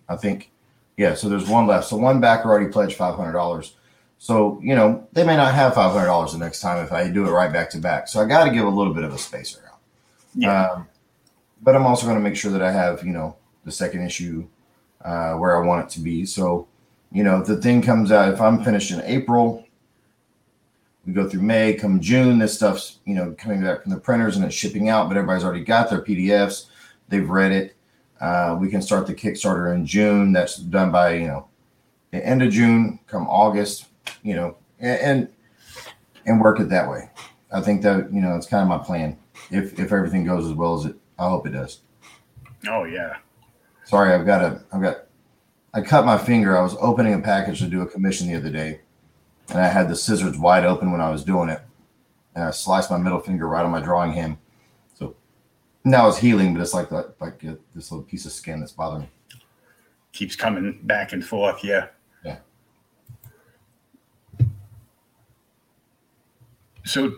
I 0.10 0.16
think. 0.16 0.52
Yeah, 0.98 1.14
so 1.14 1.30
there's 1.30 1.48
one 1.48 1.66
left. 1.66 1.88
So 1.88 1.96
one 1.96 2.20
backer 2.20 2.50
already 2.50 2.70
pledged 2.70 2.98
five 2.98 3.16
hundred 3.16 3.32
dollars. 3.32 3.76
So 4.22 4.60
you 4.62 4.76
know 4.76 5.08
they 5.14 5.24
may 5.24 5.38
not 5.38 5.56
have 5.56 5.74
five 5.74 5.94
hundred 5.94 6.08
dollars 6.08 6.34
the 6.34 6.38
next 6.38 6.60
time 6.60 6.84
if 6.84 6.92
I 6.92 7.10
do 7.10 7.26
it 7.26 7.32
right 7.32 7.52
back 7.52 7.70
to 7.72 7.78
back. 7.80 8.10
So 8.10 8.22
I 8.22 8.26
got 8.26 8.44
to 8.44 8.52
give 8.52 8.66
a 8.66 8.70
little 8.70 8.94
bit 8.94 9.06
of 9.06 9.14
a 9.14 9.18
spacer 9.18 9.62
out. 9.72 9.80
Yeah, 10.36 10.66
Um, 10.66 10.88
but 11.62 11.76
I'm 11.76 11.88
also 11.88 12.06
going 12.06 12.18
to 12.18 12.22
make 12.22 12.36
sure 12.36 12.52
that 12.52 12.62
I 12.62 12.72
have 12.72 13.04
you 13.04 13.14
know 13.14 13.38
the 13.64 13.72
second 13.72 14.06
issue 14.06 14.46
uh, 15.04 15.34
where 15.36 15.56
I 15.56 15.66
want 15.66 15.86
it 15.86 15.90
to 15.94 16.02
be. 16.02 16.26
So 16.26 16.68
you 17.14 17.24
know 17.24 17.40
if 17.40 17.48
the 17.48 17.62
thing 17.62 17.82
comes 17.82 18.12
out, 18.12 18.34
if 18.34 18.42
I'm 18.42 18.62
finished 18.62 18.92
in 18.92 19.02
April, 19.04 19.66
we 21.06 21.14
go 21.14 21.28
through 21.30 21.42
May, 21.42 21.74
come 21.74 22.02
June, 22.02 22.40
this 22.40 22.54
stuff's 22.54 23.00
you 23.06 23.16
know 23.16 23.34
coming 23.38 23.64
back 23.64 23.84
from 23.84 23.94
the 23.94 24.00
printers 24.00 24.36
and 24.36 24.44
it's 24.44 24.54
shipping 24.54 24.90
out. 24.90 25.08
But 25.08 25.16
everybody's 25.16 25.46
already 25.46 25.64
got 25.64 25.90
their 25.90 26.02
PDFs, 26.02 26.66
they've 27.08 27.30
read 27.30 27.54
it. 27.54 27.76
Uh, 28.20 28.58
we 28.60 28.70
can 28.70 28.82
start 28.82 29.08
the 29.08 29.16
Kickstarter 29.16 29.74
in 29.74 29.86
June. 29.86 30.34
That's 30.34 30.58
done 30.58 30.92
by 30.92 31.14
you 31.14 31.28
know 31.28 31.48
the 32.12 32.26
end 32.26 32.44
of 32.44 32.52
June, 32.52 33.00
come 33.08 33.26
August, 33.28 33.86
you 34.24 34.36
know, 34.36 34.58
and 34.80 35.00
and, 35.00 35.30
and 36.26 36.42
work 36.42 36.60
it 36.60 36.70
that 36.70 36.90
way. 36.90 37.10
I 37.52 37.62
think 37.62 37.82
that 37.84 38.12
you 38.14 38.22
know 38.22 38.36
it's 38.36 38.48
kind 38.48 38.64
of 38.64 38.70
my 38.70 38.84
plan. 38.84 39.18
If 39.52 39.80
if 39.80 39.92
everything 39.92 40.26
goes 40.26 40.46
as 40.46 40.54
well 40.54 40.76
as 40.80 40.86
it, 40.86 40.96
I 41.18 41.30
hope 41.30 41.48
it 41.48 41.52
does. 41.52 41.82
oh 42.68 42.84
yeah, 42.84 43.18
Sorry, 43.86 44.14
I've 44.14 44.26
got 44.26 44.44
a, 44.44 44.62
I've 44.72 44.84
got, 44.84 44.98
I 45.74 45.82
cut 45.82 46.06
my 46.06 46.18
finger. 46.18 46.56
I 46.56 46.62
was 46.62 46.76
opening 46.80 47.16
a 47.16 47.20
package 47.20 47.58
to 47.60 47.66
do 47.68 47.82
a 47.82 47.88
commission 47.88 48.28
the 48.28 48.36
other 48.36 48.52
day, 48.52 48.82
and 49.50 49.60
I 49.60 49.68
had 49.68 49.90
the 49.90 49.96
scissors 49.96 50.38
wide 50.38 50.64
open 50.64 50.92
when 50.92 51.02
I 51.02 51.10
was 51.10 51.24
doing 51.24 51.50
it, 51.50 51.62
and 52.36 52.44
I 52.44 52.52
sliced 52.52 52.92
my 52.92 52.98
middle 52.98 53.20
finger 53.20 53.48
right 53.48 53.66
on 53.66 53.72
my 53.72 53.82
drawing 53.82 54.14
hand. 54.14 54.38
So 54.94 55.16
now 55.84 56.08
it's 56.08 56.20
healing, 56.20 56.54
but 56.54 56.62
it's 56.62 56.76
like 56.76 56.90
that, 56.90 57.20
like 57.20 57.44
uh, 57.44 57.56
this 57.74 57.92
little 57.92 58.06
piece 58.06 58.28
of 58.28 58.32
skin 58.32 58.60
that's 58.60 58.74
bothering 58.74 59.02
me. 59.04 59.10
keeps 60.12 60.36
coming 60.36 60.80
back 60.84 61.12
and 61.14 61.26
forth. 61.26 61.64
Yeah. 61.64 61.88
So, 66.90 67.14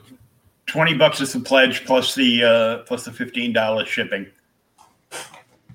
twenty 0.66 0.94
bucks 0.94 1.22
is 1.22 1.32
the 1.32 1.40
pledge 1.40 1.86
plus 1.86 2.14
the 2.14 2.44
uh, 2.44 2.78
plus 2.80 3.06
the 3.06 3.12
fifteen 3.12 3.54
dollars 3.54 3.88
shipping. 3.88 4.28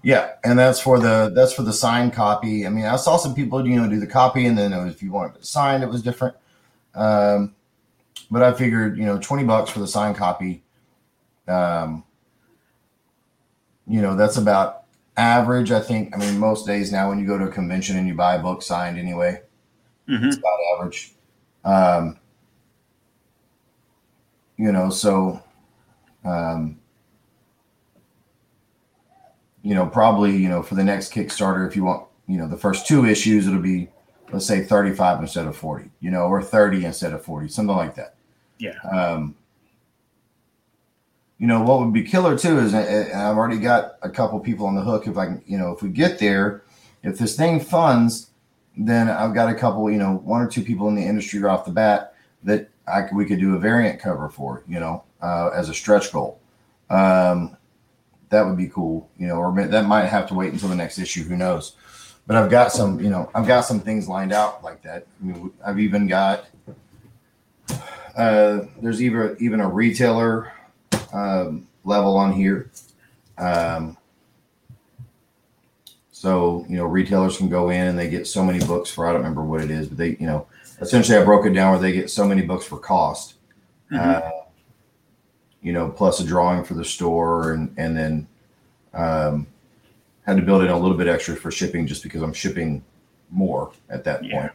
Yeah, 0.02 0.32
and 0.44 0.59
that's 0.59 0.78
for 0.78 1.00
the 1.00 1.32
that's 1.35 1.52
for 1.54 1.62
the 1.62 1.72
signed 1.72 2.12
copy. 2.12 2.66
I 2.66 2.68
mean, 2.68 2.85
I 2.85 2.96
saw 2.96 3.16
some 3.16 3.35
people, 3.35 3.66
you 3.66 3.80
know, 3.80 3.88
do 3.88 3.98
the 3.98 4.06
copy, 4.06 4.46
and 4.46 4.56
then 4.56 4.70
was, 4.85 4.94
if 4.94 5.02
you 5.02 5.11
wanted 5.11 5.37
it 5.37 5.46
signed, 5.46 5.82
it 5.82 5.88
was 5.88 6.02
different. 6.02 6.37
Um, 6.94 7.54
but 8.30 8.42
I 8.42 8.52
figured, 8.52 8.98
you 8.98 9.04
know, 9.04 9.18
twenty 9.18 9.44
bucks 9.44 9.70
for 9.70 9.80
the 9.80 9.88
signed 9.88 10.16
copy. 10.16 10.62
Um, 11.48 12.04
you 13.87 14.02
know, 14.02 14.14
that's 14.14 14.37
about 14.37 14.85
average. 15.16 15.72
I 15.72 15.80
think. 15.80 16.14
I 16.14 16.18
mean, 16.18 16.38
most 16.38 16.66
days 16.66 16.92
now, 16.92 17.09
when 17.09 17.18
you 17.18 17.26
go 17.26 17.38
to 17.38 17.46
a 17.46 17.50
convention 17.50 17.96
and 17.96 18.06
you 18.06 18.14
buy 18.14 18.35
a 18.35 18.42
book 18.42 18.62
signed, 18.62 18.98
anyway, 18.98 19.40
Mm-hmm. 20.09 20.26
it's 20.26 20.37
about 20.37 20.59
average. 20.74 21.14
Um, 21.64 22.18
you 24.56 24.72
know, 24.72 24.90
so 24.90 25.42
um, 26.24 26.78
you 29.66 29.74
know, 29.74 29.84
probably, 29.84 30.36
you 30.36 30.48
know, 30.48 30.62
for 30.62 30.76
the 30.76 30.84
next 30.84 31.12
Kickstarter, 31.12 31.66
if 31.66 31.74
you 31.74 31.82
want, 31.82 32.06
you 32.28 32.38
know, 32.38 32.46
the 32.46 32.56
first 32.56 32.86
two 32.86 33.04
issues, 33.04 33.48
it'll 33.48 33.60
be, 33.60 33.88
let's 34.30 34.46
say 34.46 34.62
35 34.62 35.20
instead 35.22 35.46
of 35.46 35.56
40, 35.56 35.90
you 35.98 36.12
know, 36.12 36.26
or 36.26 36.40
30 36.40 36.84
instead 36.84 37.12
of 37.12 37.24
40, 37.24 37.48
something 37.48 37.74
like 37.74 37.96
that. 37.96 38.14
Yeah. 38.58 38.78
Um, 38.88 39.34
you 41.38 41.48
know, 41.48 41.62
what 41.62 41.80
would 41.80 41.92
be 41.92 42.04
killer 42.04 42.38
too 42.38 42.60
is, 42.60 42.74
I've 42.74 43.36
already 43.36 43.58
got 43.58 43.96
a 44.02 44.08
couple 44.08 44.38
people 44.38 44.66
on 44.66 44.76
the 44.76 44.82
hook. 44.82 45.08
If 45.08 45.18
I 45.18 45.26
can, 45.26 45.42
you 45.46 45.58
know, 45.58 45.72
if 45.72 45.82
we 45.82 45.88
get 45.88 46.20
there, 46.20 46.62
if 47.02 47.18
this 47.18 47.36
thing 47.36 47.58
funds, 47.58 48.30
then 48.76 49.08
I've 49.08 49.34
got 49.34 49.48
a 49.48 49.54
couple, 49.54 49.90
you 49.90 49.98
know, 49.98 50.14
one 50.24 50.42
or 50.42 50.48
two 50.48 50.62
people 50.62 50.88
in 50.88 50.94
the 50.94 51.04
industry 51.04 51.42
off 51.42 51.64
the 51.64 51.72
bat 51.72 52.14
that 52.44 52.70
I 52.87 53.07
we 53.12 53.25
could 53.25 53.40
do 53.40 53.57
a 53.57 53.59
variant 53.59 54.01
cover 54.01 54.29
for, 54.29 54.62
you 54.68 54.81
know, 54.81 55.05
uh, 55.20 55.51
as 55.55 55.68
a 55.68 55.75
stretch 55.75 56.12
goal. 56.12 56.38
Um, 56.88 57.57
that 58.29 58.46
would 58.46 58.57
be 58.57 58.68
cool, 58.68 59.09
you 59.18 59.27
know, 59.27 59.37
or 59.37 59.66
that 59.66 59.87
might 59.87 60.07
have 60.07 60.29
to 60.29 60.35
wait 60.35 60.53
until 60.53 60.68
the 60.68 60.75
next 60.75 60.99
issue. 60.99 61.25
Who 61.25 61.37
knows? 61.37 61.77
But 62.27 62.37
I've 62.37 62.51
got 62.51 62.72
some, 62.72 63.01
you 63.01 63.09
know, 63.09 63.31
I've 63.35 63.46
got 63.46 63.62
some 63.62 63.81
things 63.81 64.09
lined 64.09 64.33
out 64.33 64.62
like 64.64 64.83
that. 64.83 65.07
I 65.20 65.25
mean, 65.25 65.53
I've 65.64 65.79
even 65.79 66.09
got, 66.09 66.46
uh, 68.16 68.62
there's 68.83 69.01
even 69.01 69.37
even 69.38 69.61
a 69.61 69.68
retailer 69.68 70.53
um, 71.12 71.68
level 71.85 72.16
on 72.16 72.33
here. 72.33 72.70
Um, 73.38 73.96
so 76.11 76.64
you 76.68 76.77
know, 76.77 76.87
retailers 76.87 77.37
can 77.37 77.49
go 77.49 77.70
in 77.70 77.87
and 77.87 77.99
they 77.99 78.09
get 78.09 78.27
so 78.27 78.44
many 78.44 78.64
books 78.64 78.90
for 78.90 79.07
I 79.07 79.12
don't 79.12 79.20
remember 79.20 79.44
what 79.44 79.61
it 79.61 79.70
is, 79.70 79.87
but 79.88 79.99
they 79.99 80.16
you 80.18 80.27
know 80.27 80.46
essentially 80.80 81.18
I 81.18 81.24
broke 81.24 81.46
it 81.46 81.50
down 81.50 81.72
where 81.72 81.80
they 81.80 81.92
get 81.92 82.10
so 82.10 82.26
many 82.26 82.42
books 82.42 82.64
for 82.64 82.78
cost. 82.78 83.34
Mhm. 83.90 83.98
Uh, 84.00 84.30
you 85.62 85.72
know, 85.72 85.88
plus 85.88 86.20
a 86.20 86.24
drawing 86.24 86.64
for 86.64 86.74
the 86.74 86.84
store, 86.84 87.52
and 87.52 87.74
and 87.76 87.96
then 87.96 88.28
um, 88.94 89.46
had 90.24 90.36
to 90.36 90.42
build 90.42 90.62
in 90.62 90.68
a 90.70 90.78
little 90.78 90.96
bit 90.96 91.06
extra 91.08 91.36
for 91.36 91.50
shipping 91.50 91.86
just 91.86 92.02
because 92.02 92.22
I'm 92.22 92.32
shipping 92.32 92.82
more 93.30 93.72
at 93.90 94.04
that 94.04 94.24
Yeah. 94.24 94.40
point. 94.40 94.52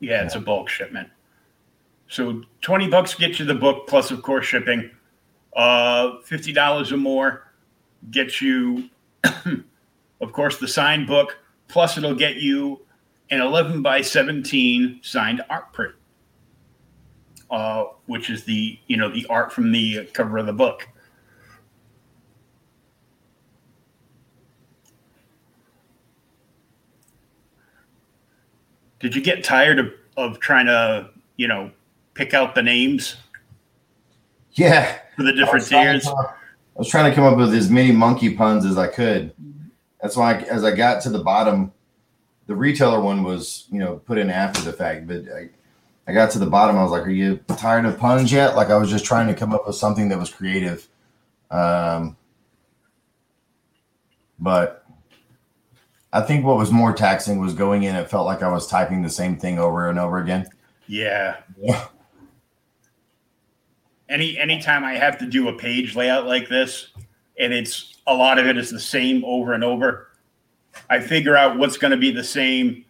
Yeah, 0.00 0.24
it's 0.24 0.34
a 0.36 0.40
bulk 0.40 0.68
shipment. 0.68 1.08
So 2.08 2.42
twenty 2.62 2.88
bucks 2.88 3.14
gets 3.14 3.38
you 3.38 3.44
the 3.44 3.54
book 3.54 3.86
plus, 3.88 4.10
of 4.10 4.22
course, 4.22 4.46
shipping. 4.46 4.90
Uh, 5.54 6.20
Fifty 6.24 6.52
dollars 6.52 6.92
or 6.92 6.96
more 6.96 7.42
gets 8.10 8.40
you, 8.40 8.88
of 10.20 10.32
course, 10.32 10.58
the 10.58 10.68
signed 10.68 11.06
book. 11.06 11.36
Plus, 11.66 11.98
it'll 11.98 12.14
get 12.14 12.36
you 12.36 12.80
an 13.30 13.40
eleven 13.40 13.82
by 13.82 14.00
seventeen 14.00 15.00
signed 15.02 15.42
art 15.50 15.72
print, 15.72 15.94
uh, 17.50 17.84
which 18.06 18.30
is 18.30 18.44
the 18.44 18.78
you 18.86 18.96
know 18.96 19.10
the 19.10 19.26
art 19.28 19.52
from 19.52 19.72
the 19.72 20.06
cover 20.12 20.38
of 20.38 20.46
the 20.46 20.52
book. 20.52 20.88
Did 29.00 29.14
you 29.14 29.22
get 29.22 29.44
tired 29.44 29.78
of, 29.78 29.92
of 30.16 30.40
trying 30.40 30.66
to, 30.66 31.10
you 31.36 31.46
know, 31.46 31.70
pick 32.14 32.34
out 32.34 32.54
the 32.54 32.62
names 32.62 33.16
Yeah, 34.54 34.98
for 35.16 35.22
the 35.22 35.32
different 35.32 35.66
tiers? 35.66 36.04
to- 36.04 36.10
I 36.10 36.78
was 36.80 36.88
trying 36.88 37.10
to 37.10 37.14
come 37.14 37.24
up 37.24 37.36
with 37.36 37.52
as 37.54 37.70
many 37.70 37.90
monkey 37.90 38.34
puns 38.36 38.64
as 38.64 38.78
I 38.78 38.86
could. 38.86 39.32
That's 40.00 40.16
why, 40.16 40.34
I, 40.34 40.38
as 40.42 40.62
I 40.64 40.72
got 40.74 41.02
to 41.02 41.10
the 41.10 41.18
bottom, 41.18 41.72
the 42.48 42.56
retailer 42.56 43.00
one 43.00 43.22
was, 43.22 43.68
you 43.70 43.78
know, 43.78 43.96
put 43.96 44.18
in 44.18 44.30
after 44.30 44.60
the 44.62 44.72
fact. 44.72 45.06
But 45.06 45.24
I, 45.32 45.50
I 46.08 46.12
got 46.12 46.32
to 46.32 46.40
the 46.40 46.46
bottom. 46.46 46.76
I 46.76 46.82
was 46.82 46.90
like, 46.90 47.06
"Are 47.06 47.10
you 47.10 47.36
tired 47.56 47.84
of 47.84 47.98
puns 47.98 48.32
yet?" 48.32 48.56
Like 48.56 48.70
I 48.70 48.76
was 48.76 48.90
just 48.90 49.04
trying 49.04 49.28
to 49.28 49.34
come 49.34 49.52
up 49.52 49.66
with 49.66 49.76
something 49.76 50.08
that 50.08 50.18
was 50.18 50.30
creative. 50.30 50.88
Um, 51.50 52.16
but 54.38 54.84
I 56.12 56.22
think 56.22 56.44
what 56.44 56.56
was 56.56 56.72
more 56.72 56.92
taxing 56.92 57.38
was 57.38 57.52
going 57.52 57.82
in. 57.82 57.94
It 57.94 58.10
felt 58.10 58.26
like 58.26 58.42
I 58.42 58.48
was 58.48 58.66
typing 58.66 59.02
the 59.02 59.10
same 59.10 59.36
thing 59.38 59.58
over 59.58 59.88
and 59.88 59.98
over 59.98 60.18
again. 60.18 60.48
Yeah. 60.86 61.36
Yeah. 61.60 61.86
any 64.08 64.38
anytime 64.38 64.84
I 64.84 64.94
have 64.94 65.18
to 65.18 65.26
do 65.26 65.48
a 65.48 65.52
page 65.52 65.94
layout 65.94 66.26
like 66.26 66.48
this, 66.48 66.88
and 67.38 67.52
it's 67.52 67.98
a 68.06 68.14
lot 68.14 68.38
of 68.38 68.46
it 68.46 68.56
is 68.56 68.70
the 68.70 68.80
same 68.80 69.22
over 69.26 69.52
and 69.52 69.62
over, 69.62 70.07
I 70.90 71.00
figure 71.00 71.36
out 71.36 71.58
what's 71.58 71.76
going 71.76 71.90
to 71.90 71.96
be 71.96 72.10
the 72.10 72.24
same, 72.24 72.84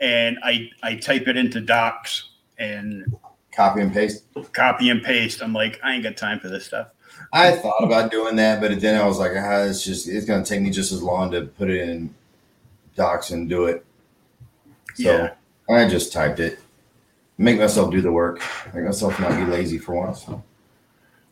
and 0.00 0.38
I 0.42 0.70
I 0.82 0.96
type 0.96 1.28
it 1.28 1.36
into 1.36 1.60
Docs 1.60 2.30
and 2.58 3.04
Copy 3.52 3.80
and 3.80 3.92
paste. 3.92 4.24
copy 4.52 4.90
and 4.90 5.02
paste. 5.02 5.40
I'm 5.40 5.52
like, 5.52 5.78
I 5.84 5.94
ain't 5.94 6.02
got 6.02 6.16
time 6.16 6.40
for 6.40 6.48
this 6.48 6.66
stuff. 6.66 6.88
I 7.32 7.52
thought 7.52 7.84
about 7.84 8.10
doing 8.10 8.34
that, 8.36 8.60
but 8.60 8.80
then 8.80 9.00
I 9.00 9.06
was 9.06 9.18
like, 9.18 9.32
ah, 9.36 9.62
it's 9.62 9.84
just 9.84 10.08
it's 10.08 10.26
gonna 10.26 10.44
take 10.44 10.60
me 10.60 10.70
just 10.70 10.90
as 10.92 11.02
long 11.02 11.30
to 11.30 11.42
put 11.42 11.70
it 11.70 11.88
in 11.88 12.12
docs 12.96 13.30
and 13.30 13.48
do 13.48 13.66
it. 13.66 13.84
So 14.94 15.02
Yeah. 15.68 15.74
I 15.74 15.88
just 15.88 16.12
typed 16.12 16.40
it. 16.40 16.58
Make 17.38 17.58
myself 17.58 17.90
do 17.90 18.00
the 18.00 18.12
work. 18.12 18.40
Make 18.74 18.84
myself 18.84 19.18
not 19.18 19.36
be 19.36 19.44
lazy 19.44 19.78
for 19.78 19.94
once. 19.94 20.26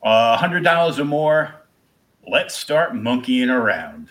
A 0.02 0.36
hundred 0.36 0.64
dollars 0.64 0.98
or 0.98 1.04
more. 1.04 1.54
Let's 2.26 2.56
start 2.56 2.94
monkeying 2.94 3.50
around. 3.50 4.10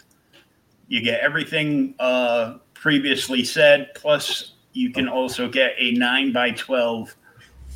You 0.92 1.02
get 1.02 1.22
everything 1.22 1.96
uh, 2.00 2.58
previously 2.74 3.46
said, 3.46 3.92
plus 3.96 4.56
you 4.74 4.92
can 4.92 5.08
also 5.08 5.48
get 5.48 5.74
a 5.78 5.94
nine 5.94 6.34
by 6.34 6.52
twelve 6.52 7.16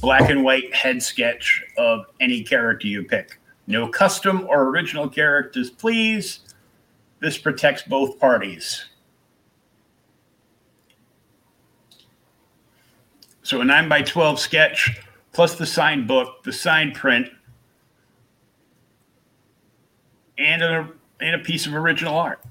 black 0.02 0.30
and 0.30 0.44
white 0.44 0.76
head 0.76 1.02
sketch 1.02 1.64
of 1.78 2.08
any 2.20 2.44
character 2.44 2.88
you 2.88 3.06
pick. 3.06 3.40
No 3.68 3.88
custom 3.88 4.46
or 4.50 4.64
original 4.64 5.08
characters, 5.08 5.70
please. 5.70 6.42
This 7.22 7.38
protects 7.38 7.84
both 7.84 8.20
parties. 8.20 8.84
So 13.44 13.62
a 13.62 13.64
nine 13.64 13.88
by 13.88 14.02
twelve 14.02 14.42
sketch 14.42 15.00
plus 15.32 15.56
the 15.56 15.66
signed 15.66 16.06
book, 16.06 16.44
the 16.44 16.52
signed 16.52 16.96
print, 16.96 17.30
and 20.38 20.62
a 20.62 20.90
and 21.22 21.36
a 21.36 21.40
piece 21.40 21.66
of 21.66 21.74
original 21.74 22.18
art. 22.18 22.42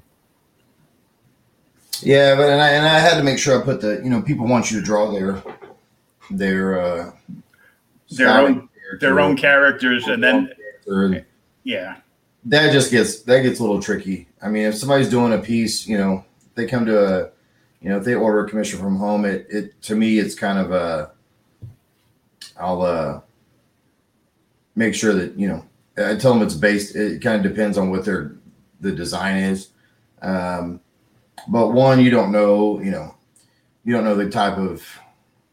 Yeah, 2.04 2.34
but 2.36 2.48
and 2.50 2.60
I 2.60 2.68
and 2.70 2.86
I 2.86 2.98
had 2.98 3.16
to 3.16 3.22
make 3.24 3.38
sure 3.38 3.60
I 3.60 3.64
put 3.64 3.80
the 3.80 4.00
you 4.04 4.10
know 4.10 4.20
people 4.22 4.46
want 4.46 4.70
you 4.70 4.78
to 4.78 4.84
draw 4.84 5.10
their 5.12 5.42
their 6.30 6.80
uh 6.80 7.12
Their 8.10 8.28
own- 8.28 8.68
Their 9.00 9.18
own 9.20 9.36
characters, 9.36 10.06
and 10.06 10.22
then 10.22 10.50
character. 10.86 11.26
yeah, 11.64 11.96
that 12.44 12.72
just 12.72 12.90
gets 12.90 13.22
that 13.22 13.40
gets 13.42 13.58
a 13.58 13.62
little 13.62 13.80
tricky. 13.82 14.28
I 14.42 14.48
mean, 14.48 14.64
if 14.66 14.74
somebody's 14.76 15.08
doing 15.08 15.32
a 15.32 15.38
piece, 15.38 15.86
you 15.86 15.96
know, 15.98 16.24
they 16.54 16.66
come 16.66 16.84
to 16.86 16.98
a, 17.24 17.30
you 17.80 17.88
know, 17.88 17.96
if 17.96 18.04
they 18.04 18.14
order 18.14 18.44
a 18.44 18.48
commission 18.48 18.78
from 18.78 18.96
home, 18.96 19.24
it 19.24 19.46
it 19.50 19.82
to 19.82 19.96
me 19.96 20.18
it's 20.18 20.34
kind 20.34 20.58
of 20.58 20.70
a, 20.72 21.10
I'll 22.60 22.82
uh 22.82 23.20
make 24.76 24.94
sure 24.94 25.14
that 25.14 25.38
you 25.38 25.48
know 25.48 25.64
I 25.96 26.16
tell 26.16 26.34
them 26.34 26.42
it's 26.42 26.54
based. 26.54 26.94
It 26.94 27.22
kind 27.22 27.44
of 27.44 27.50
depends 27.50 27.78
on 27.78 27.90
what 27.90 28.04
their 28.04 28.32
the 28.80 28.92
design 28.92 29.38
is. 29.38 29.68
Um, 30.22 30.80
but 31.48 31.68
one, 31.72 32.00
you 32.00 32.10
don't 32.10 32.32
know, 32.32 32.80
you 32.80 32.90
know, 32.90 33.14
you 33.84 33.92
don't 33.92 34.04
know 34.04 34.14
the 34.14 34.30
type 34.30 34.56
of, 34.56 34.82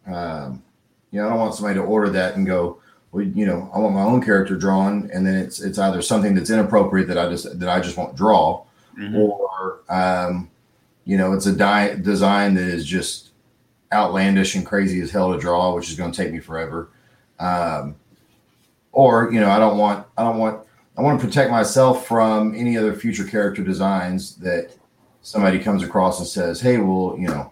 um, 0.08 0.64
you 1.12 1.20
know, 1.20 1.28
I 1.28 1.30
don't 1.30 1.40
want 1.40 1.56
somebody 1.56 1.76
to 1.76 1.82
order 1.86 2.10
that 2.12 2.36
and 2.36 2.46
go, 2.46 2.80
well, 3.12 3.26
you 3.26 3.46
know, 3.46 3.70
I 3.74 3.80
want 3.80 3.94
my 3.94 4.04
own 4.04 4.22
character 4.24 4.56
drawn, 4.56 5.10
and 5.14 5.26
then 5.28 5.36
it's 5.36 5.60
it's 5.60 5.78
either 5.78 6.02
something 6.02 6.34
that's 6.34 6.50
inappropriate 6.50 7.08
that 7.10 7.18
I 7.18 7.28
just 7.30 7.60
that 7.60 7.68
I 7.70 7.82
just 7.82 7.98
won't 7.98 8.16
draw, 8.16 8.64
Mhm. 8.98 9.18
or 9.18 9.80
um, 9.90 10.50
you 11.04 11.18
know, 11.18 11.34
it's 11.34 11.46
a 11.46 11.54
di- 11.54 11.96
design 11.96 12.54
that 12.54 12.64
is 12.68 12.86
just 12.86 13.32
outlandish 13.92 14.56
and 14.56 14.66
crazy 14.66 15.02
as 15.02 15.12
hell 15.12 15.34
to 15.34 15.38
draw, 15.40 15.76
which 15.76 15.90
is 15.90 15.98
going 15.98 16.12
to 16.12 16.16
take 16.24 16.32
me 16.32 16.40
forever. 16.40 16.88
Um, 17.40 17.96
or 18.94 19.30
you 19.34 19.42
know, 19.42 19.50
I 19.50 19.60
don't 19.60 19.78
want 19.78 20.06
I 20.18 20.24
don't 20.24 20.38
want 20.38 20.66
I 20.98 21.02
want 21.02 21.20
to 21.20 21.26
protect 21.26 21.52
myself 21.52 22.06
from 22.08 22.56
any 22.56 22.78
other 22.78 22.94
future 22.94 23.26
character 23.26 23.62
designs 23.64 24.36
that 24.38 24.72
somebody 25.22 25.60
comes 25.60 25.84
across 25.84 26.20
and 26.20 26.28
says, 26.28 26.62
"Hey, 26.62 26.78
well, 26.78 27.16
you 27.18 27.28
know, 27.28 27.52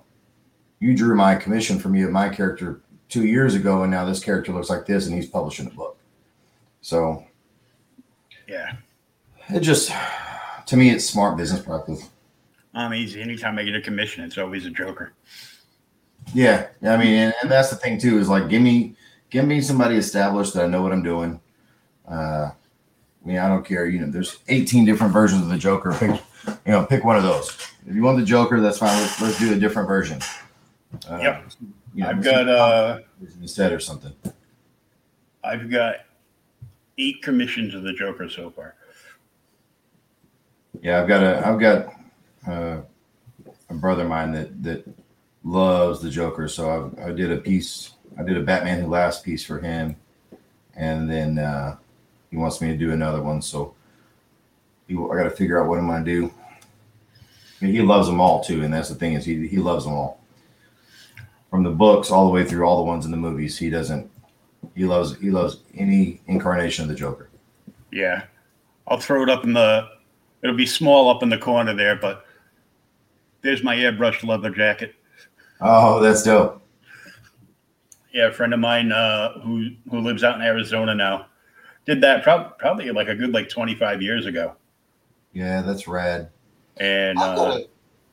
you 0.80 0.95
drew 0.95 1.15
my 1.15 1.36
commission 1.36 1.80
for 1.80 1.89
me 1.89 2.03
of 2.03 2.11
my 2.11 2.30
character 2.30 2.82
two 3.09 3.26
years 3.26 3.55
ago, 3.55 3.84
and 3.84 3.91
now 3.91 4.05
this 4.05 4.24
character 4.24 4.51
looks 4.51 4.70
like 4.70 4.86
this, 4.86 5.07
and 5.07 5.15
he's 5.15 5.28
publishing 5.28 5.67
a 5.67 5.72
book." 5.72 5.97
So 6.82 7.24
yeah. 8.47 8.76
it 9.49 9.59
just, 9.61 9.91
to 10.65 10.78
me, 10.78 10.89
it's 10.89 11.05
smart 11.05 11.38
business 11.38 11.61
practice. 11.61 12.09
I'm 12.74 12.93
easy. 12.93 13.22
Anytime 13.22 13.57
I 13.57 13.63
get 13.63 13.76
a 13.76 13.82
commission, 13.82 14.24
it's 14.24 14.38
always 14.38 14.65
a 14.65 14.70
Joker. 14.70 15.13
Yeah, 16.34 16.67
I 16.84 16.97
mean, 16.97 17.13
and, 17.13 17.34
and 17.41 17.51
that's 17.51 17.70
the 17.70 17.76
thing 17.76 17.99
too 17.99 18.20
is 18.20 18.30
like, 18.30 18.49
give 18.49 18.61
me, 18.61 18.95
give 19.30 19.45
me 19.45 19.61
somebody 19.61 19.95
established 19.95 20.53
that 20.53 20.65
I 20.65 20.67
know 20.67 20.82
what 20.82 20.91
I'm 20.91 21.03
doing. 21.03 21.39
Uh, 22.07 22.51
I 22.51 23.28
mean, 23.28 23.38
I 23.38 23.47
don't 23.47 23.65
care. 23.65 23.88
You 23.88 23.99
know, 23.99 24.11
there's 24.11 24.38
18 24.47 24.86
different 24.86 25.13
versions 25.13 25.41
of 25.41 25.49
the 25.49 25.57
Joker. 25.57 25.93
Pick, 25.93 26.22
you 26.47 26.71
know, 26.71 26.85
pick 26.85 27.03
one 27.03 27.15
of 27.15 27.23
those. 27.23 27.49
If 27.87 27.95
you 27.95 28.03
want 28.03 28.17
the 28.17 28.25
Joker, 28.25 28.59
that's 28.59 28.77
fine. 28.77 28.97
Let's, 28.99 29.21
let's 29.21 29.39
do 29.39 29.53
a 29.53 29.57
different 29.57 29.87
version. 29.87 30.19
Uh, 31.09 31.17
Yep. 31.17 31.51
You 31.95 32.03
know, 32.03 32.09
I've 32.09 32.23
got 32.23 32.47
uh, 32.47 32.99
instead 33.41 33.73
or 33.73 33.79
something. 33.79 34.13
I've 35.43 35.69
got 35.71 35.95
eight 36.99 37.21
commissions 37.23 37.73
of 37.73 37.83
the 37.83 37.93
Joker 37.93 38.29
so 38.29 38.51
far. 38.51 38.75
Yeah, 40.81 41.01
I've 41.01 41.07
got 41.07 41.23
a, 41.23 41.47
I've 41.47 41.59
got 41.59 41.93
uh, 42.47 42.81
a 43.69 43.73
brother 43.73 44.03
of 44.03 44.09
mine 44.09 44.31
that 44.33 44.61
that 44.63 44.87
loves 45.43 46.01
the 46.01 46.09
Joker. 46.09 46.47
So 46.47 46.93
I, 46.99 47.07
I 47.07 47.11
did 47.11 47.31
a 47.31 47.37
piece. 47.37 47.91
I 48.17 48.23
did 48.23 48.37
a 48.37 48.43
Batman 48.43 48.81
Who 48.81 48.87
Laughs 48.87 49.19
piece 49.19 49.43
for 49.43 49.59
him, 49.59 49.95
and 50.75 51.09
then 51.09 51.39
uh, 51.39 51.77
he 52.29 52.37
wants 52.37 52.61
me 52.61 52.67
to 52.67 52.77
do 52.77 52.91
another 52.91 53.21
one. 53.21 53.41
So 53.41 53.73
I 54.89 55.15
got 55.15 55.23
to 55.23 55.31
figure 55.31 55.61
out 55.61 55.67
what 55.67 55.79
I'm 55.79 55.87
going 55.87 56.03
to 56.03 56.11
do. 56.11 56.33
I 57.61 57.65
mean, 57.65 57.73
he 57.73 57.81
loves 57.81 58.07
them 58.07 58.21
all 58.21 58.43
too, 58.43 58.63
and 58.63 58.73
that's 58.73 58.89
the 58.89 58.95
thing 58.95 59.13
is 59.13 59.25
he 59.25 59.47
he 59.47 59.57
loves 59.57 59.83
them 59.85 59.93
all, 59.93 60.21
from 61.49 61.63
the 61.63 61.69
books 61.69 62.09
all 62.09 62.25
the 62.25 62.31
way 62.31 62.45
through 62.45 62.65
all 62.65 62.77
the 62.77 62.83
ones 62.83 63.05
in 63.05 63.11
the 63.11 63.17
movies. 63.17 63.57
He 63.57 63.69
doesn't. 63.69 64.09
He 64.75 64.85
loves 64.85 65.17
he 65.17 65.29
loves 65.29 65.57
any 65.75 66.21
incarnation 66.27 66.83
of 66.83 66.89
the 66.89 66.95
Joker. 66.95 67.29
Yeah, 67.91 68.23
I'll 68.87 68.99
throw 68.99 69.23
it 69.23 69.29
up 69.29 69.43
in 69.43 69.53
the. 69.53 69.89
It'll 70.41 70.55
be 70.55 70.65
small 70.65 71.09
up 71.09 71.21
in 71.21 71.29
the 71.29 71.37
corner 71.37 71.73
there, 71.73 71.97
but 71.97 72.25
there's 73.41 73.63
my 73.63 73.75
airbrush 73.75 74.23
leather 74.23 74.49
jacket. 74.49 74.95
Oh, 75.61 75.99
that's 75.99 76.23
dope. 76.23 76.61
Yeah, 78.13 78.27
a 78.27 78.31
friend 78.31 78.53
of 78.53 78.59
mine 78.59 78.91
uh, 78.91 79.39
who 79.41 79.71
who 79.91 79.99
lives 79.99 80.23
out 80.23 80.35
in 80.35 80.41
Arizona 80.41 80.95
now 80.95 81.27
did 81.85 82.01
that 82.01 82.23
prob- 82.23 82.57
probably 82.57 82.91
like 82.91 83.07
a 83.07 83.15
good 83.15 83.33
like 83.33 83.49
25 83.49 84.01
years 84.01 84.25
ago, 84.25 84.55
Yeah, 85.34 85.61
that's 85.61 85.88
rad. 85.88 86.30
and 86.77 87.19
I've 87.19 87.36
got 87.36 87.47
uh, 87.47 87.57
a, 87.57 87.65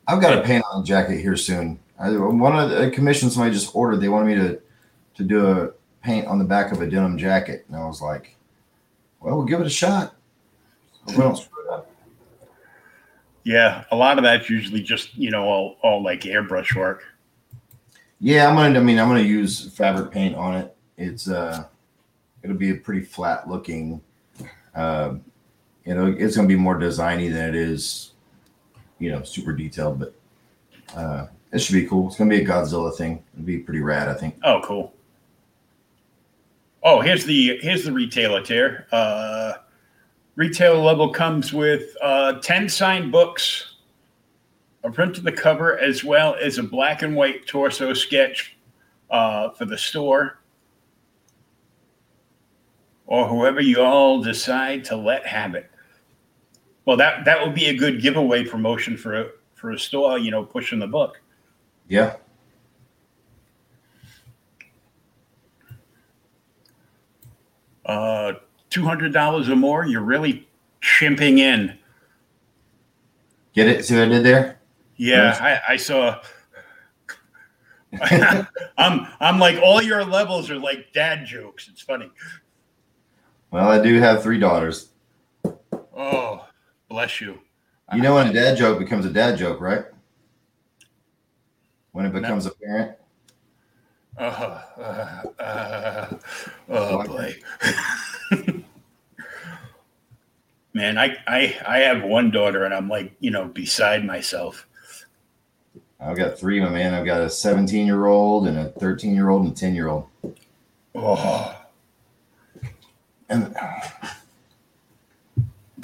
I've 0.09 0.21
got 0.21 0.39
a 0.39 0.43
paint 0.43 0.65
on 0.73 0.85
jacket 0.85 1.19
here 1.19 1.37
soon. 1.37 1.79
I 1.99 2.11
one 2.11 2.59
of 2.59 2.71
the 2.71 2.89
a 2.89 2.91
commission 2.91 3.31
somebody 3.31 3.55
just 3.55 3.75
ordered. 3.75 3.99
They 3.99 4.09
wanted 4.09 4.27
me 4.27 4.35
to 4.35 4.61
to 5.15 5.25
do 5.25 5.47
a 5.47 5.71
paint 6.03 6.27
on 6.27 6.39
the 6.39 6.45
back 6.45 6.73
of 6.73 6.81
a 6.83 6.87
denim 6.87 7.17
jacket, 7.17 7.65
and 7.69 7.77
I 7.77 7.87
was 7.87 8.03
like, 8.03 8.37
"Well, 9.21 9.37
we'll 9.37 9.47
give 9.47 9.61
it 9.61 9.67
a 9.67 9.71
shot. 9.71 10.15
Hope 11.07 11.17
we 11.17 11.23
don't 11.23 11.37
screw 11.37 11.65
it 11.65 11.73
up." 11.73 11.91
yeah, 13.45 13.85
a 13.93 13.97
lot 13.97 14.19
of 14.19 14.25
that's 14.25 14.51
usually 14.51 14.83
just 14.83 15.17
you 15.17 15.31
know 15.31 15.45
all 15.45 15.77
all 15.83 16.03
like 16.03 16.23
airbrush 16.23 16.75
work. 16.75 17.05
Yeah, 18.19 18.49
I'm 18.49 18.57
gonna. 18.57 18.79
I 18.79 18.83
mean, 18.83 18.99
I'm 18.99 19.09
gonna 19.09 19.21
use 19.21 19.71
fabric 19.71 20.11
paint 20.11 20.35
on 20.35 20.57
it. 20.57 20.77
It's 20.97 21.29
uh, 21.29 21.65
it'll 22.43 22.57
be 22.57 22.71
a 22.71 22.77
pretty 22.77 23.03
flat 23.03 23.49
looking. 23.49 24.01
Um, 24.75 25.25
you 25.87 25.95
know, 25.95 26.15
it's 26.19 26.37
gonna 26.37 26.49
be 26.49 26.57
more 26.57 26.77
designy 26.77 27.33
than 27.33 27.49
it 27.49 27.55
is, 27.55 28.13
you 28.99 29.11
know, 29.11 29.23
super 29.23 29.53
detailed. 29.53 30.01
But 30.01 30.15
uh, 30.95 31.27
it 31.53 31.61
should 31.61 31.75
be 31.75 31.87
cool. 31.87 32.09
It's 32.09 32.17
gonna 32.17 32.29
be 32.29 32.43
a 32.43 32.45
Godzilla 32.45 32.95
thing. 32.95 33.23
It'll 33.35 33.47
be 33.47 33.59
pretty 33.59 33.81
rad, 33.81 34.09
I 34.09 34.15
think. 34.15 34.37
Oh, 34.43 34.61
cool. 34.65 34.93
Oh, 36.83 37.01
here's 37.01 37.25
the 37.25 37.59
here's 37.63 37.85
the 37.85 37.93
retailer 37.93 38.43
tier. 38.43 38.87
Uh, 38.91 39.55
retail 40.35 40.83
level 40.83 41.13
comes 41.13 41.53
with 41.53 41.97
uh, 42.03 42.35
ten 42.41 42.69
signed 42.69 43.13
books, 43.13 43.77
a 44.83 44.91
print 44.91 45.19
of 45.19 45.25
the 45.25 45.33
cover, 45.33 45.79
as 45.79 46.03
well 46.03 46.37
as 46.41 46.59
a 46.59 46.63
black 46.65 47.03
and 47.03 47.15
white 47.15 47.47
torso 47.47 47.95
sketch 47.95 48.57
uh, 49.11 49.51
for 49.51 49.67
the 49.67 49.79
store, 49.79 50.41
or 53.07 53.29
whoever 53.29 53.61
you 53.61 53.81
all 53.81 54.21
decide 54.21 54.85
to 54.85 54.97
let 54.97 55.25
have 55.25 55.55
it. 55.55 55.71
Well, 56.87 56.97
that 56.97 57.25
that 57.27 57.45
would 57.45 57.55
be 57.55 57.67
a 57.67 57.75
good 57.75 58.01
giveaway 58.01 58.45
promotion 58.45 58.97
for 58.97 59.21
a 59.21 59.29
for 59.55 59.73
a 59.73 59.79
store, 59.79 60.19
you 60.19 60.31
know, 60.31 60.45
pushing 60.45 60.79
the 60.79 60.87
book. 60.87 61.21
Yeah. 61.89 62.17
uh, 67.87 68.35
two 68.69 68.85
hundred 68.85 69.13
dollars 69.13 69.49
or 69.49 69.57
more, 69.57 69.87
you're 69.87 70.03
really 70.03 70.47
chimping 70.83 71.39
in. 71.39 71.79
Get 73.55 73.69
it? 73.69 73.85
See 73.85 73.95
what 73.95 74.05
I 74.05 74.09
did 74.09 74.25
there? 74.25 74.61
Yeah, 74.97 75.39
I, 75.69 75.75
I 75.75 75.77
saw. 75.77 76.21
I'm 78.77 79.07
I'm 79.21 79.39
like 79.39 79.59
all 79.63 79.81
your 79.81 80.05
levels 80.05 80.51
are 80.51 80.59
like 80.59 80.93
dad 80.93 81.25
jokes. 81.25 81.69
It's 81.69 81.81
funny. 81.81 82.11
Well, 83.51 83.71
I 83.71 83.81
do 83.81 83.99
have 84.01 84.23
three 84.23 84.39
daughters. 84.39 84.91
Oh, 85.97 86.45
bless 86.89 87.21
you. 87.21 87.41
You 87.95 88.03
know 88.03 88.15
when 88.15 88.29
a 88.29 88.33
dad 88.33 88.57
joke 88.57 88.79
becomes 88.79 89.07
a 89.07 89.11
dad 89.11 89.39
joke, 89.39 89.61
right? 89.61 89.85
When 91.93 92.05
it 92.07 92.13
becomes 92.13 92.47
a 92.47 92.51
parent. 92.51 92.97
Uh, 94.19 94.63
uh, 94.79 95.23
uh, 95.43 96.17
oh 96.69 97.05
boy. 97.05 97.37
Man, 100.73 100.99
I, 100.99 101.17
I 101.27 101.59
I 101.67 101.79
have 101.79 102.03
one 102.03 102.31
daughter 102.31 102.65
and 102.65 102.75
I'm 102.75 102.89
like, 102.89 103.15
you 103.21 103.31
know, 103.31 103.47
beside 103.47 104.05
myself. 104.05 104.67
I've 105.99 106.17
got 106.19 106.39
three, 106.39 106.61
my 106.61 106.69
man. 106.69 106.93
I've 106.93 107.07
got 107.07 107.23
a 107.23 107.31
17 107.31 107.87
year 107.87 108.05
old 108.07 108.47
and 108.47 108.59
a 108.59 108.69
13 108.69 109.15
year 109.15 109.31
old 109.31 109.45
and 109.45 109.53
a 109.53 109.55
10 109.55 109.75
year 109.75 109.89
old. 109.89 110.07
Oh, 110.95 111.59
And 113.31 113.57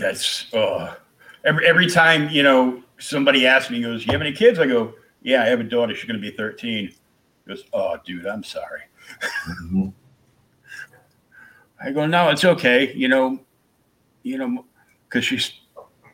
that's 0.03 0.47
oh. 0.53 0.97
Every 1.45 1.67
every 1.67 1.89
time, 1.89 2.29
you 2.29 2.43
know, 2.43 2.83
somebody 2.99 3.47
asks 3.47 3.71
me, 3.71 3.81
goes, 3.81 4.05
You 4.05 4.13
have 4.13 4.21
any 4.21 4.33
kids? 4.33 4.59
I 4.59 4.67
go, 4.67 4.95
Yeah, 5.23 5.43
I 5.43 5.47
have 5.47 5.61
a 5.61 5.65
daughter. 5.65 5.95
She's 5.95 6.05
gonna 6.05 6.19
be 6.19 6.31
13. 6.31 6.93
Goes, 7.49 7.65
Oh, 7.73 7.97
dude, 8.05 8.27
I'm 8.27 8.45
sorry. 8.45 8.83
Mhm. 9.63 9.93
I 11.85 11.91
go, 11.91 12.07
no, 12.07 12.29
it's 12.31 12.45
okay. 12.45 12.93
You 12.95 13.09
know, 13.09 13.41
you 14.23 14.39
know, 14.39 14.65
because 15.09 15.25
she's 15.25 15.53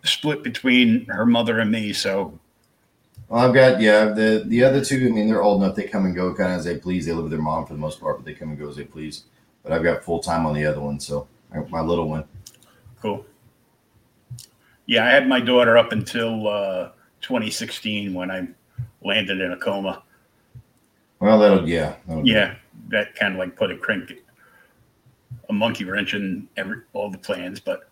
split 0.03 0.43
between 0.43 1.05
her 1.07 1.27
mother 1.27 1.59
and 1.59 1.71
me. 1.71 1.93
So 1.93 2.39
well, 3.29 3.47
I've 3.47 3.55
got 3.55 3.81
yeah 3.81 4.07
the 4.07 4.45
the 4.47 4.65
other 4.65 4.83
two. 4.83 5.07
I 5.07 5.11
mean, 5.11 5.29
they're 5.29 5.43
old 5.43 5.63
enough; 5.63 5.77
they 5.77 5.85
come 5.85 6.07
and 6.07 6.15
go 6.15 6.35
kind 6.35 6.53
of 6.53 6.59
as 6.59 6.65
they 6.65 6.79
please. 6.79 7.05
They 7.05 7.13
live 7.13 7.25
with 7.25 7.33
their 7.33 7.43
mom 7.43 7.67
for 7.67 7.75
the 7.75 7.81
most 7.81 8.01
part, 8.01 8.17
but 8.17 8.25
they 8.25 8.33
come 8.33 8.49
and 8.49 8.59
go 8.59 8.69
as 8.69 8.77
they 8.77 8.85
please. 8.85 9.25
But 9.63 9.73
I've 9.73 9.83
got 9.83 10.03
full 10.03 10.21
time 10.21 10.47
on 10.47 10.55
the 10.55 10.65
other 10.65 10.81
one, 10.81 10.99
so 10.99 11.29
my 11.69 11.81
little 11.81 12.09
one. 12.09 12.25
cool. 13.03 13.27
Yeah, 14.89 15.05
I 15.05 15.11
had 15.11 15.29
my 15.29 15.39
daughter 15.39 15.77
up 15.77 15.93
until 15.93 16.49
uh, 16.49 16.91
2016 17.21 18.15
when 18.15 18.31
I 18.31 18.49
landed 19.03 19.39
in 19.39 19.53
a 19.53 19.57
coma. 19.57 20.03
Well, 21.21 21.39
that'll 21.39 21.69
yeah, 21.69 21.97
that'll. 22.07 22.27
Yeah, 22.27 22.55
that 22.89 23.15
kind 23.15 23.35
of 23.35 23.39
like 23.39 23.55
put 23.55 23.71
a 23.71 23.77
crank, 23.77 24.15
a 25.51 25.53
monkey 25.53 25.85
wrench 25.85 26.15
in 26.15 26.49
every 26.57 26.79
all 26.95 27.11
the 27.11 27.19
plans. 27.19 27.61
But 27.61 27.91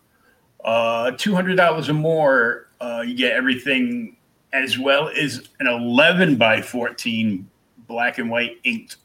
uh, 0.65 1.11
two 1.11 1.35
hundred 1.35 1.55
dollars 1.55 1.87
or 1.87 1.93
more, 1.93 2.69
uh, 2.81 3.03
you 3.05 3.15
get 3.15 3.33
everything 3.33 4.17
as 4.53 4.79
well 4.79 5.09
as 5.09 5.49
an 5.59 5.67
eleven 5.67 6.35
by 6.35 6.61
fourteen 6.63 7.47
black 7.87 8.17
and 8.17 8.29
white 8.29 8.57
inked 8.63 8.95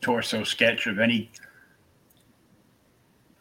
torso 0.00 0.44
sketch 0.44 0.86
of 0.86 1.00
any 1.00 1.30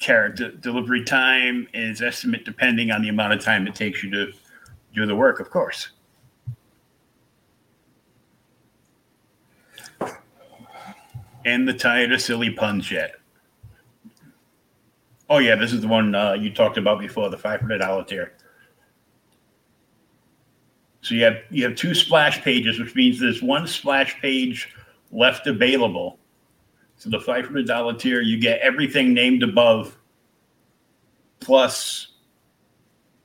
character. 0.03 0.51
Delivery 0.51 1.03
time 1.03 1.67
is 1.73 2.01
estimate 2.01 2.43
depending 2.43 2.91
on 2.91 3.01
the 3.01 3.09
amount 3.09 3.33
of 3.33 3.41
time 3.41 3.65
it 3.65 3.73
takes 3.73 4.03
you 4.03 4.11
to 4.11 4.33
do 4.93 5.05
the 5.05 5.15
work, 5.15 5.39
of 5.39 5.49
course. 5.49 5.89
And 11.45 11.67
the 11.67 11.73
tired 11.73 12.11
of 12.11 12.21
silly 12.21 12.51
puns 12.51 12.91
yet. 12.91 13.15
Oh 15.29 15.39
yeah, 15.39 15.55
this 15.55 15.73
is 15.73 15.81
the 15.81 15.87
one 15.87 16.13
uh, 16.13 16.33
you 16.33 16.53
talked 16.53 16.77
about 16.77 16.99
before, 16.99 17.29
the 17.29 17.37
five 17.37 17.61
hundred 17.61 17.79
dollar 17.79 18.03
tier. 18.03 18.33
So 21.01 21.15
you 21.15 21.23
have 21.23 21.37
you 21.49 21.63
have 21.65 21.75
two 21.75 21.95
splash 21.95 22.41
pages, 22.41 22.79
which 22.79 22.93
means 22.95 23.19
there's 23.19 23.41
one 23.41 23.67
splash 23.67 24.19
page 24.21 24.73
left 25.11 25.47
available. 25.47 26.19
So 27.03 27.09
the 27.09 27.19
five 27.19 27.43
hundred 27.43 27.67
dollar 27.67 27.93
tier, 27.93 28.21
you 28.21 28.39
get 28.39 28.61
everything 28.61 29.13
named 29.13 29.43
above, 29.43 29.97
plus 31.41 32.07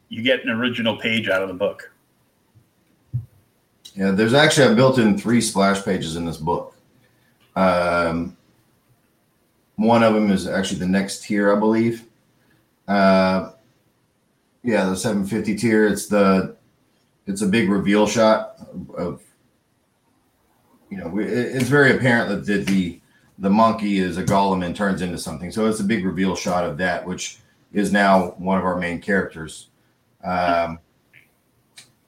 you 0.09 0.21
get 0.21 0.43
an 0.43 0.51
original 0.51 0.97
page 0.97 1.29
out 1.29 1.43
of 1.43 1.49
the 1.49 1.55
book. 1.55 1.89
Yeah, 3.95 4.11
there's 4.11 4.35
actually 4.35 4.67
I 4.67 4.75
built 4.75 4.99
in 4.99 5.17
three 5.17 5.41
splash 5.41 5.85
pages 5.85 6.17
in 6.17 6.27
this 6.27 6.39
book. 6.39 6.75
Um, 7.55 8.37
one 9.77 10.03
of 10.03 10.13
them 10.13 10.33
is 10.33 10.49
actually 10.49 10.81
the 10.81 10.89
next 10.89 11.23
tier, 11.23 11.55
I 11.57 11.61
believe. 11.61 12.03
Uh, 12.89 13.53
yeah, 14.65 14.87
the 14.87 14.97
750 14.97 15.55
tier. 15.55 15.87
It's 15.87 16.07
the 16.07 16.57
it's 17.29 17.43
a 17.43 17.47
big 17.47 17.69
reveal 17.71 18.09
shot 18.09 18.57
of, 18.59 18.91
of 18.97 19.23
you 20.91 20.97
know, 20.99 21.17
it- 21.21 21.29
it's 21.29 21.69
very 21.69 21.97
apparent 21.97 22.45
that 22.45 22.67
the, 22.67 22.99
the 23.39 23.51
monkey 23.51 23.99
is 23.99 24.17
a 24.17 24.25
golem 24.25 24.65
and 24.65 24.75
turns 24.75 25.01
into 25.03 25.19
something. 25.19 25.51
So 25.53 25.67
it's 25.67 25.81
a 25.81 25.85
big 25.85 26.05
reveal 26.05 26.35
shot 26.35 26.65
of 26.65 26.77
that, 26.79 27.07
which 27.07 27.39
is 27.73 27.93
now 27.93 28.31
one 28.39 28.59
of 28.59 28.65
our 28.65 28.77
main 28.79 29.01
characters. 29.01 29.69
Um, 30.25 30.79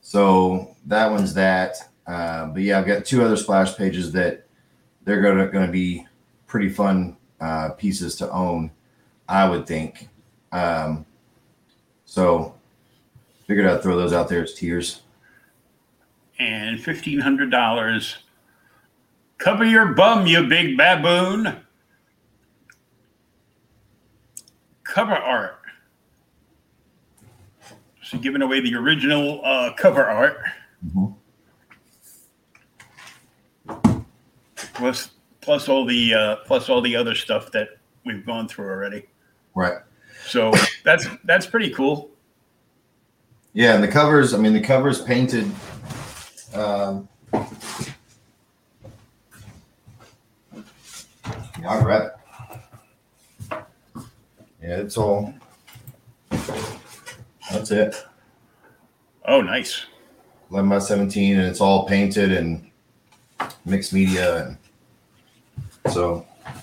so 0.00 0.74
that 0.86 1.10
one's 1.10 1.34
that. 1.34 1.76
Uh, 2.06 2.46
but 2.46 2.62
yeah, 2.62 2.78
I've 2.78 2.86
got 2.86 3.04
two 3.04 3.22
other 3.22 3.36
splash 3.36 3.76
pages 3.76 4.10
that 4.12 4.46
they're 5.04 5.22
gonna 5.22 5.46
gonna 5.48 5.70
be 5.70 6.06
pretty 6.46 6.68
fun 6.68 7.16
uh, 7.40 7.70
pieces 7.70 8.16
to 8.16 8.30
own, 8.32 8.70
I 9.28 9.48
would 9.48 9.66
think. 9.66 10.08
Um, 10.50 11.06
so 12.04 12.54
figured 13.46 13.66
I'd 13.66 13.82
throw 13.82 13.96
those 13.96 14.12
out 14.12 14.28
there 14.28 14.42
as 14.42 14.54
tiers. 14.54 15.02
and 16.40 16.80
fifteen 16.82 17.20
hundred 17.20 17.50
dollars. 17.50 18.16
Cover 19.40 19.64
your 19.64 19.94
bum, 19.94 20.26
you 20.26 20.46
big 20.46 20.76
baboon. 20.76 21.56
Cover 24.84 25.14
art. 25.14 25.56
So 28.02 28.18
giving 28.18 28.42
away 28.42 28.60
the 28.60 28.74
original 28.74 29.40
uh, 29.44 29.72
cover 29.78 30.04
art, 30.04 30.38
Mhm. 30.86 31.14
plus 34.74 35.10
plus 35.40 35.68
all 35.68 35.86
the 35.86 36.12
uh, 36.12 36.36
plus 36.44 36.68
all 36.68 36.82
the 36.82 36.94
other 36.94 37.14
stuff 37.14 37.50
that 37.52 37.68
we've 38.04 38.26
gone 38.26 38.46
through 38.46 38.66
already. 38.68 39.06
Right. 39.54 39.78
So 40.26 40.52
that's 40.84 41.06
that's 41.24 41.46
pretty 41.46 41.70
cool. 41.70 42.10
Yeah, 43.54 43.74
and 43.74 43.82
the 43.82 43.88
covers. 43.88 44.34
I 44.34 44.38
mean, 44.38 44.52
the 44.52 44.60
covers 44.60 45.00
painted. 45.02 45.50
Um, 46.52 47.08
I 51.66 51.82
grab 51.82 52.12
it. 53.50 53.56
Yeah, 54.62 54.76
it's 54.76 54.96
all. 54.96 55.34
That's 57.50 57.70
it. 57.70 57.96
Oh, 59.26 59.40
nice. 59.40 59.86
11 60.50 60.68
by 60.68 60.78
17 60.78 61.38
and 61.38 61.46
it's 61.46 61.60
all 61.60 61.86
painted 61.86 62.32
and 62.32 62.68
mixed 63.64 63.92
media 63.92 64.46
and 64.46 65.92
so 65.92 66.26
it 66.44 66.54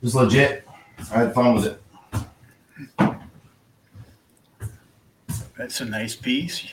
was 0.00 0.14
legit 0.14 0.66
i 1.12 1.18
had 1.18 1.34
fun 1.34 1.54
with 1.56 1.66
it 1.66 1.82
That's 5.58 5.80
a 5.80 5.84
nice 5.84 6.14
piece. 6.14 6.72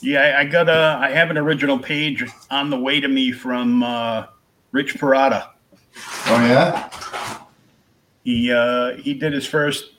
Yeah, 0.00 0.20
I, 0.20 0.40
I 0.40 0.44
got 0.46 0.70
a. 0.70 0.98
I 0.98 1.10
have 1.10 1.30
an 1.30 1.36
original 1.36 1.78
page 1.78 2.24
on 2.50 2.70
the 2.70 2.78
way 2.78 2.98
to 2.98 3.08
me 3.08 3.30
from 3.30 3.82
uh, 3.82 4.24
Rich 4.72 4.94
Parada. 4.94 5.48
Oh 6.26 6.46
yeah 6.46 6.88
He 8.24 8.52
uh, 8.52 8.96
he 8.96 9.14
did 9.14 9.32
his 9.32 9.46
first. 9.46 9.92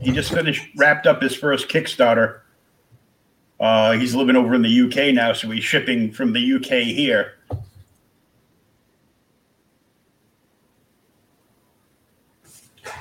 He 0.00 0.12
just 0.12 0.32
finished 0.32 0.68
wrapped 0.76 1.06
up 1.06 1.20
his 1.22 1.34
first 1.34 1.68
Kickstarter. 1.68 2.40
Uh, 3.60 3.92
he's 3.92 4.14
living 4.14 4.36
over 4.36 4.54
in 4.54 4.62
the 4.62 4.82
UK 4.82 5.14
now, 5.14 5.32
so 5.32 5.50
he's 5.50 5.64
shipping 5.64 6.12
from 6.12 6.32
the 6.32 6.54
UK 6.54 6.82
here. 6.84 7.34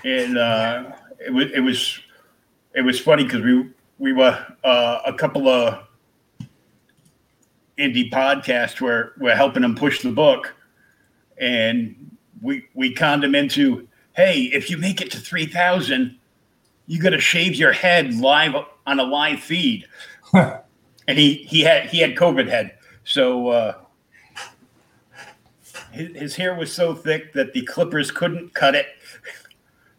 And 0.04 0.38
uh, 0.38 0.92
it 1.26 1.32
was 1.32 1.52
it 1.54 1.60
was 1.62 2.00
it 2.76 2.82
was 2.82 3.00
funny 3.00 3.24
because 3.24 3.42
we 3.42 3.70
we 4.00 4.14
were 4.14 4.46
uh, 4.64 5.00
a 5.06 5.14
couple 5.14 5.48
of 5.48 5.88
indie 7.78 8.12
podcasts 8.12 8.82
where 8.82 9.14
we're 9.18 9.36
helping 9.36 9.64
him 9.64 9.76
push 9.76 10.02
the 10.02 10.12
book, 10.12 10.54
and 11.38 12.13
we 12.44 12.68
we 12.76 12.94
conned 12.94 13.24
him 13.24 13.34
into, 13.34 13.88
hey, 14.16 14.44
if 14.54 14.70
you 14.70 14.78
make 14.78 15.02
it 15.02 15.10
to 15.12 15.18
three 15.18 15.48
thousand, 15.48 16.16
you 16.86 17.02
got 17.02 17.12
to 17.12 17.20
shave 17.20 17.56
your 17.56 17.72
head 17.72 18.14
live 18.16 18.54
on 18.86 19.00
a 19.00 19.04
live 19.04 19.40
feed. 19.40 19.88
and 20.34 21.18
he 21.18 21.36
he 21.36 21.62
had 21.62 21.90
he 21.90 22.00
had 22.00 22.16
COVID 22.16 22.48
head, 22.48 22.76
so 23.06 23.48
uh, 23.48 23.74
his, 25.92 26.16
his 26.16 26.36
hair 26.36 26.56
was 26.56 26.72
so 26.74 26.94
thick 26.94 27.34
that 27.34 27.54
the 27.54 27.62
clippers 27.64 28.12
couldn't 28.12 28.54
cut 28.54 28.76
it. 28.76 28.88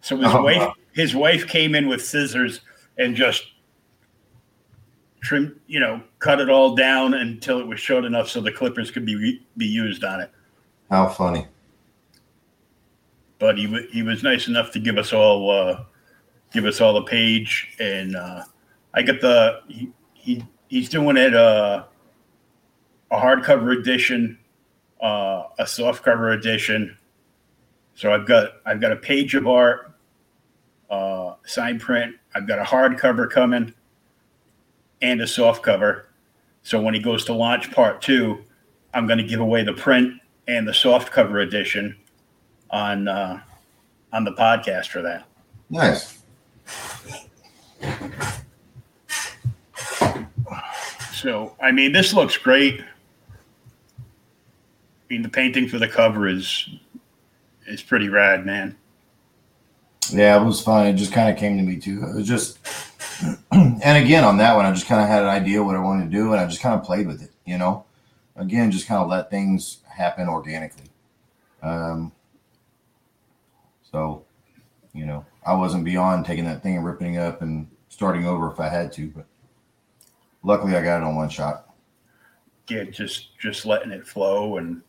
So 0.00 0.16
his 0.16 0.26
Oh, 0.32 0.42
wife 0.42 0.58
wow. 0.58 0.74
his 0.92 1.14
wife 1.14 1.46
came 1.46 1.74
in 1.74 1.88
with 1.88 2.04
scissors 2.04 2.60
and 2.98 3.16
just 3.16 3.42
trim, 5.22 5.58
you 5.66 5.80
know, 5.80 6.02
cut 6.18 6.40
it 6.40 6.50
all 6.50 6.74
down 6.76 7.14
until 7.14 7.58
it 7.58 7.66
was 7.66 7.80
short 7.80 8.04
enough 8.04 8.28
so 8.28 8.40
the 8.40 8.52
clippers 8.52 8.90
could 8.90 9.06
be 9.06 9.40
be 9.56 9.66
used 9.66 10.04
on 10.04 10.20
it. 10.20 10.30
how 10.90 11.08
funny 11.08 11.46
But 13.44 13.58
he 13.58 13.66
he 13.92 14.02
was 14.02 14.22
nice 14.22 14.48
enough 14.48 14.70
to 14.70 14.78
give 14.78 14.96
us 14.96 15.12
all 15.12 15.50
uh, 15.50 15.84
give 16.50 16.64
us 16.64 16.80
all 16.80 16.94
the 16.94 17.02
page, 17.02 17.76
and 17.78 18.16
uh, 18.16 18.42
I 18.94 19.02
got 19.02 19.20
the 19.20 19.60
he, 19.68 19.92
he 20.14 20.42
he's 20.68 20.88
doing 20.88 21.18
it 21.18 21.34
uh, 21.34 21.84
a 23.10 23.16
hardcover 23.18 23.78
edition, 23.78 24.38
uh, 25.02 25.42
a 25.58 25.64
softcover 25.64 26.34
edition. 26.34 26.96
So 27.94 28.14
I've 28.14 28.26
got 28.26 28.52
I've 28.64 28.80
got 28.80 28.92
a 28.92 28.96
page 28.96 29.34
of 29.34 29.46
art, 29.46 29.92
uh, 30.88 31.34
sign 31.44 31.78
print. 31.78 32.16
I've 32.34 32.48
got 32.48 32.58
a 32.58 32.64
hardcover 32.64 33.28
coming, 33.28 33.74
and 35.02 35.20
a 35.20 35.24
softcover. 35.24 36.04
So 36.62 36.80
when 36.80 36.94
he 36.94 37.00
goes 37.00 37.26
to 37.26 37.34
launch 37.34 37.70
part 37.72 38.00
two, 38.00 38.42
I'm 38.94 39.06
going 39.06 39.18
to 39.18 39.22
give 39.22 39.40
away 39.40 39.64
the 39.64 39.74
print 39.74 40.14
and 40.48 40.66
the 40.66 40.72
softcover 40.72 41.42
edition 41.42 41.98
on 42.70 43.08
uh, 43.08 43.40
on 44.12 44.24
the 44.24 44.32
podcast 44.32 44.88
for 44.88 45.02
that. 45.02 45.26
Nice. 45.70 46.22
So 51.12 51.56
I 51.62 51.72
mean, 51.72 51.92
this 51.92 52.12
looks 52.12 52.36
great. 52.36 52.80
I 52.80 52.84
mean, 55.08 55.22
the 55.22 55.28
painting 55.28 55.68
for 55.68 55.78
the 55.78 55.88
cover 55.88 56.28
is 56.28 56.68
is 57.66 57.82
pretty 57.82 58.08
rad, 58.08 58.44
man. 58.44 58.76
Yeah, 60.10 60.40
it 60.40 60.44
was 60.44 60.60
fun. 60.60 60.86
It 60.86 60.94
just 60.94 61.12
kind 61.12 61.30
of 61.30 61.38
came 61.38 61.56
to 61.56 61.62
me 61.62 61.76
too. 61.76 62.04
It 62.04 62.14
was 62.14 62.28
just, 62.28 62.58
and 63.50 64.04
again 64.04 64.24
on 64.24 64.36
that 64.38 64.54
one, 64.54 64.66
I 64.66 64.72
just 64.72 64.86
kind 64.86 65.00
of 65.00 65.08
had 65.08 65.22
an 65.22 65.28
idea 65.28 65.62
what 65.62 65.76
I 65.76 65.80
wanted 65.80 66.04
to 66.04 66.10
do, 66.10 66.32
and 66.32 66.40
I 66.40 66.46
just 66.46 66.60
kind 66.60 66.78
of 66.78 66.84
played 66.84 67.06
with 67.06 67.22
it. 67.22 67.30
You 67.46 67.58
know, 67.58 67.84
again, 68.36 68.70
just 68.70 68.86
kind 68.86 69.02
of 69.02 69.08
let 69.08 69.30
things 69.30 69.78
happen 69.88 70.28
organically. 70.28 70.90
Um, 71.62 72.12
so, 73.94 74.24
you 74.92 75.06
know, 75.06 75.24
I 75.46 75.54
wasn't 75.54 75.84
beyond 75.84 76.26
taking 76.26 76.46
that 76.46 76.64
thing 76.64 76.76
and 76.76 76.84
ripping 76.84 77.14
it 77.14 77.20
up 77.20 77.42
and 77.42 77.68
starting 77.88 78.26
over 78.26 78.50
if 78.50 78.58
I 78.58 78.68
had 78.68 78.92
to, 78.94 79.06
but 79.14 79.24
luckily 80.42 80.74
I 80.74 80.82
got 80.82 80.96
it 80.96 81.04
on 81.04 81.14
one 81.14 81.28
shot. 81.28 81.72
Yeah, 82.68 82.82
just 82.84 83.38
just 83.38 83.64
letting 83.64 83.92
it 83.92 84.04
flow 84.04 84.56
and 84.56 84.82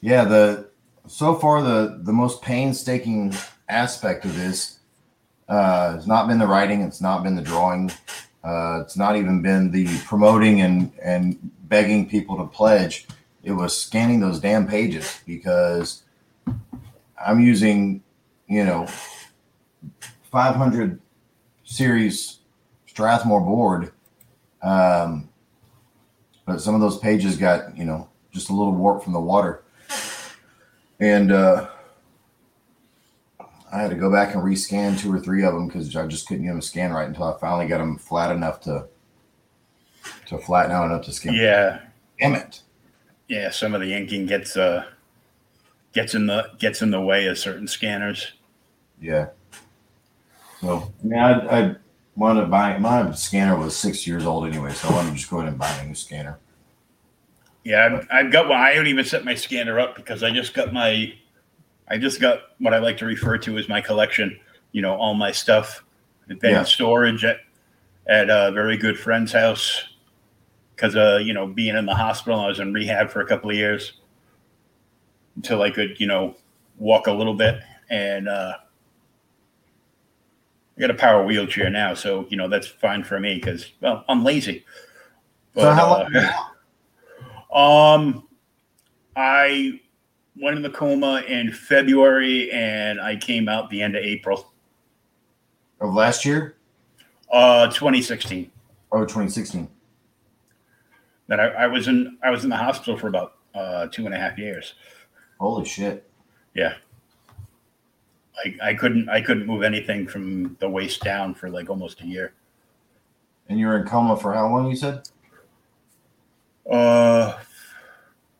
Yeah, 0.00 0.24
the 0.24 0.70
so 1.06 1.34
far 1.34 1.60
the 1.60 2.00
the 2.02 2.14
most 2.14 2.40
painstaking 2.40 3.34
aspect 3.68 4.24
of 4.24 4.34
this 4.34 4.78
uh, 5.50 5.92
has 5.92 6.06
not 6.06 6.28
been 6.28 6.38
the 6.38 6.46
writing. 6.46 6.80
It's 6.80 7.02
not 7.02 7.22
been 7.22 7.36
the 7.36 7.42
drawing. 7.42 7.90
Uh, 8.42 8.80
it's 8.80 8.96
not 8.96 9.16
even 9.16 9.42
been 9.42 9.70
the 9.70 9.86
promoting 10.06 10.62
and 10.62 10.92
and 11.02 11.50
begging 11.64 12.08
people 12.08 12.38
to 12.38 12.46
pledge. 12.46 13.06
It 13.42 13.52
was 13.52 13.76
scanning 13.76 14.20
those 14.20 14.40
damn 14.40 14.66
pages 14.66 15.20
because 15.26 16.04
I'm 17.24 17.40
using, 17.40 18.02
you 18.48 18.64
know, 18.64 18.86
500 20.30 21.00
series 21.64 22.40
Strathmore 22.86 23.40
board. 23.40 23.92
Um, 24.62 25.28
but 26.46 26.60
some 26.60 26.74
of 26.74 26.80
those 26.80 26.98
pages 26.98 27.36
got, 27.36 27.76
you 27.76 27.84
know, 27.84 28.08
just 28.32 28.50
a 28.50 28.52
little 28.52 28.74
warp 28.74 29.02
from 29.02 29.12
the 29.12 29.20
water. 29.20 29.62
And 31.00 31.32
uh, 31.32 31.68
I 33.72 33.80
had 33.80 33.90
to 33.90 33.96
go 33.96 34.10
back 34.10 34.34
and 34.34 34.42
rescan 34.42 34.98
two 34.98 35.12
or 35.12 35.18
three 35.18 35.44
of 35.44 35.54
them 35.54 35.66
because 35.66 35.94
I 35.96 36.06
just 36.06 36.26
couldn't 36.28 36.44
get 36.44 36.50
them 36.50 36.60
to 36.60 36.66
scan 36.66 36.92
right 36.92 37.08
until 37.08 37.24
I 37.24 37.38
finally 37.38 37.66
got 37.66 37.78
them 37.78 37.98
flat 37.98 38.34
enough 38.34 38.60
to 38.62 38.86
to 40.26 40.38
flatten 40.38 40.72
out 40.72 40.86
enough 40.86 41.04
to 41.04 41.12
scan. 41.12 41.34
yeah, 41.34 41.80
Damn 42.20 42.34
it. 42.34 42.62
yeah. 43.28 43.50
Some 43.50 43.74
of 43.74 43.80
the 43.80 43.92
inking 43.94 44.26
gets 44.26 44.56
uh 44.56 44.84
gets 45.92 46.14
in 46.14 46.26
the 46.26 46.50
gets 46.58 46.82
in 46.82 46.90
the 46.90 47.00
way 47.00 47.26
of 47.26 47.38
certain 47.38 47.66
scanners. 47.66 48.32
Yeah. 49.00 49.28
So 50.60 50.92
I 51.02 51.06
mean, 51.06 51.18
I, 51.18 51.32
I 51.32 51.76
wanted 52.16 52.42
to 52.42 52.46
buy 52.46 52.78
my 52.78 53.10
scanner 53.12 53.56
was 53.56 53.76
six 53.76 54.06
years 54.06 54.24
old 54.24 54.46
anyway, 54.46 54.72
so 54.72 54.88
I 54.88 54.92
wanted 54.92 55.10
to 55.10 55.16
just 55.16 55.30
go 55.30 55.38
ahead 55.38 55.48
and 55.48 55.58
buy 55.58 55.70
a 55.70 55.86
new 55.86 55.94
scanner. 55.94 56.38
Yeah, 57.64 57.84
I've, 57.86 58.08
I've 58.26 58.32
got 58.32 58.48
one. 58.48 58.60
I 58.60 58.70
haven't 58.70 58.88
even 58.88 59.04
set 59.04 59.24
my 59.24 59.34
scanner 59.34 59.78
up 59.78 59.94
because 59.94 60.22
I 60.22 60.30
just 60.32 60.52
got 60.52 60.72
my, 60.72 61.14
I 61.88 61.96
just 61.96 62.20
got 62.20 62.40
what 62.58 62.74
I 62.74 62.78
like 62.78 62.96
to 62.98 63.06
refer 63.06 63.38
to 63.38 63.56
as 63.56 63.68
my 63.68 63.80
collection. 63.80 64.38
You 64.72 64.82
know, 64.82 64.94
all 64.94 65.14
my 65.14 65.30
stuff. 65.30 65.84
Been 66.28 66.38
Yeah. 66.42 66.60
in 66.60 66.66
storage 66.66 67.24
at 67.24 67.40
at 68.06 68.30
a 68.30 68.50
very 68.52 68.76
good 68.76 68.98
friend's 68.98 69.32
house 69.32 69.84
because, 70.74 70.96
uh, 70.96 71.20
you 71.22 71.34
know, 71.34 71.46
being 71.46 71.76
in 71.76 71.84
the 71.84 71.94
hospital, 71.94 72.40
I 72.40 72.46
was 72.48 72.58
in 72.58 72.72
rehab 72.72 73.10
for 73.10 73.20
a 73.20 73.26
couple 73.26 73.50
of 73.50 73.56
years 73.56 73.92
until 75.36 75.62
I 75.62 75.70
could, 75.70 75.98
you 75.98 76.06
know, 76.06 76.36
walk 76.78 77.06
a 77.06 77.12
little 77.12 77.34
bit. 77.34 77.60
And 77.90 78.28
uh, 78.28 78.54
I 80.76 80.80
got 80.80 80.90
a 80.90 80.94
power 80.94 81.24
wheelchair 81.24 81.68
now, 81.70 81.94
so 81.94 82.26
you 82.30 82.36
know 82.36 82.48
that's 82.48 82.66
fine 82.66 83.04
for 83.04 83.20
me 83.20 83.34
because 83.34 83.72
well, 83.80 84.04
I'm 84.08 84.24
lazy. 84.24 84.64
So 85.54 85.62
But, 85.62 85.74
how 85.74 85.92
uh, 85.92 86.08
long? 87.52 88.14
um, 88.14 88.28
I 89.14 89.80
went 90.40 90.56
in 90.56 90.62
the 90.62 90.70
coma 90.70 91.22
in 91.28 91.52
February, 91.52 92.50
and 92.50 93.00
I 93.00 93.16
came 93.16 93.48
out 93.48 93.68
the 93.68 93.82
end 93.82 93.96
of 93.96 94.02
April, 94.02 94.50
of 95.80 95.92
last 95.92 96.24
year? 96.24 96.56
uh, 97.32 97.66
2016. 97.66 98.50
Oh, 98.92 99.00
2016. 99.00 99.68
That 101.28 101.40
I, 101.40 101.46
I 101.48 101.66
was 101.66 101.88
in, 101.88 102.18
I 102.22 102.30
was 102.30 102.44
in 102.44 102.50
the 102.50 102.56
hospital 102.56 102.96
for 102.96 103.08
about 103.08 103.38
uh, 103.54 103.86
two 103.88 104.06
and 104.06 104.14
a 104.14 104.18
half 104.18 104.38
years. 104.38 104.74
Holy 105.42 105.64
shit. 105.64 106.08
Yeah, 106.54 106.74
I, 108.44 108.68
I 108.70 108.74
couldn't, 108.74 109.08
I 109.08 109.20
couldn't 109.20 109.44
move 109.44 109.64
anything 109.64 110.06
from 110.06 110.56
the 110.60 110.68
waist 110.68 111.02
down 111.02 111.34
for 111.34 111.50
like 111.50 111.68
almost 111.68 112.00
a 112.00 112.06
year. 112.06 112.32
And 113.48 113.58
you 113.58 113.66
were 113.66 113.76
in 113.78 113.84
coma 113.84 114.16
for 114.16 114.32
how 114.32 114.48
long? 114.48 114.70
You 114.70 114.76
said? 114.76 115.08
Uh, 116.70 117.36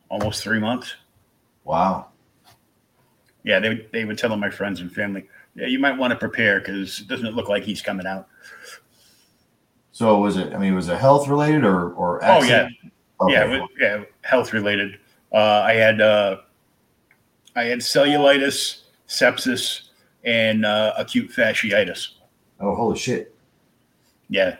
almost 0.07 0.43
three 0.43 0.59
months. 0.59 0.95
Wow. 1.65 2.07
Yeah, 3.43 3.59
they 3.59 3.85
they 3.91 4.05
were 4.05 4.15
telling 4.15 4.39
my 4.39 4.49
friends 4.49 4.79
and 4.79 4.89
family, 4.89 5.27
yeah, 5.55 5.67
you 5.67 5.79
might 5.79 5.97
want 5.97 6.11
to 6.11 6.17
prepare 6.17 6.59
because 6.59 7.01
it 7.01 7.09
doesn't 7.09 7.35
look 7.35 7.49
like 7.49 7.63
he's 7.63 7.81
coming 7.81 8.07
out. 8.07 8.29
So 9.91 10.19
was 10.19 10.37
it? 10.37 10.53
I 10.53 10.57
mean, 10.57 10.73
was 10.73 10.87
it 10.87 10.97
health 10.97 11.27
related 11.27 11.65
or 11.65 11.91
or? 11.95 12.23
Oh 12.23 12.43
yeah. 12.43 12.69
Okay. 13.19 13.33
yeah, 13.33 13.61
it- 13.61 13.69
yeah, 13.77 14.03
health 14.21 14.53
related. 14.53 14.99
Uh, 15.33 15.63
I 15.65 15.73
had 15.73 15.99
uh, 15.99 16.37
I 17.55 17.63
had 17.63 17.79
cellulitis, 17.79 18.81
sepsis, 19.07 19.89
and 20.23 20.65
uh, 20.65 20.93
acute 20.97 21.31
fasciitis. 21.31 22.09
Oh, 22.59 22.75
holy 22.75 22.97
shit. 22.97 23.35
Yeah. 24.29 24.57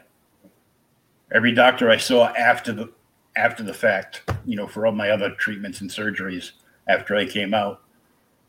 Every 1.31 1.53
doctor 1.53 1.89
I 1.89 1.97
saw 1.97 2.27
after 2.33 2.71
the 2.71 2.91
after 3.35 3.63
the 3.63 3.73
fact, 3.73 4.29
you 4.45 4.55
know, 4.55 4.67
for 4.67 4.85
all 4.85 4.91
my 4.91 5.09
other 5.09 5.31
treatments 5.31 5.81
and 5.81 5.89
surgeries 5.89 6.51
after 6.87 7.15
I 7.15 7.25
came 7.25 7.53
out, 7.53 7.81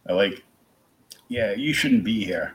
are 0.06 0.14
like, 0.14 0.44
yeah, 1.28 1.54
you 1.54 1.72
shouldn't 1.72 2.04
be 2.04 2.22
here. 2.22 2.54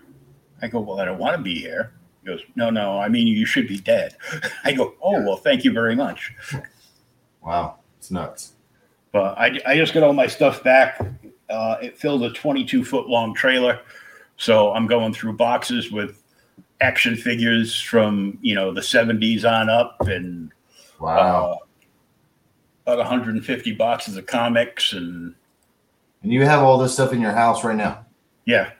I 0.62 0.68
go, 0.68 0.80
well, 0.80 1.00
I 1.00 1.06
don't 1.06 1.18
want 1.18 1.38
to 1.38 1.42
be 1.42 1.56
here. 1.56 1.94
He 2.22 2.28
goes, 2.28 2.42
no, 2.56 2.70
no, 2.70 3.00
I 3.00 3.10
mean, 3.10 3.26
you 3.26 3.46
should 3.46 3.68
be 3.68 3.80
dead. 3.80 4.16
I 4.64 4.74
go, 4.74 4.94
oh, 5.02 5.24
well, 5.24 5.38
thank 5.38 5.64
you 5.64 5.72
very 5.72 5.96
much. 5.96 6.36
Wow. 7.42 7.80
It's 7.98 8.12
nuts. 8.12 8.54
But 9.12 9.38
I, 9.38 9.60
I 9.66 9.76
just 9.76 9.94
got 9.94 10.04
all 10.04 10.14
my 10.14 10.28
stuff 10.28 10.64
back. 10.64 11.02
Uh, 11.50 11.78
it 11.82 11.97
filled 11.97 12.24
a 12.24 12.32
22 12.32 12.84
foot 12.86 13.08
long 13.08 13.34
trailer. 13.34 13.80
So 14.38 14.72
I'm 14.74 14.88
going 14.88 15.14
through 15.14 15.34
boxes 15.34 15.91
with 15.91 16.24
action 16.82 17.16
figures 17.16 17.80
from, 17.80 18.38
you 18.41 18.56
know, 18.56 18.74
the 18.74 18.82
70s 18.82 19.43
on 19.50 19.70
up 19.70 19.97
and 20.08 20.52
Wow. 21.00 21.60
uh, 22.88 22.91
about 22.93 22.97
150 23.00 23.74
boxes 23.74 24.16
of 24.18 24.26
comics. 24.26 24.93
And 24.93 25.34
and 26.24 26.32
you 26.34 26.45
have 26.45 26.62
all 26.62 26.78
this 26.78 26.93
stuff 26.93 27.14
in 27.14 27.22
your 27.22 27.32
house 27.32 27.64
right 27.64 27.76
now. 27.76 28.06
yeah, 28.45 28.72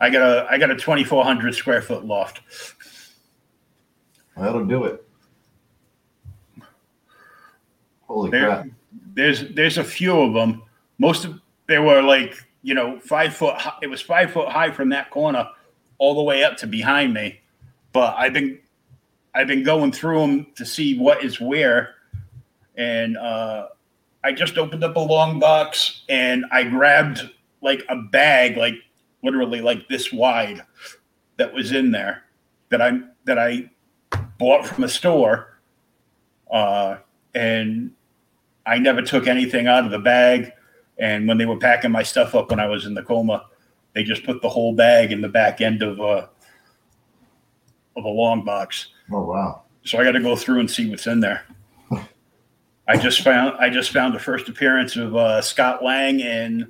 I 0.00 0.10
got 0.10 0.22
a, 0.22 0.46
I 0.50 0.58
got 0.58 0.70
a 0.70 0.74
2,400 0.76 1.54
square 1.54 1.80
foot 1.82 2.04
loft. 2.04 2.40
That'll 4.36 4.64
do 4.66 4.84
it. 4.84 5.04
Holy 8.02 8.30
There, 8.30 8.46
crap. 8.46 8.66
there's, 9.14 9.48
there's 9.54 9.78
a 9.78 9.84
few 9.84 10.18
of 10.20 10.32
them. 10.34 10.62
Most 10.98 11.24
of, 11.24 11.40
they 11.68 11.78
were 11.78 12.02
like, 12.02 12.44
you 12.62 12.74
know, 12.74 12.98
five 12.98 13.34
foot, 13.34 13.54
hi- 13.56 13.78
it 13.82 13.86
was 13.86 14.00
five 14.02 14.32
foot 14.32 14.48
high 14.48 14.72
from 14.72 14.88
that 14.88 15.10
corner 15.10 15.48
all 15.98 16.16
the 16.16 16.22
way 16.22 16.42
up 16.42 16.56
to 16.56 16.66
behind 16.66 17.14
me. 17.14 17.40
But 17.92 18.16
I've 18.16 18.32
been, 18.32 18.58
I've 19.34 19.46
been 19.46 19.62
going 19.62 19.92
through 19.92 20.20
them 20.20 20.46
to 20.56 20.66
see 20.66 20.98
what 20.98 21.22
is 21.22 21.40
where. 21.40 21.94
And, 22.76 23.16
uh, 23.16 23.68
I 24.24 24.32
just 24.32 24.58
opened 24.58 24.82
up 24.82 24.96
a 24.96 25.00
long 25.00 25.38
box 25.38 26.02
and 26.08 26.44
I 26.50 26.64
grabbed 26.64 27.30
like 27.62 27.84
a 27.88 27.96
bag, 27.96 28.56
like 28.56 28.74
literally 29.22 29.60
like 29.60 29.88
this 29.88 30.12
wide 30.12 30.64
that 31.36 31.54
was 31.54 31.70
in 31.70 31.92
there 31.92 32.24
that 32.70 32.82
I, 32.82 32.98
that 33.24 33.38
I 33.38 33.70
bought 34.38 34.66
from 34.66 34.84
a 34.84 34.88
store. 34.88 35.60
Uh, 36.50 36.96
and 37.34 37.92
I 38.66 38.78
never 38.78 39.02
took 39.02 39.26
anything 39.26 39.66
out 39.66 39.84
of 39.84 39.90
the 39.90 39.98
bag. 39.98 40.52
And 40.98 41.28
when 41.28 41.38
they 41.38 41.46
were 41.46 41.58
packing 41.58 41.92
my 41.92 42.02
stuff 42.02 42.34
up 42.34 42.50
when 42.50 42.60
I 42.60 42.66
was 42.66 42.86
in 42.86 42.94
the 42.94 43.02
coma, 43.02 43.46
they 43.94 44.02
just 44.02 44.24
put 44.24 44.42
the 44.42 44.48
whole 44.48 44.74
bag 44.74 45.12
in 45.12 45.20
the 45.20 45.28
back 45.28 45.60
end 45.60 45.82
of 45.82 46.00
a 46.00 46.28
of 47.96 48.04
a 48.04 48.08
long 48.08 48.44
box. 48.44 48.88
Oh 49.10 49.22
wow. 49.22 49.62
So 49.84 49.98
I 49.98 50.04
got 50.04 50.12
to 50.12 50.20
go 50.20 50.36
through 50.36 50.60
and 50.60 50.70
see 50.70 50.88
what's 50.90 51.06
in 51.06 51.20
there. 51.20 51.44
I 52.88 52.96
just 52.96 53.20
found 53.22 53.56
I 53.58 53.70
just 53.70 53.90
found 53.90 54.14
the 54.14 54.18
first 54.18 54.48
appearance 54.48 54.96
of 54.96 55.14
uh, 55.14 55.42
Scott 55.42 55.84
Lang 55.84 56.22
and 56.22 56.68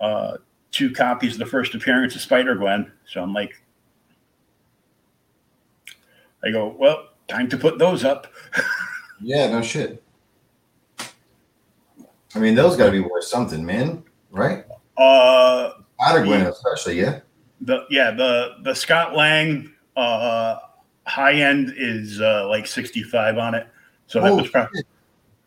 uh, 0.00 0.36
two 0.70 0.92
copies 0.92 1.32
of 1.34 1.38
the 1.38 1.46
first 1.46 1.74
appearance 1.74 2.14
of 2.14 2.20
Spider 2.20 2.54
Gwen. 2.54 2.92
So 3.06 3.22
I'm 3.22 3.32
like, 3.32 3.60
I 6.44 6.50
go, 6.50 6.74
well, 6.78 7.08
time 7.26 7.48
to 7.48 7.56
put 7.56 7.78
those 7.78 8.04
up. 8.04 8.32
Yeah, 9.20 9.50
no 9.50 9.62
shit. 9.62 10.02
I 12.34 12.38
mean, 12.38 12.54
those 12.54 12.76
got 12.76 12.86
to 12.86 12.92
be 12.92 13.00
worth 13.00 13.24
something, 13.24 13.64
man. 13.64 14.02
Right? 14.30 14.64
Uh, 14.96 15.70
Spider 16.00 16.24
Gwen, 16.24 16.46
especially. 16.46 17.00
Yeah. 17.00 17.20
the 17.62 17.84
yeah 17.90 18.10
the 18.10 18.56
the 18.62 18.74
Scott 18.74 19.16
Lang 19.16 19.72
uh, 19.96 20.58
high 21.06 21.34
end 21.34 21.72
is 21.76 22.20
uh, 22.20 22.46
like 22.48 22.66
65 22.66 23.38
on 23.38 23.54
it. 23.54 23.66
So 24.06 24.20
that 24.20 24.30
Oh, 24.32 24.36
was 24.36 24.48
probably 24.48 24.78
shit. 24.78 24.86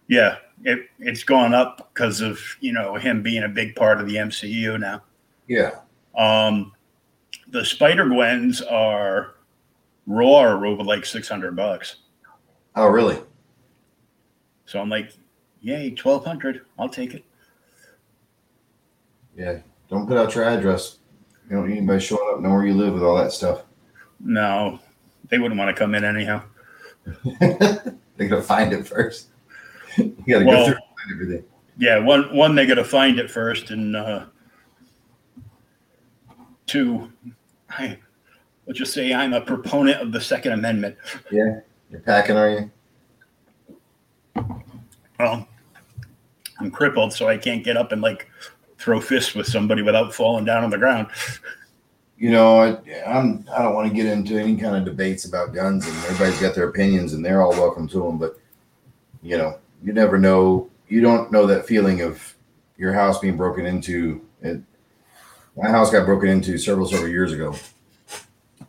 yeah. 0.08 0.38
It 0.64 0.90
it's 1.00 1.24
gone 1.24 1.54
up 1.56 1.92
because 1.94 2.22
of 2.22 2.40
you 2.60 2.72
know 2.74 2.96
him 2.96 3.24
being 3.24 3.44
a 3.44 3.50
big 3.50 3.76
part 3.76 4.00
of 4.00 4.08
the 4.08 4.16
MCU 4.16 4.80
now. 4.80 5.02
Yeah. 5.48 5.80
Um, 6.16 6.74
the 7.48 7.66
Spider 7.66 8.06
Gwens 8.06 8.62
are 8.62 9.36
raw 10.08 10.36
are 10.40 10.66
over 10.66 10.84
like 10.84 11.06
600 11.06 11.56
bucks. 11.56 11.98
Oh, 12.76 12.88
really? 12.88 13.20
So 14.66 14.80
I'm 14.80 14.90
like, 14.90 15.12
yay, 15.62 15.89
1200. 15.89 16.62
I'll 16.78 16.89
take 16.89 17.14
it. 17.14 17.24
Yeah. 19.36 19.59
Don't 19.89 20.07
put 20.07 20.18
out 20.18 20.36
your 20.36 20.43
address. 20.45 20.97
You 21.49 21.57
don't 21.57 21.68
need 21.70 21.78
anybody 21.78 21.99
showing 21.99 22.34
up, 22.34 22.41
know 22.41 22.49
where 22.49 22.66
you 22.66 22.74
live 22.74 22.93
with 22.93 23.03
all 23.03 23.18
that 23.18 23.32
stuff. 23.32 23.64
No, 24.20 24.80
they 25.30 25.38
wouldn't 25.39 25.59
want 25.59 25.76
to 25.76 25.80
come 25.80 25.95
in 25.95 26.03
anyhow. 26.03 26.43
they 27.39 28.28
gotta 28.28 28.41
find 28.41 28.72
it 28.74 28.88
first. 28.88 29.28
you 29.97 30.16
gotta 30.28 30.45
Well- 30.45 30.57
go 30.57 30.66
through 30.66 30.76
and 30.76 30.84
find 30.97 31.22
everything. 31.22 31.45
Yeah, 31.78 31.97
one 31.99 32.36
one 32.36 32.53
they 32.53 32.68
got 32.68 32.76
to 32.76 32.84
find 32.84 33.18
it 33.18 33.32
first, 33.32 33.72
and 33.72 33.95
uh, 33.95 34.26
two, 36.68 37.12
I 37.70 37.97
let's 38.68 38.78
just 38.78 38.93
say 38.93 39.14
I'm 39.14 39.34
a 39.34 39.41
proponent 39.41 39.99
of 39.99 40.12
the 40.12 40.22
Second 40.22 40.51
Amendment. 40.51 40.95
Yeah. 41.32 41.62
You're 41.89 42.01
packing, 42.01 42.38
are 42.38 42.49
you? 42.51 42.72
Well, 45.20 45.47
I'm 46.62 46.72
crippled, 46.72 47.12
so 47.12 47.28
I 47.28 47.38
can't 47.38 47.64
get 47.64 47.76
up 47.76 47.91
and 47.91 48.01
like 48.01 48.30
throw 48.78 49.01
fists 49.01 49.34
with 49.34 49.47
somebody 49.47 49.82
without 49.82 50.14
falling 50.14 50.45
down 50.45 50.64
on 50.64 50.70
the 50.70 50.78
ground. 50.78 51.07
You 52.18 52.30
know, 52.30 52.62
I, 52.62 52.78
I'm. 53.07 53.45
I 53.51 53.64
don't 53.64 53.74
want 53.74 53.89
to 53.89 53.95
get 53.95 54.05
into 54.05 54.38
any 54.39 54.55
kind 54.55 54.76
of 54.76 54.86
debates 54.86 55.26
about 55.26 55.55
guns, 55.55 55.88
and 55.88 55.97
everybody's 56.05 56.39
got 56.39 56.53
their 56.53 56.70
opinions, 56.70 57.14
and 57.14 57.26
they're 57.26 57.41
all 57.41 57.51
welcome 57.51 57.88
to 57.89 58.03
them. 58.03 58.20
But 58.20 58.39
you 59.24 59.38
know, 59.38 59.57
you 59.84 59.91
never 59.91 60.20
know. 60.20 60.70
You 60.88 61.01
don't 61.01 61.32
know 61.32 61.47
that 61.47 61.66
feeling 61.66 62.01
of 62.01 62.36
your 62.78 62.93
house 62.93 63.18
being 63.18 63.38
broken 63.38 63.66
into. 63.66 64.22
It, 64.43 64.62
my 65.57 65.70
house 65.70 65.89
got 65.89 66.05
broken 66.05 66.30
into 66.30 66.59
several 66.59 66.88
several 66.88 67.09
years 67.09 67.34
ago, 67.34 67.55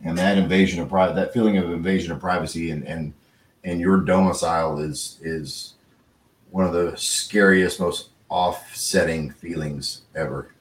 and 0.03 0.17
that 0.17 0.39
invasion 0.39 0.81
of 0.81 0.89
private, 0.89 1.15
that 1.15 1.31
feeling 1.31 1.57
of 1.57 1.71
invasion 1.71 2.11
of 2.11 2.19
privacy, 2.19 2.71
and 2.71 2.83
and 2.87 3.13
and 3.63 3.79
your 3.79 3.97
domicile 3.97 4.79
is 4.79 5.19
is 5.21 5.75
one 6.53 6.65
of 6.65 6.71
the 6.71 6.95
scariest, 6.95 7.79
most 7.79 8.09
offsetting 8.29 9.31
feelings 9.31 10.03
ever. 10.15 10.53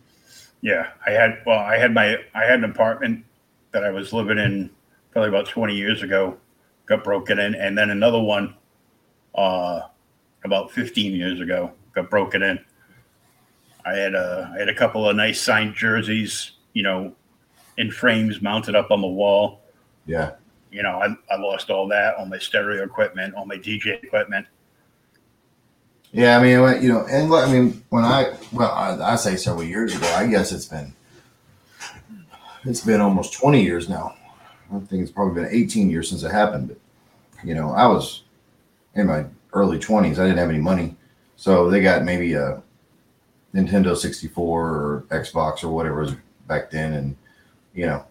Yeah, 0.63 0.89
I 1.07 1.11
had 1.11 1.43
well, 1.45 1.59
I 1.59 1.77
had 1.77 1.93
my 1.93 2.17
I 2.35 2.45
had 2.45 2.61
an 2.61 2.65
apartment 2.65 3.27
that 3.73 3.85
I 3.85 3.91
was 3.91 4.11
living 4.11 4.39
in 4.39 4.71
probably 5.11 5.29
about 5.29 5.47
20 5.47 5.77
years 5.77 6.03
ago, 6.03 6.39
got 6.87 7.05
broken 7.05 7.39
in, 7.39 7.55
and 7.55 7.77
then 7.77 7.91
another 7.91 8.21
one 8.21 8.55
uh 9.35 9.83
about 10.45 10.73
15 10.73 11.13
years 11.13 11.41
ago 11.41 11.71
got 11.95 12.09
broken 12.09 12.43
in. 12.43 12.59
I 13.85 13.93
had 13.93 14.15
a 14.15 14.51
I 14.55 14.61
had 14.61 14.71
a 14.71 14.75
couple 14.75 15.07
of 15.07 15.15
nice 15.15 15.43
signed 15.43 15.75
jerseys, 15.75 16.53
you 16.73 16.83
know, 16.83 17.15
in 17.77 17.91
frames 17.91 18.41
mounted 18.41 18.75
up 18.75 18.91
on 18.91 19.03
the 19.03 19.07
wall. 19.07 19.61
Yeah. 20.07 20.33
You 20.71 20.83
know, 20.83 21.03
I, 21.03 21.15
I 21.31 21.37
lost 21.37 21.69
all 21.69 21.87
that, 21.89 22.15
all 22.15 22.25
my 22.25 22.39
stereo 22.39 22.83
equipment, 22.83 23.35
all 23.35 23.45
my 23.45 23.59
DJ 23.59 24.03
equipment. 24.03 24.47
Yeah, 26.13 26.37
I 26.37 26.43
mean, 26.43 26.83
you 26.83 26.93
know, 26.93 27.07
and 27.07 27.35
I 27.35 27.51
mean, 27.51 27.83
when 27.89 28.05
I 28.05 28.35
well, 28.53 28.71
I, 28.71 29.13
I 29.13 29.17
say 29.17 29.37
several 29.37 29.65
years 29.65 29.95
ago. 29.97 30.07
I 30.15 30.27
guess 30.27 30.53
it's 30.53 30.67
been 30.67 30.93
it's 32.65 32.83
been 32.83 33.01
almost 33.01 33.33
twenty 33.33 33.63
years 33.63 33.89
now. 33.89 34.15
I 34.71 34.79
think 34.81 35.03
it's 35.03 35.11
probably 35.11 35.43
been 35.43 35.51
eighteen 35.51 35.89
years 35.89 36.11
since 36.11 36.23
it 36.23 36.31
happened. 36.31 36.69
But 36.69 36.79
you 37.49 37.55
know, 37.55 37.71
I 37.73 37.87
was 37.87 38.25
in 38.95 39.07
my 39.07 39.25
early 39.55 39.79
twenties. 39.79 40.19
I 40.19 40.25
didn't 40.25 40.39
have 40.39 40.51
any 40.51 40.59
money, 40.59 40.97
so 41.37 41.71
they 41.71 41.81
got 41.81 42.05
maybe 42.05 42.35
a 42.35 42.63
Nintendo 43.55 43.97
sixty 43.97 44.29
four 44.29 44.69
or 44.69 45.05
Xbox 45.09 45.65
or 45.65 45.69
whatever 45.71 46.01
was 46.01 46.15
back 46.47 46.71
then, 46.71 46.93
and 46.93 47.17
you 47.75 47.87
know, 47.87 48.05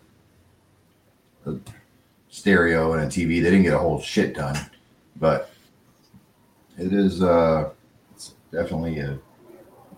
a 1.45 1.53
stereo 2.29 2.93
and 2.93 3.03
a 3.03 3.05
TV. 3.05 3.43
They 3.43 3.51
didn't 3.51 3.61
get 3.61 3.75
a 3.75 3.79
whole 3.79 4.01
shit 4.01 4.33
ton, 4.33 4.57
but 5.17 5.51
it 6.79 6.93
is. 6.93 7.21
uh 7.21 7.69
definitely 8.51 8.99
a 8.99 9.19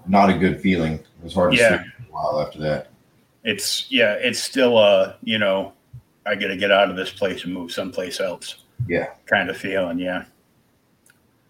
not 0.07 0.29
a 0.29 0.37
good 0.37 0.59
feeling. 0.61 0.93
It 0.95 1.05
was 1.23 1.33
hard 1.33 1.53
to 1.53 1.57
Yeah. 1.57 1.81
sleep 1.81 1.93
for 1.97 2.03
a 2.03 2.11
while 2.13 2.41
after 2.45 2.59
that. 2.59 2.89
It's 3.43 3.89
yeah, 3.91 4.13
it's 4.13 4.39
still 4.39 4.77
a 4.77 5.15
you 5.23 5.37
know, 5.39 5.73
I 6.25 6.35
gotta 6.35 6.57
get 6.57 6.71
out 6.71 6.89
of 6.89 6.95
this 6.95 7.11
place 7.11 7.43
and 7.45 7.53
move 7.53 7.71
someplace 7.71 8.19
else. 8.19 8.57
Yeah. 8.87 9.11
kind 9.25 9.49
of 9.49 9.55
feeling. 9.57 9.99
Yeah, 9.99 10.25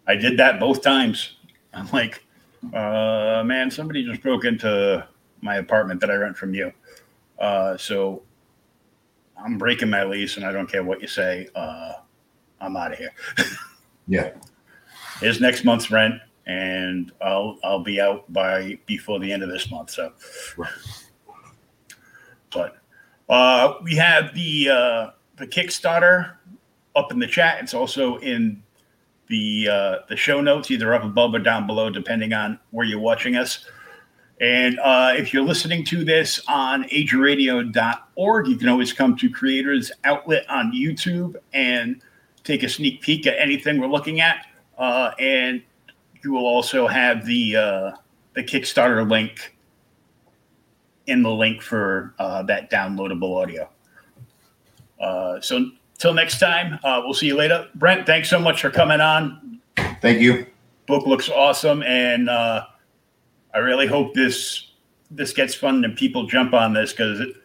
I 0.08 0.16
did 0.16 0.38
that 0.38 0.60
both 0.60 0.82
times. 0.84 1.38
I'm 1.74 1.90
like, 1.92 2.24
uh, 2.74 3.42
man, 3.46 3.72
somebody 3.72 4.06
just 4.06 4.22
broke 4.22 4.46
into 4.46 5.08
my 5.42 5.56
apartment 5.56 6.00
that 6.02 6.12
I 6.12 6.16
rent 6.16 6.38
from 6.38 6.54
you. 6.54 6.72
Uh, 7.40 7.76
so 7.78 8.22
I'm 9.44 9.58
breaking 9.58 9.90
my 9.90 10.04
lease, 10.04 10.38
and 10.38 10.46
I 10.46 10.52
don't 10.52 10.68
care 10.72 10.84
what 10.84 11.02
you 11.02 11.08
say. 11.08 11.50
Uh, 11.56 11.94
I'm 12.62 12.78
out 12.78 12.92
of 12.94 12.98
here. 13.00 13.12
Yeah. 14.08 14.32
Here's 15.22 15.40
next 15.40 15.64
month's 15.64 15.90
rent, 15.90 16.16
and 16.46 17.12
I'll 17.22 17.58
I'll 17.64 17.84
be 17.84 18.00
out 18.02 18.32
by 18.32 18.78
before 18.86 19.20
the 19.20 19.32
end 19.32 19.44
of 19.44 19.50
this 19.50 19.70
month. 19.72 19.92
So, 19.92 20.14
Right. 20.58 20.72
but 22.52 22.78
uh, 23.30 23.76
we 23.84 23.96
have 23.96 24.34
the 24.34 24.70
uh, 24.70 25.10
the 25.38 25.48
Kickstarter 25.48 26.34
up 26.96 27.12
in 27.12 27.20
the 27.20 27.28
chat. 27.28 27.62
It's 27.62 27.74
also 27.74 28.18
in 28.18 28.62
the 29.28 29.68
uh, 29.70 29.96
the 30.10 30.18
show 30.18 30.42
notes, 30.42 30.70
either 30.72 30.94
up 30.94 31.04
above 31.04 31.34
or 31.34 31.40
down 31.40 31.66
below, 31.66 31.90
depending 31.90 32.34
on 32.34 32.60
where 32.72 32.86
you're 32.86 33.00
watching 33.00 33.36
us. 33.36 33.66
And 34.42 34.80
uh, 34.80 35.14
if 35.16 35.34
you're 35.34 35.44
listening 35.46 35.86
to 35.86 36.04
this 36.04 36.42
on 36.50 36.84
ageradio.org, 36.90 38.48
you 38.48 38.58
can 38.58 38.68
always 38.68 38.92
come 38.92 39.16
to 39.18 39.30
Creators 39.30 39.92
Outlet 40.04 40.50
on 40.50 40.74
YouTube 40.74 41.36
and 41.54 42.02
take 42.44 42.64
a 42.64 42.70
sneak 42.70 43.02
peek 43.02 43.26
at 43.26 43.40
anything 43.40 43.80
we're 43.80 43.88
looking 43.88 44.20
at. 44.20 44.46
Uh, 44.78 45.12
and 45.20 45.62
you 46.24 46.32
will 46.32 46.46
also 46.46 46.88
have 46.88 47.26
the 47.26 47.56
uh, 47.56 47.92
the 48.34 48.44
Kickstarter 48.44 49.10
link 49.10 49.56
in 51.08 51.22
the 51.22 51.32
link 51.32 51.62
for 51.62 52.14
uh, 52.18 52.44
that 52.44 52.72
downloadable 52.72 53.42
audio. 53.42 53.70
Uh, 55.00 55.42
so 55.42 55.70
till 55.98 56.14
next 56.14 56.40
time, 56.40 56.80
uh, 56.84 57.02
we'll 57.04 57.14
see 57.14 57.28
you 57.28 57.36
later. 57.36 57.68
Brent, 57.76 58.06
thanks 58.06 58.30
so 58.30 58.40
much 58.40 58.62
for 58.62 58.70
coming 58.70 59.02
on. 59.02 59.60
Thank 60.02 60.22
you. 60.22 60.46
Book 60.88 61.06
looks 61.06 61.30
awesome, 61.30 61.84
and 61.84 62.30
uh, 62.30 62.66
I 63.54 63.58
really 63.60 63.88
hope 63.88 64.14
this 64.14 64.72
this 65.12 65.34
gets 65.34 65.54
fun 65.54 65.84
and 65.86 65.96
people 65.96 66.26
jump 66.26 66.54
on 66.54 66.74
this 66.74 66.92
because 66.92 67.20
it 67.20 67.36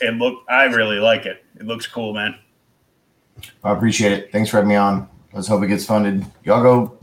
it 0.00 0.14
look 0.14 0.44
I 0.48 0.64
really 0.64 0.98
like 0.98 1.26
it. 1.26 1.44
It 1.58 1.66
looks 1.66 1.86
cool, 1.86 2.14
man. 2.14 2.38
I 3.62 3.72
appreciate 3.72 4.12
it. 4.12 4.32
Thanks 4.32 4.50
for 4.50 4.56
having 4.56 4.70
me 4.70 4.76
on. 4.76 5.08
Let's 5.32 5.48
hope 5.48 5.62
it 5.62 5.66
gets 5.66 5.84
funded. 5.84 6.24
Y'all 6.44 6.62
go 6.62 6.95